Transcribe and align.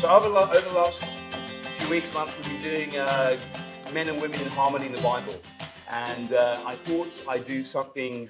So 0.00 0.10
over, 0.10 0.26
over 0.26 0.60
the 0.60 0.74
last 0.74 1.16
few 1.78 1.88
weeks, 1.88 2.12
months, 2.12 2.36
we've 2.36 2.62
been 2.62 2.62
doing 2.62 2.98
uh, 2.98 3.38
men 3.94 4.10
and 4.10 4.20
women 4.20 4.38
in 4.38 4.48
harmony 4.48 4.84
in 4.84 4.92
the 4.92 5.00
Bible, 5.00 5.34
and 5.90 6.34
uh, 6.34 6.60
I 6.66 6.74
thought 6.74 7.24
I'd 7.26 7.46
do 7.46 7.64
something 7.64 8.28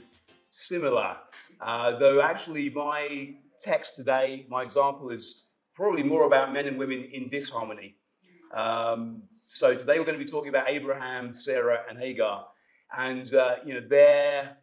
similar. 0.53 1.17
Uh, 1.61 1.99
though 1.99 2.23
actually, 2.23 2.71
my 2.71 3.35
text 3.61 3.97
today, 3.97 4.47
my 4.49 4.63
example 4.63 5.11
is 5.11 5.47
probably 5.75 6.05
more 6.05 6.27
about 6.27 6.53
men 6.53 6.67
and 6.67 6.79
women 6.79 7.09
in 7.13 7.29
disharmony. 7.29 7.97
Um, 8.55 9.23
so 9.49 9.75
today 9.75 9.99
we're 9.99 10.07
going 10.07 10.19
to 10.19 10.25
be 10.25 10.31
talking 10.31 10.51
about 10.51 10.71
Abraham, 10.71 11.35
Sarah, 11.35 11.81
and 11.91 11.99
Hagar, 11.99 12.47
and 12.97 13.35
uh, 13.35 13.57
you 13.65 13.75
know 13.75 13.81
their 13.81 14.57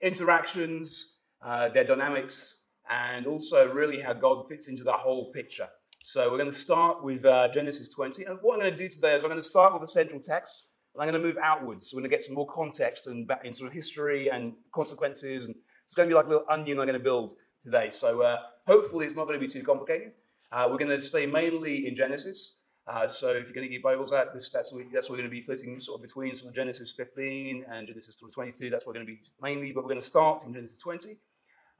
interactions, 0.00 1.18
uh, 1.42 1.68
their 1.68 1.84
dynamics, 1.84 2.60
and 2.88 3.26
also 3.26 3.70
really 3.70 4.00
how 4.00 4.14
God 4.14 4.48
fits 4.48 4.68
into 4.68 4.84
that 4.84 5.00
whole 5.00 5.30
picture. 5.32 5.68
So 6.08 6.30
we're 6.30 6.38
going 6.38 6.48
to 6.48 6.56
start 6.56 7.02
with 7.02 7.24
uh, 7.24 7.48
Genesis 7.48 7.88
20. 7.88 8.26
And 8.26 8.38
what 8.40 8.54
I'm 8.54 8.60
going 8.60 8.70
to 8.70 8.76
do 8.76 8.88
today 8.88 9.16
is 9.16 9.24
I'm 9.24 9.28
going 9.28 9.42
to 9.42 9.42
start 9.42 9.72
with 9.72 9.82
the 9.82 9.88
central 9.88 10.20
text, 10.20 10.68
and 10.94 11.02
I'm 11.02 11.10
going 11.10 11.20
to 11.20 11.26
move 11.26 11.36
outwards. 11.42 11.90
So 11.90 11.96
we're 11.96 12.02
going 12.02 12.10
to 12.10 12.16
get 12.16 12.22
some 12.22 12.36
more 12.36 12.46
context 12.46 13.08
and 13.08 13.26
back 13.26 13.44
into 13.44 13.68
history 13.68 14.30
and 14.30 14.52
consequences. 14.72 15.46
And 15.46 15.56
it's 15.84 15.96
going 15.96 16.08
to 16.08 16.12
be 16.12 16.14
like 16.14 16.26
a 16.26 16.28
little 16.28 16.44
onion 16.48 16.78
I'm 16.78 16.86
going 16.86 16.96
to 16.96 17.02
build 17.02 17.34
today. 17.64 17.88
So 17.90 18.22
uh, 18.22 18.36
hopefully 18.68 19.04
it's 19.06 19.16
not 19.16 19.26
going 19.26 19.40
to 19.40 19.44
be 19.44 19.52
too 19.52 19.64
complicated. 19.64 20.12
Uh, 20.52 20.68
we're 20.70 20.78
going 20.78 20.96
to 20.96 21.00
stay 21.00 21.26
mainly 21.26 21.88
in 21.88 21.96
Genesis. 21.96 22.58
Uh, 22.86 23.08
so 23.08 23.30
if 23.30 23.46
you're 23.46 23.54
going 23.54 23.66
to 23.66 23.68
get 23.68 23.82
Bibles 23.82 24.12
out, 24.12 24.32
this, 24.32 24.48
that's, 24.48 24.72
that's 24.92 25.10
what 25.10 25.16
we're 25.16 25.22
going 25.22 25.28
to 25.28 25.36
be 25.36 25.40
flitting 25.40 25.80
sort 25.80 25.98
of 25.98 26.02
between 26.02 26.36
sort 26.36 26.50
of 26.50 26.54
Genesis 26.54 26.92
15 26.92 27.64
and 27.68 27.88
Genesis 27.88 28.14
22. 28.14 28.70
That's 28.70 28.86
what 28.86 28.94
we're 28.94 29.02
going 29.02 29.06
to 29.08 29.12
be 29.12 29.20
mainly, 29.42 29.72
but 29.72 29.82
we're 29.82 29.88
going 29.88 30.00
to 30.00 30.06
start 30.06 30.44
in 30.44 30.54
Genesis 30.54 30.78
20. 30.78 31.16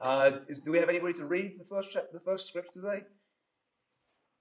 Uh, 0.01 0.31
is, 0.49 0.59
do 0.59 0.71
we 0.71 0.79
have 0.79 0.89
anybody 0.89 1.13
to 1.13 1.25
read 1.25 1.57
the 1.57 1.63
first, 1.63 1.91
chap- 1.91 2.11
the 2.11 2.19
first 2.19 2.47
script 2.47 2.73
today? 2.73 3.03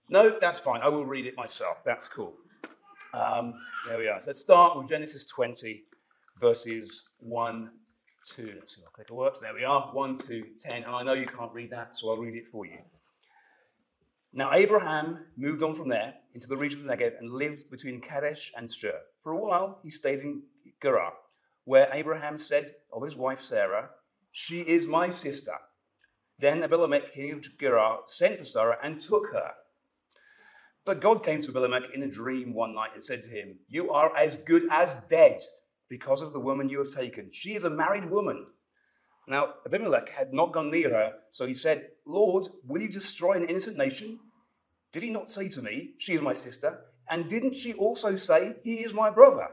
No, 0.09 0.39
that's 0.41 0.61
fine. 0.61 0.83
I 0.83 0.89
will 0.89 1.05
read 1.05 1.27
it 1.27 1.37
myself. 1.37 1.83
That's 1.85 2.09
cool. 2.09 2.35
Um, 3.13 3.55
there 3.89 3.99
we 3.99 4.09
are. 4.09 4.21
So 4.21 4.31
let's 4.31 4.41
start 4.41 4.77
with 4.77 4.89
Genesis 4.89 5.25
20, 5.25 5.83
verses 6.41 7.05
1 7.19 7.71
2. 8.29 8.55
let's 8.59 8.75
see 8.75 8.83
if 8.83 8.93
clicker 8.93 9.15
works. 9.15 9.39
There 9.39 9.55
we 9.55 9.65
are, 9.65 9.89
1 9.93 10.19
to 10.19 10.45
10. 10.61 10.85
And 10.85 10.87
I 10.87 11.03
know 11.03 11.13
you 11.13 11.27
can't 11.27 11.53
read 11.53 11.71
that, 11.71 11.97
so 11.97 12.11
I'll 12.11 12.17
read 12.17 12.35
it 12.35 12.47
for 12.47 12.67
you. 12.67 12.79
Now, 14.33 14.53
Abraham 14.53 15.25
moved 15.37 15.63
on 15.63 15.75
from 15.75 15.89
there 15.89 16.15
into 16.35 16.47
the 16.47 16.57
region 16.57 16.81
of 16.81 16.87
the 16.87 16.93
Negev 16.93 17.19
and 17.19 17.31
lived 17.31 17.71
between 17.71 18.01
Kadesh 18.01 18.53
and 18.57 18.71
Shur. 18.71 18.99
For 19.23 19.33
a 19.33 19.39
while, 19.39 19.79
he 19.83 19.91
stayed 19.91 20.21
in 20.21 20.43
Gerar, 20.83 21.13
where 21.65 21.89
Abraham 21.93 22.37
said 22.37 22.75
of 22.93 23.03
his 23.03 23.17
wife 23.17 23.41
Sarah, 23.41 23.91
She 24.33 24.61
is 24.61 24.87
my 24.87 25.11
sister. 25.11 25.55
Then 26.39 26.63
Abimelech, 26.63 27.13
king 27.13 27.33
of 27.33 27.59
Gerar, 27.59 28.01
sent 28.07 28.39
for 28.39 28.45
Sarah 28.45 28.79
and 28.83 29.01
took 29.01 29.33
her. 29.33 29.53
But 30.87 31.01
God 31.01 31.25
came 31.25 31.43
to 31.43 31.51
Abimelech 31.51 31.91
in 31.95 32.05
a 32.05 32.09
dream 32.09 32.55
one 32.55 32.73
night 32.73 32.91
and 32.95 33.03
said 33.03 33.25
to 33.25 33.31
him, 33.31 33.59
You 33.69 33.91
are 33.91 34.17
as 34.17 34.37
good 34.37 34.69
as 34.71 34.97
dead 35.11 35.43
because 35.89 36.23
of 36.23 36.33
the 36.33 36.39
woman 36.39 36.69
you 36.69 36.79
have 36.79 36.89
taken. 36.89 37.29
She 37.33 37.57
is 37.57 37.65
a 37.65 37.71
married 37.71 38.09
woman. 38.09 38.47
Now, 39.27 39.55
Abimelech 39.67 40.09
had 40.09 40.33
not 40.33 40.53
gone 40.53 40.71
near 40.71 40.91
her, 40.91 41.15
so 41.33 41.45
he 41.45 41.55
said, 41.55 41.89
Lord, 42.07 42.47
will 42.65 42.81
you 42.81 42.89
destroy 42.89 43.33
an 43.33 43.49
innocent 43.49 43.77
nation? 43.77 44.21
Did 44.93 45.03
he 45.03 45.11
not 45.11 45.29
say 45.29 45.49
to 45.49 45.61
me, 45.61 45.95
She 45.99 46.15
is 46.15 46.23
my 46.23 46.33
sister? 46.33 46.79
And 47.11 47.29
didn't 47.29 47.57
she 47.57 47.75
also 47.75 48.15
say, 48.15 48.55
He 48.63 48.85
is 48.85 48.95
my 48.95 49.11
brother? 49.11 49.49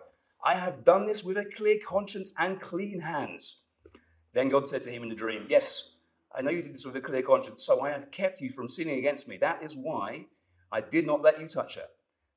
I 0.45 0.53
have 0.53 0.85
done 0.85 1.07
this 1.07 1.23
with 1.23 1.37
a 1.37 1.45
clear 1.45 1.79
conscience 1.83 2.31
and 2.37 2.61
clean 2.61 2.99
hands. 2.99 3.57
Then 4.33 4.49
God 4.49 4.67
said 4.67 4.83
to 4.83 4.91
him 4.91 5.01
in 5.01 5.09
the 5.09 5.15
dream, 5.15 5.47
Yes, 5.49 5.93
I 6.35 6.43
know 6.43 6.51
you 6.51 6.61
did 6.61 6.75
this 6.75 6.85
with 6.85 6.95
a 6.95 7.01
clear 7.01 7.23
conscience, 7.23 7.63
so 7.63 7.81
I 7.81 7.89
have 7.89 8.11
kept 8.11 8.39
you 8.39 8.51
from 8.51 8.69
sinning 8.69 8.99
against 8.99 9.27
me. 9.27 9.37
That 9.37 9.63
is 9.63 9.75
why 9.75 10.27
I 10.73 10.81
did 10.81 11.05
not 11.05 11.21
let 11.21 11.39
you 11.39 11.47
touch 11.47 11.75
her. 11.75 11.85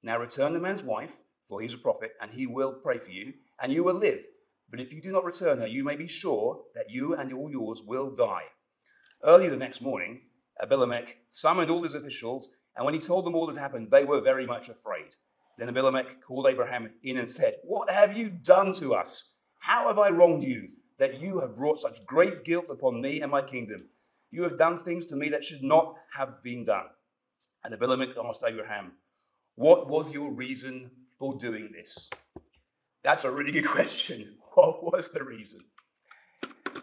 Now 0.03 0.19
return 0.21 0.53
the 0.53 0.61
man's 0.61 0.85
wife, 0.85 1.17
for 1.49 1.61
he 1.61 1.67
is 1.67 1.73
a 1.73 1.79
prophet, 1.79 2.13
and 2.21 2.31
he 2.31 2.47
will 2.47 2.75
pray 2.75 2.99
for 2.99 3.11
you, 3.11 3.33
and 3.63 3.73
you 3.73 3.83
will 3.83 3.95
live. 3.95 4.27
But 4.71 4.79
if 4.79 4.93
you 4.93 5.01
do 5.01 5.11
not 5.11 5.25
return 5.25 5.59
her, 5.59 5.67
you 5.67 5.83
may 5.83 5.97
be 5.97 6.07
sure 6.07 6.61
that 6.75 6.91
you 6.91 7.15
and 7.15 7.33
all 7.33 7.51
yours 7.51 7.83
will 7.83 8.15
die. 8.15 8.43
Early 9.25 9.49
the 9.49 9.57
next 9.57 9.81
morning, 9.81 10.21
Abimelech 10.61 11.17
summoned 11.31 11.71
all 11.71 11.83
his 11.83 11.95
officials, 11.95 12.51
and 12.77 12.85
when 12.85 12.93
he 12.93 13.01
told 13.01 13.25
them 13.25 13.35
all 13.35 13.47
that 13.47 13.57
happened, 13.57 13.91
they 13.91 14.05
were 14.05 14.21
very 14.21 14.47
much 14.47 14.69
afraid. 14.69 15.17
Then 15.57 15.71
Abimelech 15.71 16.21
called 16.23 16.47
Abraham 16.47 16.91
in 17.03 17.17
and 17.17 17.29
said, 17.29 17.55
What 17.65 17.89
have 17.89 18.15
you 18.15 18.29
done 18.29 18.75
to 18.75 18.95
us? 18.95 19.33
How 19.61 19.89
have 19.89 19.99
I 19.99 20.11
wronged 20.11 20.45
you, 20.45 20.69
that 20.99 21.21
you 21.21 21.41
have 21.41 21.57
brought 21.57 21.79
such 21.79 22.05
great 22.05 22.45
guilt 22.45 22.69
upon 22.69 23.01
me 23.01 23.23
and 23.23 23.33
my 23.33 23.41
kingdom? 23.41 23.89
You 24.31 24.43
have 24.43 24.59
done 24.59 24.79
things 24.79 25.07
to 25.07 25.17
me 25.17 25.31
that 25.31 25.43
should 25.43 25.63
not 25.63 25.95
have 26.15 26.43
been 26.43 26.67
done. 26.67 26.87
And 27.67 27.75
Abimelech 27.75 28.17
asked 28.25 28.45
Abraham, 28.47 28.93
What 29.57 29.89
was 29.89 30.15
your 30.15 30.31
reason 30.31 30.89
for 31.19 31.37
doing 31.37 31.71
this? 31.73 32.09
That's 33.03 33.25
a 33.25 33.31
really 33.31 33.51
good 33.59 33.67
question. 33.67 34.37
What 34.55 34.85
was 34.85 35.09
the 35.11 35.25
reason? 35.25 35.61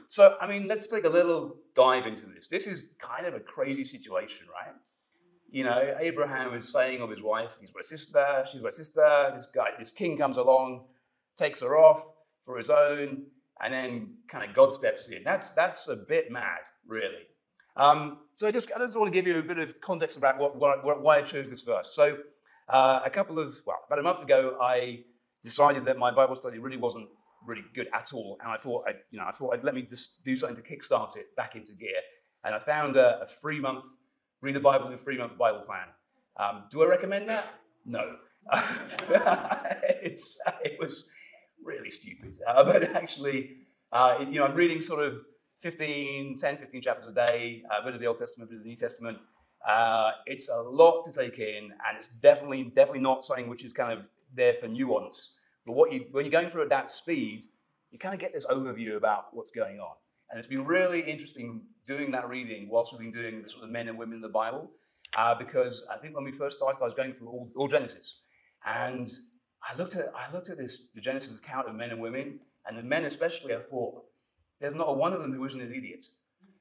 So, 0.09 0.35
I 0.41 0.45
mean, 0.45 0.67
let's 0.67 0.85
take 0.85 1.05
a 1.05 1.09
little 1.09 1.55
dive 1.73 2.05
into 2.05 2.25
this. 2.25 2.49
This 2.49 2.67
is 2.67 2.83
kind 2.99 3.25
of 3.25 3.33
a 3.33 3.39
crazy 3.39 3.85
situation, 3.85 4.45
right? 4.51 4.75
You 5.49 5.63
know, 5.63 5.95
Abraham 5.99 6.53
is 6.53 6.69
saying 6.69 7.01
of 7.01 7.09
his 7.09 7.21
wife, 7.21 7.55
he's 7.61 7.71
my 7.73 7.81
sister, 7.81 8.43
she's 8.51 8.61
my 8.61 8.71
sister. 8.71 9.31
This 9.33 9.45
guy, 9.45 9.69
this 9.79 9.89
king 9.89 10.17
comes 10.17 10.35
along, 10.35 10.83
takes 11.37 11.61
her 11.61 11.77
off 11.77 12.03
for 12.45 12.57
his 12.57 12.69
own, 12.69 13.23
and 13.63 13.73
then 13.73 14.15
kind 14.27 14.49
of 14.49 14.53
God 14.53 14.73
steps 14.73 15.07
in. 15.07 15.23
That's 15.23 15.51
that's 15.51 15.87
a 15.87 15.95
bit 15.95 16.29
mad, 16.29 16.59
really. 16.85 17.27
Um, 17.75 18.19
so 18.35 18.47
I 18.47 18.51
just, 18.51 18.71
I 18.75 18.79
just 18.79 18.97
want 18.97 19.11
to 19.11 19.17
give 19.17 19.27
you 19.27 19.39
a 19.39 19.43
bit 19.43 19.59
of 19.59 19.79
context 19.81 20.17
about 20.17 20.37
what, 20.37 20.55
what, 20.55 21.01
why 21.01 21.17
I 21.17 21.21
chose 21.21 21.49
this 21.49 21.61
verse. 21.61 21.93
So 21.93 22.17
uh, 22.69 23.01
a 23.05 23.09
couple 23.09 23.39
of, 23.39 23.59
well, 23.65 23.79
about 23.87 23.99
a 23.99 24.03
month 24.03 24.21
ago, 24.21 24.57
I 24.61 25.03
decided 25.43 25.85
that 25.85 25.97
my 25.97 26.11
Bible 26.11 26.35
study 26.35 26.59
really 26.59 26.77
wasn't 26.77 27.07
really 27.45 27.63
good 27.75 27.87
at 27.93 28.13
all, 28.13 28.37
and 28.41 28.51
I 28.51 28.57
thought, 28.57 28.85
I, 28.87 28.91
you 29.11 29.19
know, 29.19 29.25
I 29.27 29.31
thought 29.31 29.53
I'd 29.53 29.63
let 29.63 29.75
me 29.75 29.81
just 29.81 30.23
do 30.23 30.35
something 30.35 30.55
to 30.55 30.63
kickstart 30.63 31.17
it 31.17 31.35
back 31.35 31.55
into 31.55 31.73
gear. 31.73 31.99
And 32.45 32.55
I 32.55 32.59
found 32.59 32.95
a, 32.95 33.21
a 33.21 33.27
free 33.27 33.59
month, 33.59 33.85
read 34.41 34.55
the 34.55 34.59
Bible 34.59 34.87
in 34.87 34.93
a 34.93 34.97
free 34.97 35.17
month 35.17 35.37
Bible 35.37 35.61
plan. 35.61 35.87
Um, 36.37 36.63
do 36.71 36.83
I 36.83 36.87
recommend 36.87 37.29
that? 37.29 37.45
No. 37.85 38.15
it 39.93 40.19
was 40.79 41.05
really 41.63 41.91
stupid, 41.91 42.37
uh, 42.47 42.63
but 42.63 42.95
actually, 42.95 43.57
uh, 43.91 44.17
you 44.19 44.39
know, 44.39 44.45
I'm 44.45 44.55
reading 44.55 44.81
sort 44.81 45.05
of 45.05 45.17
15, 45.63 46.37
10, 46.37 46.57
15 46.57 46.81
chapters 46.81 47.07
a 47.07 47.13
day, 47.13 47.63
a 47.71 47.83
bit 47.83 47.93
of 47.93 48.01
the 48.01 48.05
Old 48.05 48.17
Testament, 48.17 48.49
a 48.49 48.51
bit 48.51 48.57
of 48.57 48.63
the 48.63 48.69
New 48.69 48.75
Testament. 48.75 49.17
Uh, 49.67 50.11
it's 50.25 50.49
a 50.49 50.61
lot 50.61 51.03
to 51.05 51.11
take 51.11 51.39
in, 51.39 51.71
and 51.87 51.97
it's 51.97 52.09
definitely, 52.09 52.65
definitely 52.75 52.99
not 52.99 53.23
something 53.23 53.47
which 53.47 53.63
is 53.63 53.71
kind 53.71 53.97
of 53.97 54.05
there 54.35 54.55
for 54.55 54.67
nuance. 54.67 55.35
But 55.65 55.73
what 55.73 55.93
you, 55.93 56.05
when 56.11 56.25
you're 56.25 56.31
going 56.33 56.49
through 56.49 56.63
at 56.63 56.69
that 56.69 56.89
speed, 56.89 57.45
you 57.91 57.97
kind 57.97 58.13
of 58.13 58.19
get 58.19 58.33
this 58.33 58.45
overview 58.47 58.97
about 58.97 59.33
what's 59.33 59.51
going 59.51 59.79
on. 59.79 59.95
And 60.29 60.37
it's 60.37 60.47
been 60.47 60.65
really 60.65 60.99
interesting 60.99 61.61
doing 61.87 62.11
that 62.11 62.27
reading 62.27 62.67
whilst 62.67 62.91
we've 62.91 62.99
been 62.99 63.13
doing 63.13 63.41
the 63.41 63.47
sort 63.47 63.63
of 63.63 63.69
men 63.69 63.87
and 63.87 63.97
women 63.97 64.15
in 64.15 64.21
the 64.21 64.27
Bible, 64.27 64.69
uh, 65.15 65.33
because 65.33 65.85
I 65.89 65.97
think 65.97 66.13
when 66.13 66.25
we 66.25 66.33
first 66.33 66.57
started, 66.57 66.81
I 66.81 66.83
was 66.83 66.93
going 66.93 67.13
through 67.13 67.29
all, 67.29 67.49
all 67.55 67.69
Genesis, 67.69 68.17
and 68.65 69.09
I 69.63 69.77
looked 69.77 69.95
at 69.95 70.11
I 70.13 70.33
looked 70.33 70.49
at 70.49 70.57
this 70.57 70.87
the 70.93 70.99
Genesis 70.99 71.39
account 71.39 71.69
of 71.69 71.75
men 71.75 71.91
and 71.91 72.01
women, 72.01 72.41
and 72.67 72.77
the 72.77 72.83
men 72.83 73.05
especially. 73.05 73.53
I 73.53 73.59
thought, 73.59 74.03
there's 74.59 74.75
not 74.75 74.89
a 74.89 74.93
one 74.93 75.13
of 75.13 75.21
them 75.21 75.33
who 75.33 75.43
isn't 75.45 75.61
an 75.61 75.73
idiot. 75.73 76.05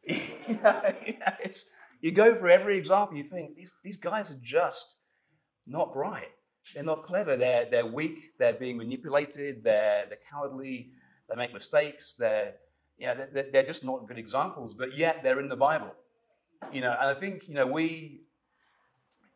you 2.00 2.10
go 2.10 2.34
through 2.34 2.50
every 2.50 2.76
example, 2.76 3.16
you 3.16 3.24
think 3.24 3.56
these, 3.56 3.70
these 3.84 3.96
guys 3.96 4.30
are 4.30 4.38
just 4.42 4.96
not 5.66 5.92
bright. 5.92 6.28
They're 6.74 6.82
not 6.82 7.02
clever. 7.02 7.36
They're, 7.36 7.66
they're 7.70 7.86
weak. 7.86 8.32
They're 8.38 8.52
being 8.52 8.76
manipulated. 8.76 9.62
They're, 9.64 10.04
they're 10.08 10.18
cowardly. 10.30 10.90
They 11.28 11.36
make 11.36 11.52
mistakes. 11.52 12.14
They're, 12.14 12.54
yeah, 12.98 13.14
they're, 13.32 13.46
they're 13.52 13.64
just 13.64 13.84
not 13.84 14.06
good 14.06 14.18
examples, 14.18 14.74
but 14.74 14.96
yet 14.96 15.22
they're 15.22 15.40
in 15.40 15.48
the 15.48 15.56
Bible. 15.56 15.92
You 16.72 16.80
know, 16.80 16.94
and 17.00 17.10
I 17.10 17.14
think, 17.14 17.48
you 17.48 17.54
know, 17.54 17.66
we 17.66 18.20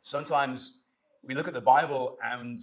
sometimes 0.02 0.78
we 1.24 1.34
look 1.34 1.48
at 1.48 1.54
the 1.54 1.60
Bible 1.60 2.16
and 2.22 2.60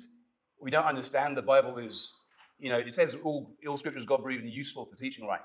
we 0.62 0.72
don't 0.72 0.86
understand 0.86 1.36
the 1.36 1.42
Bible 1.42 1.78
is, 1.78 2.14
you 2.60 2.70
know, 2.70 2.78
it 2.78 2.94
says 2.94 3.18
all, 3.24 3.54
all 3.68 3.76
scriptures 3.76 4.06
God 4.06 4.24
breathed 4.24 4.44
and 4.44 4.54
useful 4.54 4.86
for 4.86 4.96
teaching, 4.96 5.28
right? 5.28 5.42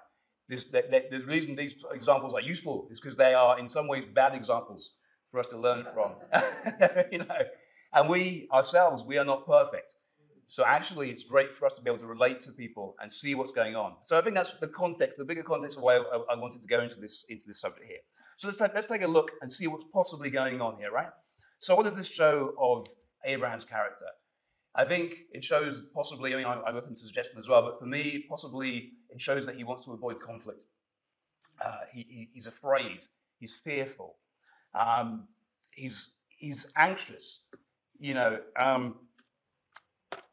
This, 0.49 0.65
the, 0.65 0.85
the, 0.91 1.19
the 1.19 1.25
reason 1.25 1.55
these 1.55 1.77
examples 1.93 2.35
are 2.35 2.41
useful 2.41 2.89
is 2.91 3.00
because 3.00 3.17
they 3.17 3.35
are, 3.35 3.59
in 3.59 3.69
some 3.69 3.87
ways, 3.87 4.05
bad 4.15 4.35
examples 4.35 4.95
for 5.31 5.41
us 5.41 5.47
to 5.49 5.59
learn 5.59 5.85
from. 5.93 6.12
you 7.12 7.19
know, 7.19 7.27
and 7.93 8.09
we 8.09 8.49
ourselves, 8.53 9.05
we 9.05 9.19
are 9.19 9.25
not 9.25 9.47
perfect. 9.47 9.97
So 10.50 10.65
actually, 10.65 11.11
it's 11.11 11.25
great 11.25 11.53
for 11.53 11.67
us 11.67 11.75
to 11.75 11.83
be 11.83 11.91
able 11.91 11.99
to 11.99 12.06
relate 12.06 12.41
to 12.43 12.53
people 12.53 12.97
and 13.03 13.12
see 13.12 13.35
what's 13.35 13.53
going 13.53 13.77
on. 13.77 13.97
So 14.00 14.17
I 14.19 14.23
think 14.23 14.35
that's 14.35 14.55
the 14.55 14.69
context, 14.69 15.19
the 15.19 15.25
bigger 15.25 15.43
context 15.43 15.77
of 15.77 15.85
why 15.85 15.97
I, 15.97 16.33
I 16.33 16.37
wanted 16.37 16.62
to 16.62 16.69
go 16.69 16.81
into 16.81 16.99
this 16.99 17.27
into 17.29 17.47
this 17.47 17.61
subject 17.61 17.87
here. 17.87 17.99
So 18.39 18.49
let's 18.49 18.59
take, 18.59 18.75
let's 18.75 18.87
take 18.87 19.03
a 19.03 19.06
look 19.06 19.31
and 19.43 19.53
see 19.53 19.67
what's 19.67 19.85
possibly 19.93 20.31
going 20.31 20.62
on 20.62 20.77
here, 20.79 20.91
right? 20.91 21.11
So 21.61 21.75
what 21.75 21.85
does 21.85 21.97
this 21.97 22.09
show 22.09 22.55
of 22.59 22.87
Abraham's 23.27 23.65
character? 23.65 24.06
I 24.78 24.84
think 24.84 25.25
it 25.32 25.42
shows 25.42 25.82
possibly, 25.92 26.32
I 26.32 26.36
mean, 26.36 26.46
I'm 26.46 26.76
open 26.76 26.94
to 26.94 27.00
suggestion 27.00 27.36
as 27.36 27.48
well, 27.48 27.62
but 27.62 27.80
for 27.80 27.86
me, 27.86 28.25
possibly 28.28 28.92
it 29.10 29.20
shows 29.20 29.44
that 29.46 29.56
he 29.56 29.64
wants 29.64 29.84
to 29.86 29.92
avoid 29.92 30.20
conflict. 30.20 30.62
Uh, 31.60 31.80
he, 31.92 32.06
he, 32.08 32.28
he's 32.32 32.46
afraid, 32.46 33.00
he's 33.40 33.56
fearful. 33.56 34.14
Um, 34.78 35.26
he's, 35.75 36.10
he's 36.28 36.64
anxious. 36.76 37.40
You 37.98 38.14
know, 38.14 38.38
um, 38.56 38.94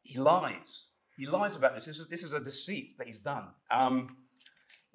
he 0.03 0.19
lies. 0.19 0.89
He 1.17 1.25
lies 1.25 1.55
about 1.55 1.73
this. 1.73 1.85
This 1.85 1.97
is, 1.97 2.07
this 2.07 2.21
is 2.21 2.33
a 2.33 2.39
deceit 2.39 2.99
that 2.99 3.07
he's 3.07 3.19
done. 3.19 3.45
Um, 3.71 4.15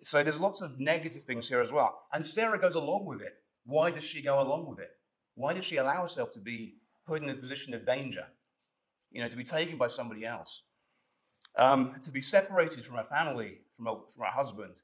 so 0.00 0.23
there's 0.23 0.38
lots 0.38 0.61
of 0.61 0.79
negative 0.79 1.25
things 1.25 1.49
here 1.49 1.61
as 1.61 1.73
well. 1.73 2.02
And 2.12 2.25
Sarah 2.25 2.61
goes 2.61 2.76
along 2.76 3.06
with 3.06 3.20
it. 3.20 3.35
Why 3.67 3.91
does 3.91 4.05
she 4.05 4.23
go 4.23 4.41
along 4.41 4.69
with 4.69 4.79
it? 4.79 4.91
Why 5.35 5.55
does 5.55 5.64
she 5.64 5.79
allow 5.79 6.02
herself 6.02 6.31
to 6.32 6.38
be 6.38 6.76
put 7.05 7.20
in 7.20 7.29
a 7.31 7.35
position 7.35 7.75
of 7.75 7.85
danger? 7.85 8.26
You 9.11 9.23
know, 9.23 9.29
to 9.29 9.37
be 9.37 9.45
taken 9.45 9.77
by 9.77 9.89
somebody 9.89 10.25
else, 10.25 10.62
um, 11.59 11.97
to 12.03 12.11
be 12.11 12.23
separated 12.23 12.85
from 12.85 12.97
her 12.97 13.05
family, 13.05 13.59
from 13.77 13.87
her, 13.87 13.95
from 14.15 14.25
her 14.25 14.31
husband, 14.31 14.75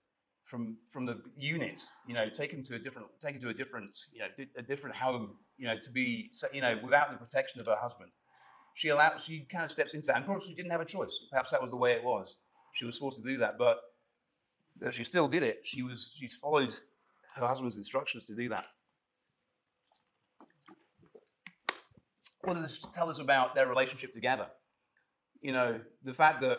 from 0.45 0.77
from 0.91 1.07
the 1.07 1.21
unit. 1.37 1.81
You 2.07 2.15
know, 2.15 2.29
taken 2.29 2.63
to 2.65 2.75
a 2.75 2.79
different, 2.79 3.09
taken 3.21 3.41
to 3.43 3.49
a 3.51 3.55
different, 3.55 3.97
you 4.13 4.21
know, 4.21 4.27
a 4.57 4.63
different 4.63 4.97
home. 4.97 5.37
You 5.59 5.69
know, 5.69 5.79
to 5.83 5.91
be, 5.91 6.31
you 6.53 6.61
know, 6.61 6.79
without 6.83 7.11
the 7.11 7.17
protection 7.17 7.61
of 7.61 7.67
her 7.67 7.77
husband. 7.77 8.11
She 8.75 8.91
allowed, 8.91 9.19
she 9.19 9.47
kind 9.51 9.65
of 9.65 9.71
steps 9.71 9.95
into 9.95 10.09
that, 10.09 10.17
and 10.17 10.27
perhaps 10.27 10.47
she 10.47 10.55
didn't 10.55 10.71
have 10.71 10.83
a 10.83 10.85
choice. 10.85 11.19
Perhaps 11.31 11.51
that 11.53 11.63
was 11.63 11.71
the 11.71 11.79
way 11.79 11.93
it 11.93 12.05
was. 12.05 12.37
She 12.75 12.85
was 12.85 12.99
forced 12.99 13.17
to 13.17 13.23
do 13.23 13.39
that, 13.39 13.57
but 13.57 13.81
she 14.91 15.03
still 15.03 15.29
did 15.29 15.43
it. 15.43 15.61
She 15.65 15.83
was, 15.83 16.13
she 16.15 16.29
followed 16.29 16.75
her 17.37 17.47
husband's 17.47 17.79
instructions 17.79 18.27
to 18.27 18.35
do 18.35 18.51
that. 18.51 18.67
What 22.47 22.55
does 22.55 22.63
this 22.63 22.87
tell 22.93 23.11
us 23.11 23.19
about 23.19 23.57
their 23.57 23.67
relationship 23.67 24.15
together? 24.15 24.47
You 25.41 25.51
know, 25.51 25.81
the 26.05 26.15
fact 26.15 26.41
that 26.43 26.59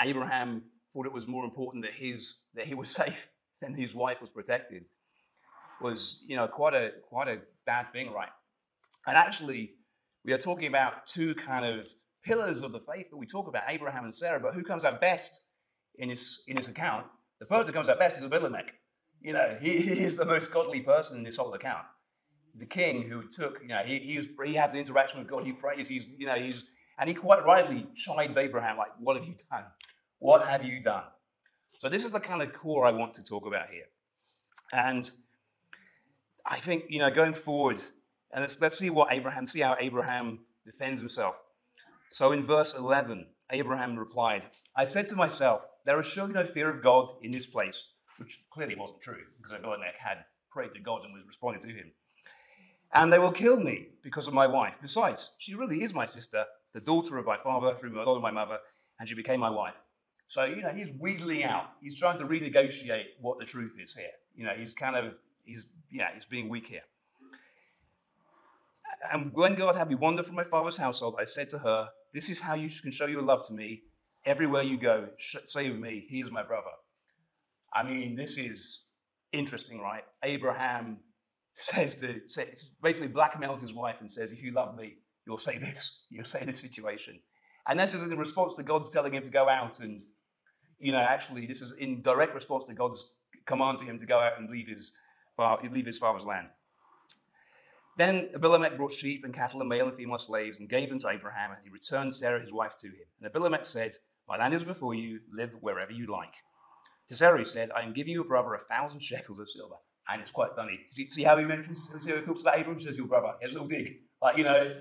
Abraham 0.00 0.62
thought 0.92 1.04
it 1.04 1.12
was 1.12 1.26
more 1.26 1.44
important 1.44 1.84
that 1.84 1.94
his 1.94 2.36
that 2.54 2.64
he 2.64 2.74
was 2.74 2.88
safe 3.02 3.26
than 3.60 3.74
his 3.74 3.92
wife 3.92 4.20
was 4.20 4.30
protected 4.30 4.84
was, 5.80 6.22
you 6.28 6.36
know, 6.36 6.46
quite 6.46 6.74
a 6.74 6.90
quite 7.08 7.26
a 7.26 7.38
bad 7.66 7.90
thing, 7.90 8.12
right? 8.12 8.28
And 9.08 9.16
actually, 9.16 9.72
we 10.24 10.32
are 10.32 10.38
talking 10.38 10.68
about 10.68 11.08
two 11.08 11.34
kind 11.34 11.64
of 11.64 11.88
pillars 12.24 12.62
of 12.62 12.70
the 12.70 12.80
faith 12.80 13.10
that 13.10 13.16
we 13.16 13.26
talk 13.26 13.48
about, 13.48 13.64
Abraham 13.66 14.04
and 14.04 14.14
Sarah, 14.14 14.38
but 14.38 14.54
who 14.54 14.62
comes 14.62 14.84
out 14.84 15.00
best 15.00 15.40
in 15.98 16.08
his 16.08 16.42
in 16.46 16.56
his 16.56 16.68
account? 16.68 17.06
The 17.40 17.46
person 17.46 17.66
that 17.66 17.72
comes 17.72 17.88
out 17.88 17.98
best 17.98 18.16
is 18.16 18.22
Abimelech. 18.22 18.72
You 19.20 19.32
know, 19.32 19.58
he, 19.60 19.78
he 19.78 20.04
is 20.04 20.14
the 20.14 20.24
most 20.24 20.52
godly 20.52 20.82
person 20.82 21.18
in 21.18 21.24
this 21.24 21.36
whole 21.36 21.52
account 21.52 21.84
the 22.58 22.66
king 22.66 23.02
who 23.02 23.22
took, 23.28 23.60
you 23.62 23.68
know, 23.68 23.82
he, 23.84 23.98
he, 23.98 24.54
has 24.54 24.72
an 24.72 24.78
interaction 24.78 25.18
with 25.18 25.28
God, 25.28 25.44
he 25.44 25.52
prays, 25.52 25.88
he's, 25.88 26.06
you 26.16 26.26
know, 26.26 26.36
he's, 26.36 26.64
and 26.98 27.08
he 27.08 27.14
quite 27.14 27.44
rightly 27.44 27.86
chides 27.94 28.36
Abraham, 28.36 28.78
like, 28.78 28.92
what 28.98 29.16
have 29.16 29.26
you 29.26 29.34
done? 29.50 29.64
What 30.18 30.46
have 30.46 30.64
you 30.64 30.82
done? 30.82 31.04
So 31.78 31.88
this 31.88 32.04
is 32.04 32.10
the 32.10 32.20
kind 32.20 32.42
of 32.42 32.52
core 32.52 32.86
I 32.86 32.90
want 32.90 33.14
to 33.14 33.24
talk 33.24 33.46
about 33.46 33.68
here. 33.70 33.84
And 34.72 35.10
I 36.46 36.58
think, 36.58 36.84
you 36.88 36.98
know, 36.98 37.10
going 37.10 37.34
forward, 37.34 37.80
and 38.32 38.40
let's, 38.40 38.60
let's 38.60 38.78
see 38.78 38.88
what 38.88 39.12
Abraham, 39.12 39.46
see 39.46 39.60
how 39.60 39.76
Abraham 39.78 40.40
defends 40.64 41.00
himself. 41.00 41.36
So 42.10 42.32
in 42.32 42.46
verse 42.46 42.74
11, 42.74 43.26
Abraham 43.50 43.98
replied, 43.98 44.44
I 44.74 44.86
said 44.86 45.08
to 45.08 45.16
myself, 45.16 45.62
there 45.84 46.00
is 46.00 46.06
surely 46.06 46.32
no 46.32 46.46
fear 46.46 46.70
of 46.70 46.82
God 46.82 47.10
in 47.22 47.30
this 47.30 47.46
place, 47.46 47.84
which 48.18 48.42
clearly 48.50 48.76
wasn't 48.76 49.02
true, 49.02 49.22
because 49.36 49.52
Abimelech 49.52 49.96
had 49.98 50.24
prayed 50.50 50.72
to 50.72 50.80
God 50.80 51.02
and 51.04 51.12
was 51.12 51.22
responding 51.26 51.60
to 51.60 51.68
him 51.68 51.92
and 52.92 53.12
they 53.12 53.18
will 53.18 53.32
kill 53.32 53.58
me 53.58 53.88
because 54.02 54.28
of 54.28 54.34
my 54.34 54.46
wife. 54.46 54.78
Besides, 54.80 55.32
she 55.38 55.54
really 55.54 55.82
is 55.82 55.92
my 55.92 56.04
sister, 56.04 56.44
the 56.72 56.80
daughter 56.80 57.18
of 57.18 57.26
my 57.26 57.36
father 57.36 57.74
through 57.78 57.90
the 57.90 58.00
of 58.00 58.22
my 58.22 58.30
mother, 58.30 58.58
and 58.98 59.08
she 59.08 59.14
became 59.14 59.40
my 59.40 59.50
wife. 59.50 59.74
So, 60.28 60.44
you 60.44 60.62
know, 60.62 60.70
he's 60.70 60.90
wheedling 60.98 61.44
out. 61.44 61.70
He's 61.80 61.98
trying 61.98 62.18
to 62.18 62.24
renegotiate 62.24 63.04
what 63.20 63.38
the 63.38 63.44
truth 63.44 63.72
is 63.82 63.94
here. 63.94 64.10
You 64.34 64.44
know, 64.44 64.52
he's 64.56 64.74
kind 64.74 64.96
of, 64.96 65.14
he's, 65.44 65.66
yeah, 65.90 66.08
he's 66.14 66.24
being 66.24 66.48
weak 66.48 66.66
here. 66.66 66.82
And 69.12 69.32
when 69.32 69.54
God 69.54 69.76
had 69.76 69.88
me 69.88 69.94
wander 69.94 70.22
from 70.22 70.34
my 70.34 70.44
father's 70.44 70.76
household, 70.76 71.16
I 71.18 71.24
said 71.24 71.48
to 71.50 71.58
her, 71.58 71.88
This 72.12 72.28
is 72.28 72.40
how 72.40 72.54
you 72.54 72.68
can 72.82 72.90
show 72.90 73.06
your 73.06 73.22
love 73.22 73.46
to 73.46 73.52
me. 73.52 73.82
Everywhere 74.24 74.62
you 74.62 74.76
go, 74.76 75.08
of 75.34 75.78
me, 75.78 76.04
he 76.08 76.20
is 76.20 76.32
my 76.32 76.42
brother. 76.42 76.70
I 77.72 77.84
mean, 77.84 78.16
this 78.16 78.38
is 78.38 78.82
interesting, 79.32 79.80
right? 79.80 80.02
Abraham 80.24 80.98
says 81.56 81.94
to 81.96 82.20
says, 82.28 82.66
basically 82.82 83.08
blackmails 83.08 83.60
his 83.62 83.72
wife 83.72 83.96
and 84.00 84.12
says, 84.12 84.30
"If 84.30 84.42
you 84.42 84.52
love 84.52 84.76
me, 84.76 84.98
you'll 85.26 85.38
say 85.38 85.58
this. 85.58 86.02
You'll 86.10 86.26
say 86.26 86.44
this 86.44 86.60
situation." 86.60 87.18
And 87.66 87.80
this 87.80 87.94
is 87.94 88.02
in 88.02 88.18
response 88.18 88.54
to 88.56 88.62
God's 88.62 88.90
telling 88.90 89.14
him 89.14 89.24
to 89.24 89.30
go 89.30 89.48
out 89.48 89.80
and, 89.80 90.02
you 90.78 90.92
know, 90.92 90.98
actually 90.98 91.46
this 91.46 91.62
is 91.62 91.72
in 91.72 92.02
direct 92.02 92.34
response 92.34 92.64
to 92.64 92.74
God's 92.74 93.10
command 93.46 93.78
to 93.78 93.84
him 93.84 93.98
to 93.98 94.06
go 94.06 94.20
out 94.20 94.38
and 94.38 94.50
leave 94.50 94.68
his 94.68 94.92
leave 95.70 95.86
his 95.86 95.98
father's 95.98 96.24
land. 96.24 96.48
Then 97.96 98.28
Abimelech 98.34 98.76
brought 98.76 98.92
sheep 98.92 99.24
and 99.24 99.32
cattle 99.32 99.60
and 99.60 99.68
male 99.70 99.86
and 99.86 99.96
female 99.96 100.18
slaves 100.18 100.58
and 100.58 100.68
gave 100.68 100.90
them 100.90 100.98
to 100.98 101.08
Abraham, 101.08 101.52
and 101.52 101.60
he 101.64 101.70
returned 101.70 102.14
Sarah 102.14 102.40
his 102.40 102.52
wife 102.52 102.76
to 102.80 102.88
him. 102.88 103.06
And 103.18 103.26
Abimelech 103.26 103.66
said, 103.66 103.96
My 104.28 104.36
land 104.36 104.52
is 104.52 104.64
before 104.64 104.94
you, 104.94 105.20
live 105.32 105.54
wherever 105.62 105.92
you 105.92 106.06
like. 106.06 106.34
To 107.08 107.16
Sarah 107.16 107.38
he 107.38 107.44
said, 107.46 107.70
I 107.74 107.80
am 107.80 107.94
giving 107.94 108.12
your 108.12 108.24
brother 108.24 108.52
a 108.52 108.60
thousand 108.60 109.00
shekels 109.00 109.38
of 109.38 109.48
silver 109.48 109.76
and 110.08 110.20
it's 110.22 110.30
quite 110.30 110.50
funny. 110.54 110.74
Did 110.94 110.98
you 110.98 111.10
See 111.10 111.22
how 111.24 111.36
he 111.36 111.44
mentions, 111.44 111.88
see 112.00 112.10
how 112.10 112.16
he 112.16 112.22
talks 112.22 112.42
about 112.42 112.60
Abram, 112.60 112.80
says 112.80 112.96
your 112.96 113.06
brother. 113.06 113.32
He 113.40 113.46
has 113.46 113.50
a 113.50 113.54
little 113.54 113.68
dig. 113.68 113.96
Like, 114.22 114.38
you 114.38 114.44
know, 114.44 114.74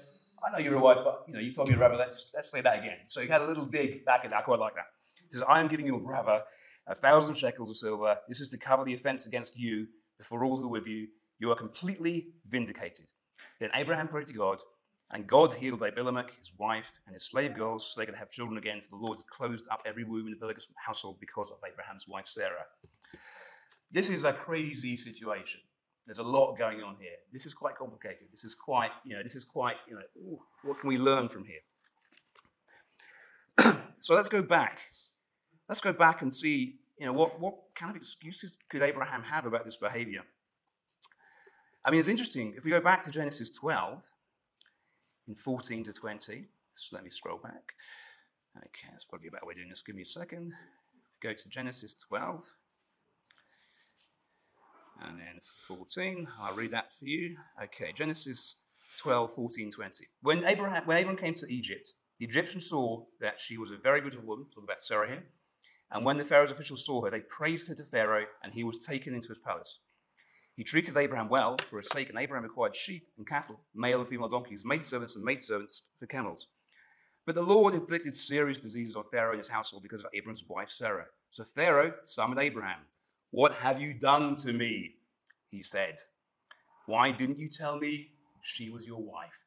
I 0.46 0.52
know 0.52 0.58
you're 0.60 0.76
a 0.76 0.80
wife, 0.80 1.00
but, 1.04 1.24
you 1.28 1.34
know, 1.34 1.40
you 1.40 1.52
told 1.52 1.68
me 1.68 1.74
your 1.74 1.80
brother, 1.80 1.96
let's, 1.96 2.32
let's 2.34 2.52
say 2.52 2.62
that 2.62 2.80
again. 2.80 2.98
So 3.08 3.22
he 3.22 3.28
had 3.28 3.42
a 3.42 3.46
little 3.46 3.66
dig 3.66 4.06
back 4.06 4.26
at 4.26 4.32
that. 4.32 4.46
Quite 4.46 4.60
like 4.60 4.76
that. 4.76 4.86
He 5.16 5.34
says, 5.34 5.44
I 5.48 5.60
am 5.60 5.68
giving 5.68 5.88
your 5.88 6.00
brother 6.00 6.42
a 6.88 6.96
thousand 6.96 7.36
shekels 7.36 7.72
of 7.72 7.78
silver. 7.78 8.18
This 8.28 8.42
is 8.42 8.50
to 8.50 8.58
cover 8.58 8.84
the 8.84 8.94
offense 8.94 9.26
against 9.26 9.58
you 9.58 9.88
before 10.18 10.44
all 10.46 10.58
who 10.58 10.66
are 10.66 10.70
with 10.70 10.88
you. 10.88 11.08
You 11.40 11.52
are 11.52 11.56
completely 11.56 12.28
vindicated. 12.48 13.08
Then 13.60 13.70
Abraham 13.74 14.08
prayed 14.08 14.28
to 14.28 14.34
God, 14.34 14.60
and 15.12 15.28
God 15.28 15.54
healed 15.54 15.84
Abimelech, 15.84 16.32
his 16.40 16.52
wife, 16.58 16.92
and 17.06 17.14
his 17.14 17.28
slave 17.28 17.56
girls, 17.56 17.92
so 17.94 18.00
they 18.00 18.06
could 18.06 18.16
have 18.16 18.30
children 18.30 18.58
again, 18.58 18.82
for 18.82 18.90
the 18.90 19.04
Lord 19.04 19.18
had 19.18 19.28
closed 19.28 19.68
up 19.72 19.82
every 19.86 20.04
womb 20.04 20.28
in 20.28 20.34
Abimelech's 20.34 20.68
household 20.76 21.18
because 21.20 21.52
of 21.52 21.58
Abraham's 21.68 22.08
wife 22.08 22.28
Sarah. 22.28 22.66
This 23.92 24.10
is 24.10 24.24
a 24.24 24.34
crazy 24.34 24.98
situation. 24.98 25.62
There's 26.06 26.20
a 26.20 26.24
lot 26.24 26.58
going 26.58 26.84
on 26.84 26.96
here. 27.00 27.16
This 27.34 27.46
is 27.46 27.54
quite 27.54 27.76
complicated. 27.78 28.28
This 28.32 28.44
is 28.44 28.54
quite, 28.54 28.92
you 29.04 29.16
know, 29.16 29.24
this 29.24 29.36
is 29.36 29.44
quite, 29.44 29.78
you 29.88 29.96
know, 29.96 30.02
ooh, 30.18 30.40
what 30.64 30.80
can 30.80 30.90
we 30.90 30.98
learn 30.98 31.30
from 31.30 31.46
here? 31.46 31.62
so 34.00 34.14
let's 34.14 34.30
go 34.30 34.42
back. 34.42 34.80
Let's 35.68 35.82
go 35.82 35.94
back 35.94 36.22
and 36.22 36.32
see, 36.32 36.76
you 37.00 37.08
know, 37.08 37.14
what, 37.14 37.40
what 37.40 37.56
kind 37.76 37.90
of 37.90 37.96
excuses 37.96 38.56
could 38.70 38.84
Abraham 38.84 39.24
have 39.24 39.46
about 39.46 39.66
this 39.66 39.78
behavior? 39.78 40.22
I 41.84 41.92
mean, 41.92 42.00
it's 42.00 42.10
interesting. 42.10 42.54
If 42.56 42.66
we 42.66 42.72
go 42.72 42.82
back 42.82 43.02
to 43.04 43.12
Genesis 43.12 43.50
12, 43.50 44.04
in 45.28 45.36
14 45.36 45.84
to 45.86 45.94
20, 45.94 46.46
so 46.76 46.96
let 46.96 47.04
me 47.04 47.10
scroll 47.10 47.40
back. 47.40 47.74
Okay, 48.58 48.88
that's 48.92 49.06
probably 49.06 49.28
a 49.28 49.32
better 49.32 49.46
way 49.46 49.54
of 49.54 49.58
doing 49.58 49.70
this. 49.70 49.82
Give 49.82 49.96
me 49.96 50.04
a 50.04 50.06
second. 50.06 50.54
Go 51.22 51.34
to 51.34 51.50
Genesis 51.50 51.96
12 52.08 52.46
and 55.04 55.20
then 55.20 55.40
14. 55.68 56.28
I'll 56.40 56.56
read 56.56 56.72
that 56.72 56.94
for 56.98 57.06
you. 57.06 57.36
Okay, 57.64 57.92
Genesis 57.94 58.56
12, 58.98 59.34
14, 59.34 59.72
20. 59.72 60.08
When 60.22 60.46
Abraham, 60.46 60.84
when 60.86 60.98
Abraham 60.98 61.18
came 61.18 61.34
to 61.36 61.52
Egypt, 61.52 61.94
the 62.20 62.26
Egyptians 62.26 62.70
saw 62.70 63.04
that 63.20 63.40
she 63.40 63.58
was 63.58 63.72
a 63.72 63.78
very 63.78 64.02
beautiful 64.02 64.26
woman, 64.26 64.46
talk 64.54 64.64
about 64.64 64.84
Sarah 64.84 65.08
here. 65.08 65.24
And 65.92 66.06
when 66.06 66.18
the 66.18 66.26
Pharaoh's 66.26 66.52
officials 66.52 66.86
saw 66.86 67.04
her, 67.04 67.12
they 67.12 67.20
praised 67.20 67.68
her 67.68 67.76
to 67.76 67.84
Pharaoh, 67.84 68.26
and 68.44 68.54
he 68.54 68.64
was 68.64 68.78
taken 68.78 69.14
into 69.14 69.28
his 69.28 69.40
palace. 69.40 69.80
He 70.56 70.64
treated 70.64 70.96
Abraham 70.96 71.28
well 71.28 71.58
for 71.70 71.78
his 71.78 71.90
sake, 71.90 72.10
and 72.10 72.18
Abraham 72.18 72.46
acquired 72.46 72.76
sheep 72.76 73.10
and 73.18 73.28
cattle, 73.28 73.60
male 73.76 74.00
and 74.00 74.10
female 74.10 74.30
donkeys, 74.30 74.64
maidservants 74.64 75.16
and 75.16 75.26
maidservants 75.26 75.84
for 76.00 76.06
camels. 76.06 76.48
But 77.26 77.36
the 77.36 77.42
Lord 77.42 77.74
inflicted 77.74 78.16
serious 78.16 78.60
diseases 78.60 78.96
on 78.96 79.04
Pharaoh 79.12 79.32
and 79.32 79.40
his 79.40 79.48
household 79.48 79.84
because 79.84 80.02
of 80.02 80.12
Abraham's 80.14 80.46
wife 80.48 80.70
Sarah. 80.70 81.08
So 81.32 81.44
Pharaoh 81.44 81.94
summoned 82.06 82.40
Abraham 82.40 82.80
what 83.36 83.54
have 83.56 83.82
you 83.82 83.94
done 83.94 84.38
to 84.38 84.54
me? 84.54 84.92
He 85.50 85.62
said. 85.62 85.96
Why 86.86 87.12
didn't 87.12 87.38
you 87.38 87.50
tell 87.50 87.78
me 87.78 88.08
she 88.42 88.70
was 88.70 88.88
your 88.88 89.02
wife? 89.02 89.42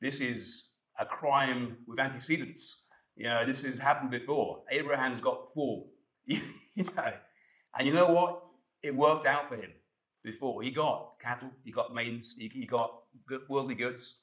This 0.00 0.22
is 0.22 0.70
a 0.98 1.04
crime 1.04 1.76
with 1.86 1.98
antecedents. 1.98 2.84
You 3.14 3.24
know, 3.24 3.44
this 3.44 3.62
has 3.64 3.78
happened 3.78 4.10
before. 4.10 4.62
Abraham's 4.70 5.20
got 5.20 5.52
four. 5.52 5.84
you 6.26 6.40
know, 6.78 7.12
and 7.78 7.86
you 7.86 7.92
know 7.92 8.06
what? 8.06 8.42
It 8.82 8.96
worked 8.96 9.26
out 9.26 9.46
for 9.46 9.56
him 9.56 9.72
before. 10.24 10.62
He 10.62 10.70
got 10.70 11.16
cattle, 11.22 11.50
he 11.62 11.70
got 11.70 11.92
maidens, 11.92 12.36
he, 12.38 12.48
he 12.48 12.64
got 12.64 12.90
worldly 13.50 13.74
goods. 13.74 14.20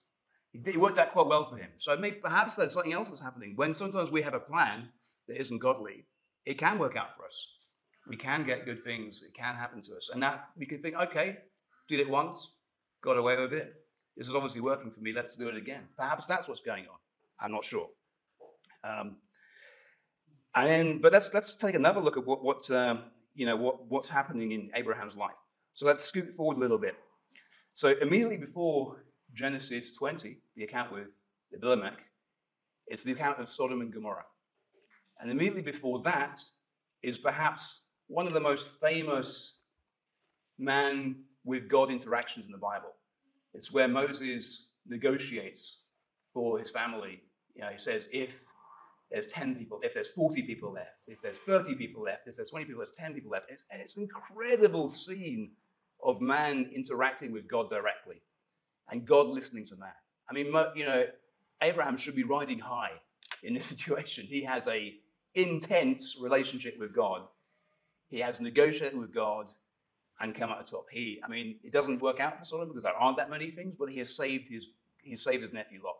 It 0.53 0.79
worked 0.79 0.97
out 0.97 1.11
quite 1.11 1.27
well 1.27 1.47
for 1.47 1.57
him. 1.57 1.69
So 1.77 1.95
maybe 1.97 2.17
perhaps 2.17 2.55
there's 2.55 2.73
something 2.73 2.93
else 2.93 3.09
that's 3.09 3.21
happening. 3.21 3.53
When 3.55 3.75
sometimes 3.75 4.09
we 4.09 4.23
have 4.23 4.33
a 4.33 4.39
plan 4.39 4.89
that 5.27 5.39
isn't 5.39 5.59
godly, 5.59 6.07
it 6.47 6.57
can 6.57 6.79
work 6.79 6.95
out 6.95 7.15
for 7.15 7.27
us. 7.27 7.47
We 8.07 8.17
can 8.17 8.45
get 8.45 8.65
good 8.65 8.83
things. 8.83 9.23
It 9.23 9.33
can 9.33 9.55
happen 9.55 9.81
to 9.81 9.95
us. 9.95 10.09
And 10.13 10.21
that 10.23 10.49
we 10.57 10.65
can 10.65 10.79
think, 10.79 10.95
okay, 10.95 11.37
did 11.87 11.99
it 11.99 12.09
once, 12.09 12.51
got 13.01 13.17
away 13.17 13.37
with 13.39 13.53
it. 13.53 13.73
This 14.17 14.27
is 14.27 14.35
obviously 14.35 14.61
working 14.61 14.91
for 14.91 14.99
me. 15.01 15.13
Let's 15.13 15.35
do 15.35 15.47
it 15.47 15.55
again. 15.55 15.83
Perhaps 15.97 16.25
that's 16.25 16.47
what's 16.47 16.61
going 16.61 16.85
on. 16.85 16.97
I'm 17.39 17.51
not 17.51 17.65
sure. 17.65 17.87
Um, 18.83 19.17
and 20.55 21.01
but 21.01 21.11
let's 21.13 21.33
let's 21.33 21.55
take 21.55 21.75
another 21.75 21.99
look 21.99 22.17
at 22.17 22.25
what 22.25 22.43
what 22.43 22.69
um, 22.69 23.05
you 23.33 23.45
know 23.45 23.55
what, 23.55 23.87
what's 23.87 24.07
happening 24.07 24.51
in 24.51 24.69
Abraham's 24.75 25.15
life. 25.15 25.31
So 25.73 25.85
let's 25.85 26.03
scoot 26.03 26.29
forward 26.33 26.57
a 26.57 26.59
little 26.59 26.77
bit. 26.77 26.95
So 27.73 27.95
immediately 28.01 28.37
before 28.37 28.97
Genesis 29.33 29.91
20, 29.93 30.37
the 30.55 30.63
account 30.63 30.91
with 30.91 31.07
Abimelech, 31.55 31.99
it's 32.85 33.03
the 33.03 33.13
account 33.13 33.39
of 33.39 33.49
Sodom 33.49 33.81
and 33.81 33.91
Gomorrah. 33.91 34.25
And 35.19 35.31
immediately 35.31 35.63
before 35.63 36.01
that 36.03 36.41
is 37.01 37.17
perhaps 37.17 37.81
one 38.07 38.27
of 38.27 38.33
the 38.33 38.39
most 38.39 38.69
famous 38.81 39.55
man 40.59 41.15
with 41.45 41.67
God 41.67 41.89
interactions 41.89 42.45
in 42.45 42.51
the 42.51 42.57
Bible. 42.57 42.93
It's 43.53 43.71
where 43.71 43.87
Moses 43.87 44.67
negotiates 44.87 45.79
for 46.33 46.59
his 46.59 46.71
family. 46.71 47.21
You 47.55 47.61
know, 47.61 47.69
he 47.69 47.79
says, 47.79 48.07
if 48.11 48.43
there's 49.11 49.27
10 49.27 49.55
people, 49.55 49.79
if 49.83 49.93
there's 49.93 50.09
40 50.09 50.41
people 50.43 50.71
left, 50.71 50.97
if 51.07 51.21
there's 51.21 51.37
30 51.37 51.75
people 51.75 52.03
left, 52.03 52.27
if 52.27 52.35
there's 52.35 52.49
20 52.49 52.65
people, 52.65 52.79
there's 52.79 52.97
10 52.97 53.13
people 53.13 53.31
left. 53.31 53.45
It's, 53.49 53.63
it's 53.71 53.95
an 53.97 54.03
incredible 54.03 54.89
scene 54.89 55.51
of 56.03 56.19
man 56.19 56.69
interacting 56.75 57.31
with 57.31 57.47
God 57.47 57.69
directly 57.69 58.21
and 58.89 59.05
God 59.05 59.27
listening 59.27 59.65
to 59.65 59.75
man. 59.75 59.89
I 60.29 60.33
mean, 60.33 60.47
you 60.75 60.85
know, 60.85 61.05
Abraham 61.61 61.97
should 61.97 62.15
be 62.15 62.23
riding 62.23 62.59
high 62.59 62.91
in 63.43 63.53
this 63.53 63.65
situation. 63.73 64.25
He 64.25 64.43
has 64.43 64.67
a 64.67 64.95
intense 65.35 66.17
relationship 66.19 66.77
with 66.79 66.95
God. 66.95 67.21
He 68.13 68.19
has 68.19 68.39
negotiated 68.39 68.99
with 68.99 69.11
God 69.11 69.49
and 70.19 70.35
come 70.35 70.51
out 70.51 70.67
top. 70.67 70.85
He, 70.91 71.19
I 71.25 71.27
mean, 71.27 71.55
it 71.63 71.71
doesn't 71.71 71.99
work 71.99 72.19
out 72.19 72.37
for 72.37 72.45
Solomon 72.45 72.67
because 72.67 72.83
there 72.83 72.93
aren't 72.93 73.17
that 73.17 73.31
many 73.31 73.49
things, 73.49 73.73
but 73.77 73.89
he 73.89 73.97
has 73.97 74.15
saved 74.15 74.45
his, 74.47 74.67
he 75.01 75.09
has 75.11 75.23
saved 75.23 75.41
his 75.41 75.51
nephew 75.51 75.81
Lot. 75.83 75.95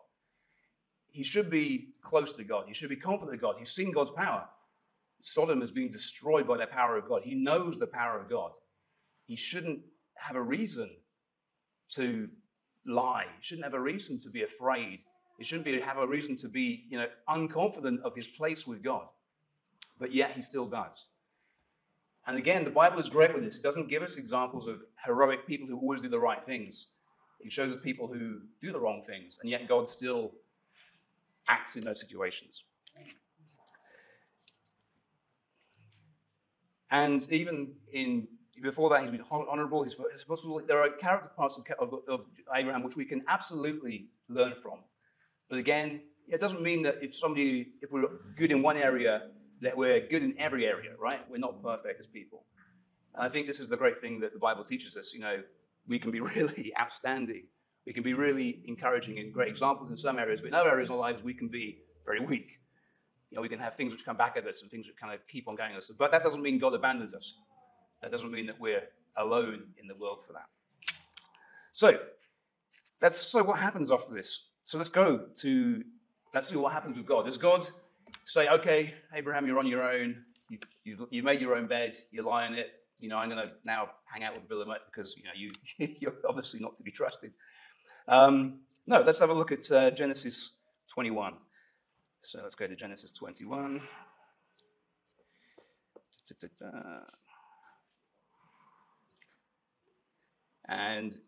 He 1.10 1.24
should 1.24 1.50
be 1.50 1.88
close 2.04 2.30
to 2.34 2.44
God. 2.44 2.66
He 2.68 2.72
should 2.72 2.88
be 2.88 2.94
confident 2.94 3.34
of 3.34 3.40
God. 3.40 3.56
He's 3.58 3.72
seen 3.72 3.90
God's 3.90 4.12
power. 4.12 4.44
Sodom 5.22 5.60
is 5.60 5.72
being 5.72 5.90
destroyed 5.90 6.46
by 6.46 6.56
the 6.56 6.66
power 6.66 6.96
of 6.96 7.08
God. 7.08 7.22
He 7.24 7.34
knows 7.34 7.80
the 7.80 7.88
power 7.88 8.20
of 8.20 8.30
God. 8.30 8.52
He 9.24 9.34
shouldn't 9.34 9.80
have 10.14 10.36
a 10.36 10.42
reason 10.42 10.90
to 11.94 12.28
lie. 12.86 13.24
He 13.24 13.42
shouldn't 13.42 13.64
have 13.64 13.74
a 13.74 13.80
reason 13.80 14.20
to 14.20 14.30
be 14.30 14.44
afraid. 14.44 15.00
He 15.36 15.44
shouldn't 15.44 15.64
be, 15.64 15.80
have 15.80 15.98
a 15.98 16.06
reason 16.06 16.36
to 16.36 16.48
be, 16.48 16.84
you 16.88 16.96
know, 16.96 17.08
unconfident 17.28 18.02
of 18.02 18.14
his 18.14 18.28
place 18.28 18.68
with 18.68 18.84
God. 18.84 19.08
But 19.98 20.14
yet 20.14 20.30
he 20.36 20.42
still 20.42 20.66
does. 20.66 21.08
And 22.26 22.38
again, 22.38 22.64
the 22.64 22.70
Bible 22.70 22.98
is 22.98 23.08
great 23.08 23.34
with 23.34 23.44
this. 23.44 23.58
It 23.58 23.62
doesn't 23.62 23.88
give 23.88 24.02
us 24.02 24.16
examples 24.16 24.66
of 24.66 24.80
heroic 25.04 25.46
people 25.46 25.66
who 25.66 25.78
always 25.78 26.00
do 26.02 26.08
the 26.08 26.18
right 26.18 26.42
things. 26.44 26.88
It 27.40 27.52
shows 27.52 27.72
us 27.72 27.78
people 27.82 28.08
who 28.08 28.40
do 28.60 28.72
the 28.72 28.80
wrong 28.80 29.02
things, 29.06 29.38
and 29.42 29.50
yet 29.50 29.68
God 29.68 29.88
still 29.88 30.32
acts 31.48 31.76
in 31.76 31.84
those 31.84 32.00
situations. 32.00 32.64
And 36.90 37.30
even 37.30 37.74
in 37.92 38.28
before 38.62 38.88
that, 38.90 39.02
he's 39.02 39.10
been 39.10 39.24
honorable. 39.30 39.82
He's, 39.82 39.94
possible. 39.94 40.60
There 40.66 40.80
are 40.80 40.88
character 40.90 41.30
parts 41.36 41.58
of, 41.58 41.64
of, 41.80 42.00
of, 42.08 42.26
Abraham 42.54 42.82
which 42.82 42.96
we 42.96 43.04
can 43.04 43.22
absolutely 43.28 44.06
learn 44.28 44.54
from. 44.54 44.78
But 45.48 45.58
again, 45.58 46.02
it 46.28 46.40
doesn't 46.40 46.62
mean 46.62 46.82
that 46.82 46.98
if 47.02 47.14
somebody, 47.14 47.72
if 47.82 47.90
we're 47.90 48.08
good 48.36 48.52
in 48.52 48.62
one 48.62 48.76
area, 48.76 49.22
that 49.64 49.76
we're 49.76 50.06
good 50.08 50.22
in 50.22 50.34
every 50.38 50.66
area, 50.66 50.90
right? 50.98 51.20
We're 51.30 51.38
not 51.38 51.62
perfect 51.62 52.00
as 52.00 52.06
people. 52.06 52.44
And 53.14 53.24
I 53.24 53.28
think 53.28 53.46
this 53.46 53.60
is 53.60 53.68
the 53.68 53.76
great 53.76 53.98
thing 53.98 54.20
that 54.20 54.32
the 54.32 54.38
Bible 54.38 54.64
teaches 54.64 54.96
us. 54.96 55.12
You 55.12 55.20
know, 55.20 55.42
we 55.88 55.98
can 55.98 56.10
be 56.10 56.20
really 56.36 56.72
outstanding. 56.80 57.44
We 57.86 57.92
can 57.92 58.02
be 58.02 58.14
really 58.14 58.62
encouraging 58.66 59.18
and 59.18 59.32
great 59.32 59.48
examples 59.48 59.90
in 59.90 59.96
some 59.96 60.18
areas, 60.18 60.40
but 60.40 60.48
in 60.48 60.54
other 60.54 60.70
areas 60.70 60.88
of 60.88 60.94
our 60.96 61.00
lives, 61.00 61.22
we 61.22 61.34
can 61.34 61.48
be 61.48 61.78
very 62.06 62.20
weak. 62.20 62.60
You 63.30 63.36
know, 63.36 63.42
we 63.42 63.48
can 63.48 63.58
have 63.58 63.74
things 63.74 63.92
which 63.92 64.04
come 64.04 64.16
back 64.16 64.36
at 64.36 64.46
us 64.46 64.62
and 64.62 64.70
things 64.70 64.86
which 64.86 64.96
kind 64.96 65.12
of 65.12 65.20
keep 65.28 65.48
on 65.48 65.56
going 65.56 65.74
us. 65.74 65.90
But 65.98 66.10
that 66.12 66.22
doesn't 66.22 66.42
mean 66.42 66.58
God 66.58 66.74
abandons 66.74 67.14
us. 67.14 67.34
That 68.00 68.10
doesn't 68.10 68.30
mean 68.30 68.46
that 68.46 68.60
we're 68.60 68.82
alone 69.16 69.64
in 69.80 69.86
the 69.88 69.94
world 69.96 70.22
for 70.26 70.32
that. 70.34 70.46
So, 71.72 71.98
that's 73.00 73.18
so 73.18 73.42
what 73.42 73.58
happens 73.58 73.90
after 73.90 74.14
this. 74.14 74.48
So 74.66 74.78
let's 74.78 74.88
go 74.88 75.26
to 75.40 75.82
let's 76.32 76.48
see 76.48 76.56
what 76.56 76.72
happens 76.72 76.96
with 76.96 77.06
God. 77.06 77.26
Does 77.26 77.36
God 77.36 77.68
say, 78.26 78.48
okay, 78.48 78.94
Abraham, 79.14 79.46
you're 79.46 79.58
on 79.58 79.66
your 79.66 79.82
own. 79.82 80.16
You, 80.48 80.58
you, 80.84 81.08
you 81.10 81.22
made 81.22 81.40
your 81.40 81.56
own 81.56 81.66
bed. 81.66 81.96
You 82.10 82.22
lie 82.22 82.46
in 82.46 82.54
it. 82.54 82.72
You 83.00 83.08
know, 83.08 83.16
I'm 83.16 83.28
going 83.28 83.42
to 83.42 83.52
now 83.64 83.90
hang 84.04 84.24
out 84.24 84.34
with 84.34 84.44
Abimelech 84.44 84.80
because 84.86 85.16
you 85.16 85.24
know 85.24 85.30
you 85.34 85.50
you're 86.00 86.14
obviously 86.28 86.60
not 86.60 86.76
to 86.76 86.82
be 86.82 86.90
trusted. 86.90 87.32
Um, 88.08 88.60
no, 88.86 89.00
let's 89.00 89.20
have 89.20 89.30
a 89.30 89.34
look 89.34 89.52
at 89.52 89.70
uh, 89.70 89.90
Genesis 89.90 90.52
21. 90.92 91.34
So 92.22 92.40
let's 92.42 92.54
go 92.54 92.66
to 92.66 92.76
Genesis 92.76 93.12
21. 93.12 93.80
And 100.68 101.18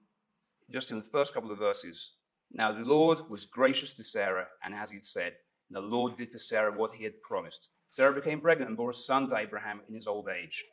just 0.71 0.91
in 0.91 0.99
the 0.99 1.05
first 1.05 1.35
couple 1.35 1.51
of 1.51 1.59
verses, 1.59 2.13
now 2.53 2.73
the 2.73 2.85
Lord 2.85 3.21
was 3.29 3.45
gracious 3.45 3.93
to 3.95 4.05
Sarah, 4.05 4.47
and 4.65 4.75
as 4.75 4.91
he 4.91 5.01
said, 5.01 5.35
the 5.71 5.81
Lord 5.81 6.17
did 6.17 6.29
for 6.29 6.39
Sarah 6.39 6.73
what 6.73 6.95
he 6.95 7.05
had 7.05 7.21
promised. 7.23 7.71
Sarah 7.89 8.15
became 8.15 8.41
pregnant 8.41 8.69
and 8.69 8.77
bore 8.77 8.91
a 8.91 8.95
son 8.95 9.27
to 9.29 9.37
Abraham 9.37 9.81
in 9.89 9.95
his 9.95 10.07
old 10.07 10.29
age, 10.29 10.65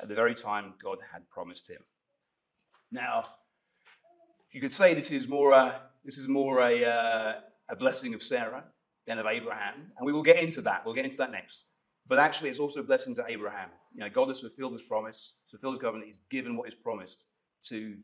at 0.00 0.08
the 0.08 0.14
very 0.14 0.34
time 0.34 0.74
God 0.82 0.98
had 1.12 1.28
promised 1.30 1.70
him. 1.70 1.82
Now, 2.90 3.24
you 4.52 4.60
could 4.60 4.72
say 4.72 4.94
this 4.94 5.10
is 5.10 5.28
more 5.28 5.52
a, 5.52 5.80
this 6.04 6.18
is 6.18 6.28
more 6.28 6.60
a, 6.60 6.84
uh, 6.84 7.32
a 7.68 7.76
blessing 7.76 8.14
of 8.14 8.22
Sarah 8.22 8.64
than 9.06 9.18
of 9.18 9.26
Abraham, 9.26 9.74
and 9.96 10.06
we 10.06 10.12
will 10.12 10.22
get 10.22 10.38
into 10.38 10.62
that. 10.62 10.84
We'll 10.84 10.94
get 10.94 11.04
into 11.04 11.18
that 11.18 11.30
next. 11.30 11.66
But 12.08 12.18
actually, 12.18 12.50
it's 12.50 12.60
also 12.60 12.80
a 12.80 12.84
blessing 12.84 13.14
to 13.16 13.24
Abraham. 13.28 13.68
You 13.94 14.00
know, 14.00 14.10
God 14.10 14.28
has 14.28 14.40
fulfilled 14.40 14.72
his 14.72 14.82
promise, 14.82 15.34
fulfilled 15.50 15.74
his 15.74 15.82
covenant. 15.82 16.08
He's 16.08 16.20
given 16.30 16.56
what 16.56 16.68
is 16.68 16.74
promised 16.74 17.26
to, 17.64 17.96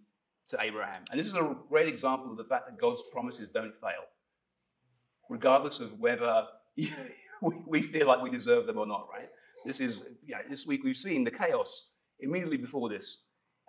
to 0.48 0.56
Abraham. 0.60 1.04
And 1.10 1.18
this 1.18 1.26
is 1.26 1.34
a 1.34 1.56
great 1.68 1.88
example 1.88 2.30
of 2.30 2.36
the 2.36 2.44
fact 2.44 2.66
that 2.66 2.80
God's 2.80 3.02
promises 3.12 3.48
don't 3.48 3.74
fail, 3.76 4.04
regardless 5.32 5.80
of 5.80 5.98
whether 5.98 6.44
we 7.66 7.82
feel 7.82 8.06
like 8.06 8.22
we 8.22 8.30
deserve 8.30 8.66
them 8.66 8.78
or 8.78 8.86
not, 8.86 9.08
right? 9.10 9.30
This 9.64 9.80
is, 9.80 10.02
know, 10.28 10.38
this 10.48 10.66
week 10.66 10.84
we've 10.84 10.96
seen 10.96 11.24
the 11.24 11.30
chaos 11.30 11.88
immediately 12.20 12.58
before 12.58 12.90
this, 12.90 13.22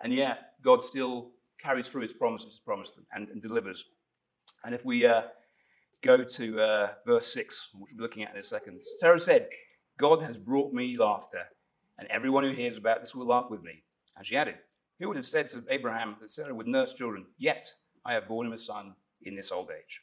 and 0.04 0.14
yet 0.14 0.54
God 0.62 0.82
still 0.82 1.32
carries 1.62 1.88
through 1.88 2.02
his 2.02 2.12
promises, 2.12 2.60
promised 2.60 2.96
and, 3.14 3.30
and 3.30 3.42
delivers. 3.42 3.86
And 4.66 4.76
if 4.76 4.84
we 4.84 5.06
uh, 5.06 5.22
go 6.04 6.24
to 6.24 6.62
uh, 6.62 6.90
verse 7.08 7.34
6, 7.34 7.70
which 7.76 7.92
we'll 7.92 7.98
be 7.98 8.02
looking 8.02 8.24
at 8.24 8.34
in 8.34 8.40
a 8.40 8.44
second, 8.44 8.82
Sarah 8.98 9.20
said, 9.20 9.48
God 9.98 10.22
has 10.22 10.38
brought 10.38 10.74
me 10.74 10.98
laughter, 10.98 11.44
and 11.98 12.10
everyone 12.10 12.44
who 12.44 12.52
hears 12.52 12.78
about 12.78 13.00
this 13.00 13.16
will 13.16 13.28
laugh 13.28 13.50
with 13.50 13.64
me. 13.64 13.84
And 14.18 14.26
she 14.26 14.36
added, 14.36 14.56
who 15.00 15.08
would 15.08 15.18
have 15.18 15.26
said 15.26 15.48
to 15.50 15.64
Abraham 15.70 16.18
that 16.20 16.32
Sarah 16.32 16.54
would 16.54 16.68
nurse 16.68 16.94
children? 16.94 17.26
Yet 17.38 17.72
I 18.06 18.14
have 18.14 18.28
borne 18.28 18.48
him 18.48 18.54
a 18.54 18.58
son 18.58 18.96
in 19.22 19.36
this 19.36 19.52
old 19.52 19.70
age. 19.72 20.02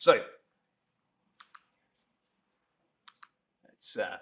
So, 0.00 0.22
it's, 3.82 3.96
uh, 3.96 4.16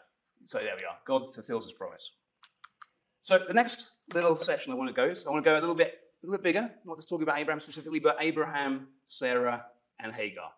so 0.47 0.59
there 0.59 0.75
we 0.79 0.85
are. 0.85 0.97
God 1.07 1.35
fulfills 1.35 1.65
his 1.65 1.75
promise. 1.75 2.13
So 3.23 3.39
the 3.47 3.53
next 3.53 3.93
little 4.15 4.37
section 4.37 4.73
I 4.73 4.77
want 4.77 4.89
to 4.89 4.95
go 4.95 5.09
is 5.09 5.27
I 5.27 5.31
want 5.31 5.45
to 5.45 5.51
go 5.51 5.59
a 5.59 5.61
little 5.61 5.75
bit, 5.75 5.99
a 6.23 6.27
little 6.27 6.39
bit 6.39 6.43
bigger. 6.43 6.71
Not 6.87 6.97
just 6.97 7.09
talking 7.11 7.25
about 7.25 7.39
Abraham 7.39 7.61
specifically, 7.61 8.01
but 8.01 8.17
Abraham, 8.21 8.89
Sarah, 9.07 9.67
and 10.01 10.15
Hagar. 10.15 10.51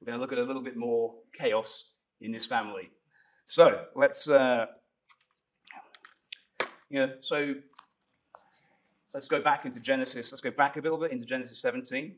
We're 0.00 0.06
going 0.06 0.18
to 0.18 0.20
look 0.20 0.32
at 0.32 0.38
a 0.38 0.42
little 0.42 0.62
bit 0.62 0.76
more 0.76 1.14
chaos 1.36 1.92
in 2.20 2.32
this 2.32 2.46
family. 2.46 2.90
So 3.46 3.86
let's, 3.96 4.28
uh, 4.28 4.66
you 6.90 6.98
know, 6.98 7.12
so 7.22 7.54
Let's 9.12 9.26
go 9.26 9.42
back 9.42 9.64
into 9.64 9.80
Genesis. 9.80 10.30
Let's 10.30 10.40
go 10.40 10.52
back 10.52 10.76
a 10.76 10.80
little 10.80 10.98
bit 10.98 11.10
into 11.10 11.26
Genesis 11.26 11.60
17. 11.60 12.14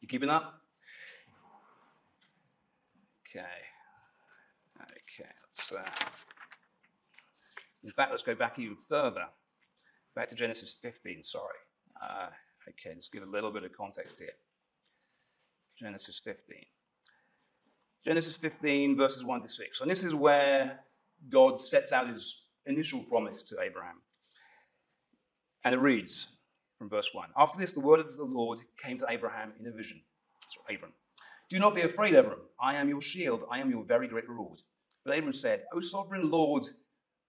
You 0.00 0.08
keeping 0.08 0.30
up? 0.30 0.55
Okay. 3.36 3.44
Okay. 4.80 5.30
Let's. 5.44 5.72
Uh, 5.72 6.06
in 7.84 7.90
fact, 7.90 8.10
let's 8.10 8.22
go 8.22 8.34
back 8.34 8.58
even 8.58 8.76
further. 8.76 9.26
Back 10.14 10.28
to 10.28 10.34
Genesis 10.34 10.76
15. 10.80 11.22
Sorry. 11.22 11.44
Uh, 12.02 12.28
okay. 12.68 12.94
Let's 12.94 13.08
give 13.08 13.22
a 13.22 13.30
little 13.30 13.52
bit 13.52 13.64
of 13.64 13.72
context 13.72 14.18
here. 14.18 14.30
Genesis 15.78 16.18
15. 16.24 16.56
Genesis 18.04 18.36
15, 18.36 18.96
verses 18.96 19.24
1 19.24 19.42
to 19.42 19.48
6. 19.48 19.80
And 19.80 19.90
this 19.90 20.04
is 20.04 20.14
where 20.14 20.78
God 21.28 21.60
sets 21.60 21.92
out 21.92 22.08
his 22.08 22.44
initial 22.66 23.00
promise 23.00 23.42
to 23.42 23.56
Abraham. 23.60 23.96
And 25.64 25.74
it 25.74 25.78
reads 25.78 26.28
from 26.78 26.88
verse 26.88 27.10
1 27.12 27.30
After 27.36 27.58
this, 27.58 27.72
the 27.72 27.80
word 27.80 28.00
of 28.00 28.16
the 28.16 28.24
Lord 28.24 28.60
came 28.82 28.96
to 28.98 29.06
Abraham 29.10 29.52
in 29.58 29.66
a 29.66 29.72
vision. 29.72 30.00
So, 30.50 30.60
Abram, 30.72 30.92
do 31.48 31.58
not 31.58 31.74
be 31.74 31.82
afraid, 31.82 32.14
Abram. 32.14 32.40
I 32.60 32.74
am 32.76 32.88
your 32.88 33.00
shield. 33.00 33.44
I 33.50 33.60
am 33.60 33.70
your 33.70 33.84
very 33.84 34.08
great 34.08 34.28
reward. 34.28 34.62
But 35.04 35.16
Abram 35.16 35.32
said, 35.32 35.64
O 35.72 35.80
sovereign 35.80 36.30
Lord, 36.30 36.66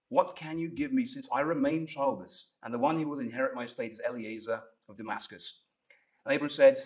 what 0.08 0.36
can 0.36 0.58
you 0.58 0.68
give 0.68 0.92
me 0.92 1.04
since 1.04 1.28
I 1.32 1.40
remain 1.40 1.86
childless? 1.86 2.46
And 2.62 2.72
the 2.72 2.78
one 2.78 2.98
who 2.98 3.08
will 3.08 3.20
inherit 3.20 3.54
my 3.54 3.64
estate 3.64 3.92
is 3.92 4.00
Eliezer 4.00 4.60
of 4.88 4.96
Damascus. 4.96 5.60
And 6.24 6.34
Abram 6.34 6.50
said, 6.50 6.78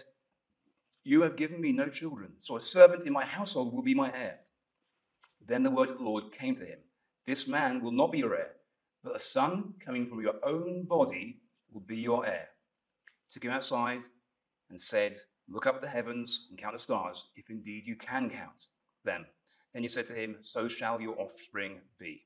You 1.05 1.23
have 1.23 1.37
given 1.37 1.61
me 1.61 1.73
no 1.73 1.89
children, 1.89 2.33
so 2.41 2.57
a 2.57 2.61
servant 2.61 3.07
in 3.07 3.13
my 3.13 3.25
household 3.25 3.73
will 3.73 3.83
be 3.83 3.95
my 3.95 4.13
heir. 4.13 4.41
Then 5.47 5.63
the 5.63 5.71
word 5.71 5.91
of 5.91 5.99
the 5.99 6.05
Lord 6.05 6.33
came 6.33 6.55
to 6.55 6.65
him 6.65 6.79
this 7.27 7.47
man 7.47 7.81
will 7.81 7.93
not 7.93 8.11
be 8.11 8.19
your 8.19 8.35
heir, 8.35 8.53
but 9.05 9.15
a 9.15 9.21
son 9.21 9.75
coming 9.85 10.07
from 10.07 10.21
your 10.21 10.35
own 10.45 10.85
body 10.85 11.41
will 11.71 11.81
be 11.81 11.97
your 11.97 12.27
heir. 12.27 12.49
Took 13.31 13.45
him 13.45 13.53
outside 13.53 14.03
and 14.71 14.81
said, 14.81 15.19
Look 15.53 15.67
up 15.67 15.75
at 15.75 15.83
the 15.83 15.89
heavens 15.89 16.47
and 16.49 16.59
count 16.59 16.75
the 16.75 16.79
stars, 16.79 17.27
if 17.37 17.51
indeed 17.51 17.87
you 17.87 17.95
can 17.95 18.31
count 18.31 18.69
them. 19.05 19.27
Then 19.75 19.83
he 19.83 19.89
said 19.89 20.07
to 20.07 20.15
him, 20.15 20.37
So 20.43 20.67
shall 20.67 20.99
your 20.99 21.19
offspring 21.21 21.81
be. 21.99 22.25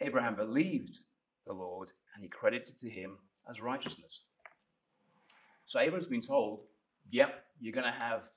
Abraham 0.00 0.34
believed 0.34 1.00
the 1.46 1.52
Lord, 1.52 1.92
and 2.14 2.22
he 2.22 2.30
credited 2.30 2.78
to 2.78 2.88
him 2.88 3.18
as 3.48 3.60
righteousness. 3.60 4.22
So 5.66 5.80
Abraham's 5.80 6.06
been 6.06 6.22
told, 6.22 6.60
Yep, 7.10 7.44
you're 7.60 7.74
going 7.74 7.84
to 7.84 7.98
have 7.98 8.30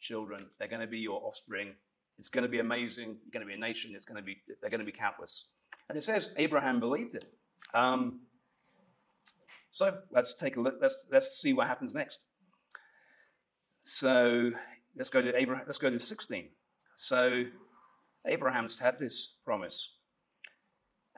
children. 0.00 0.44
They're 0.58 0.68
going 0.68 0.82
to 0.82 0.86
be 0.86 0.98
your 0.98 1.22
offspring. 1.24 1.72
It's 2.18 2.28
going 2.28 2.42
to 2.42 2.48
be 2.48 2.58
amazing. 2.58 3.16
You're 3.24 3.32
going 3.32 3.46
to 3.46 3.46
be 3.46 3.54
a 3.54 3.58
nation. 3.58 3.92
It's 3.94 4.04
going 4.04 4.16
to 4.16 4.22
be, 4.22 4.36
they're 4.60 4.70
going 4.70 4.80
to 4.80 4.86
be 4.86 4.92
countless. 4.92 5.44
And 5.88 5.96
it 5.96 6.04
says 6.04 6.30
Abraham 6.36 6.78
believed 6.78 7.14
it. 7.14 7.24
Um, 7.72 8.20
so 9.70 9.96
let's 10.10 10.34
take 10.34 10.56
a 10.56 10.60
look. 10.60 10.76
Let's, 10.80 11.06
let's 11.10 11.40
see 11.40 11.54
what 11.54 11.68
happens 11.68 11.94
next. 11.94 12.26
So 13.82 14.50
let's 14.96 15.10
go 15.10 15.22
to 15.22 15.36
Abraham. 15.36 15.64
Let's 15.66 15.78
go 15.78 15.90
to 15.90 15.98
16. 15.98 16.48
So 16.96 17.44
Abraham's 18.26 18.78
had 18.78 18.98
this 18.98 19.34
promise, 19.44 19.90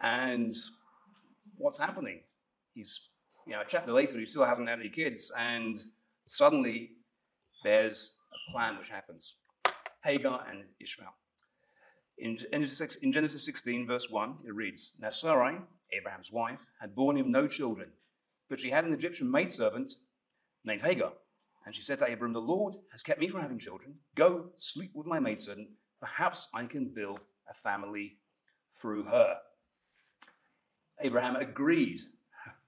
and 0.03 0.55
what's 1.57 1.79
happening? 1.79 2.21
He's, 2.75 3.09
you 3.47 3.55
know, 3.55 3.63
a 3.63 3.65
chapter 3.67 3.93
later, 3.93 4.19
he 4.19 4.27
still 4.27 4.45
hasn't 4.45 4.69
had 4.69 4.81
any 4.81 4.91
kids, 4.91 5.33
and 5.37 5.83
suddenly 6.27 6.93
there's 7.65 8.13
a 8.33 8.53
plan 8.53 8.79
which 8.79 8.89
happens. 8.89 9.35
Hagar 10.05 10.45
and 10.51 10.65
Ishmael. 10.81 11.15
In, 12.19 12.37
in 12.53 13.13
Genesis 13.13 13.45
16, 13.45 13.87
verse 13.87 14.09
1, 14.11 14.35
it 14.47 14.55
reads 14.55 14.95
Now 15.01 15.11
Sarai, 15.11 15.57
Abraham's 15.93 16.31
wife, 16.31 16.67
had 16.81 16.95
borne 16.95 17.17
him 17.17 17.31
no 17.31 17.47
children, 17.47 17.89
but 18.49 18.61
she 18.61 18.71
had 18.71 18.85
an 18.85 18.93
Egyptian 18.93 19.31
maidservant 19.31 19.95
named 20.65 20.83
Hagar. 20.83 21.13
And 21.67 21.75
she 21.75 21.83
said 21.83 21.99
to 21.99 22.13
Abram, 22.13 22.33
The 22.33 22.41
Lord 22.41 22.77
has 22.91 23.03
kept 23.03 23.21
me 23.21 23.29
from 23.29 23.41
having 23.41 23.59
children. 23.59 23.95
Go 24.15 24.47
sleep 24.57 24.91
with 24.95 25.07
my 25.07 25.21
maidservant. 25.21 25.69
Perhaps 26.01 26.49
I 26.55 26.65
can 26.65 26.87
build 26.87 27.25
a 27.49 27.55
family 27.55 28.17
through 28.77 29.05
her. 29.05 29.37
Abraham 31.01 31.37
agreed 31.37 32.01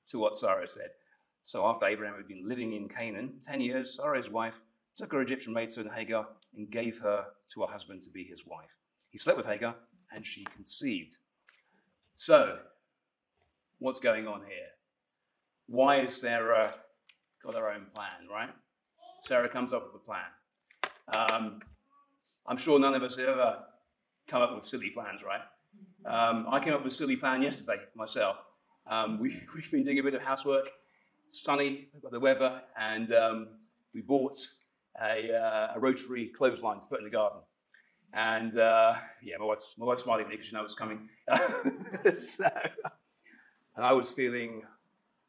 to 0.08 0.18
what 0.18 0.36
Sarah 0.36 0.68
said. 0.68 0.90
So 1.44 1.66
after 1.66 1.86
Abraham 1.86 2.16
had 2.16 2.28
been 2.28 2.48
living 2.48 2.72
in 2.72 2.88
Canaan 2.88 3.34
10 3.42 3.60
years, 3.60 3.96
Sarah's 3.96 4.30
wife 4.30 4.60
took 4.96 5.12
her 5.12 5.22
Egyptian 5.22 5.52
maidservant 5.52 5.94
Hagar 5.94 6.26
and 6.56 6.70
gave 6.70 6.98
her 7.00 7.26
to 7.52 7.62
her 7.62 7.66
husband 7.66 8.02
to 8.02 8.10
be 8.10 8.24
his 8.24 8.46
wife. 8.46 8.76
He 9.10 9.18
slept 9.18 9.38
with 9.38 9.46
Hagar, 9.46 9.74
and 10.14 10.26
she 10.26 10.44
conceived. 10.44 11.16
So, 12.14 12.58
what's 13.78 14.00
going 14.00 14.26
on 14.26 14.40
here? 14.40 14.68
Why 15.66 16.00
is 16.00 16.14
Sarah 16.14 16.72
got 17.42 17.54
her 17.54 17.70
own 17.70 17.86
plan, 17.94 18.28
right? 18.30 18.50
Sarah 19.24 19.48
comes 19.48 19.72
up 19.72 19.92
with 19.92 20.02
a 20.02 20.04
plan. 20.04 20.20
Um, 21.16 21.60
I'm 22.46 22.56
sure 22.56 22.78
none 22.78 22.94
of 22.94 23.02
us 23.02 23.18
ever 23.18 23.58
come 24.28 24.42
up 24.42 24.54
with 24.54 24.66
silly 24.66 24.90
plans, 24.90 25.20
right? 25.22 25.40
Um, 26.04 26.46
I 26.50 26.58
came 26.58 26.74
up 26.74 26.82
with 26.82 26.92
a 26.92 26.96
silly 26.96 27.16
plan 27.16 27.42
yesterday 27.42 27.76
myself. 27.94 28.36
Um, 28.86 29.20
we, 29.20 29.32
have 29.62 29.70
been 29.70 29.82
doing 29.82 30.00
a 30.00 30.02
bit 30.02 30.14
of 30.14 30.22
housework. 30.22 30.68
Sunny, 31.30 31.88
we've 31.94 32.02
got 32.02 32.12
the 32.12 32.20
weather, 32.20 32.60
and 32.76 33.14
um, 33.14 33.48
we 33.94 34.00
bought 34.00 34.36
a, 35.00 35.32
uh, 35.32 35.72
a 35.76 35.80
rotary 35.80 36.32
clothesline 36.36 36.80
to 36.80 36.86
put 36.86 36.98
in 36.98 37.04
the 37.04 37.10
garden. 37.10 37.40
And 38.12 38.58
uh, 38.58 38.94
yeah, 39.22 39.36
my 39.38 39.46
wife's, 39.46 39.74
my 39.78 39.86
wife's 39.86 40.02
smiling 40.02 40.24
at 40.24 40.28
me 40.28 40.34
because 40.34 40.48
she 40.48 40.56
knows 40.56 40.66
it's 40.66 40.74
coming. 40.74 41.08
so, 42.14 42.50
and 43.76 43.86
I 43.86 43.92
was 43.92 44.12
feeling, 44.12 44.62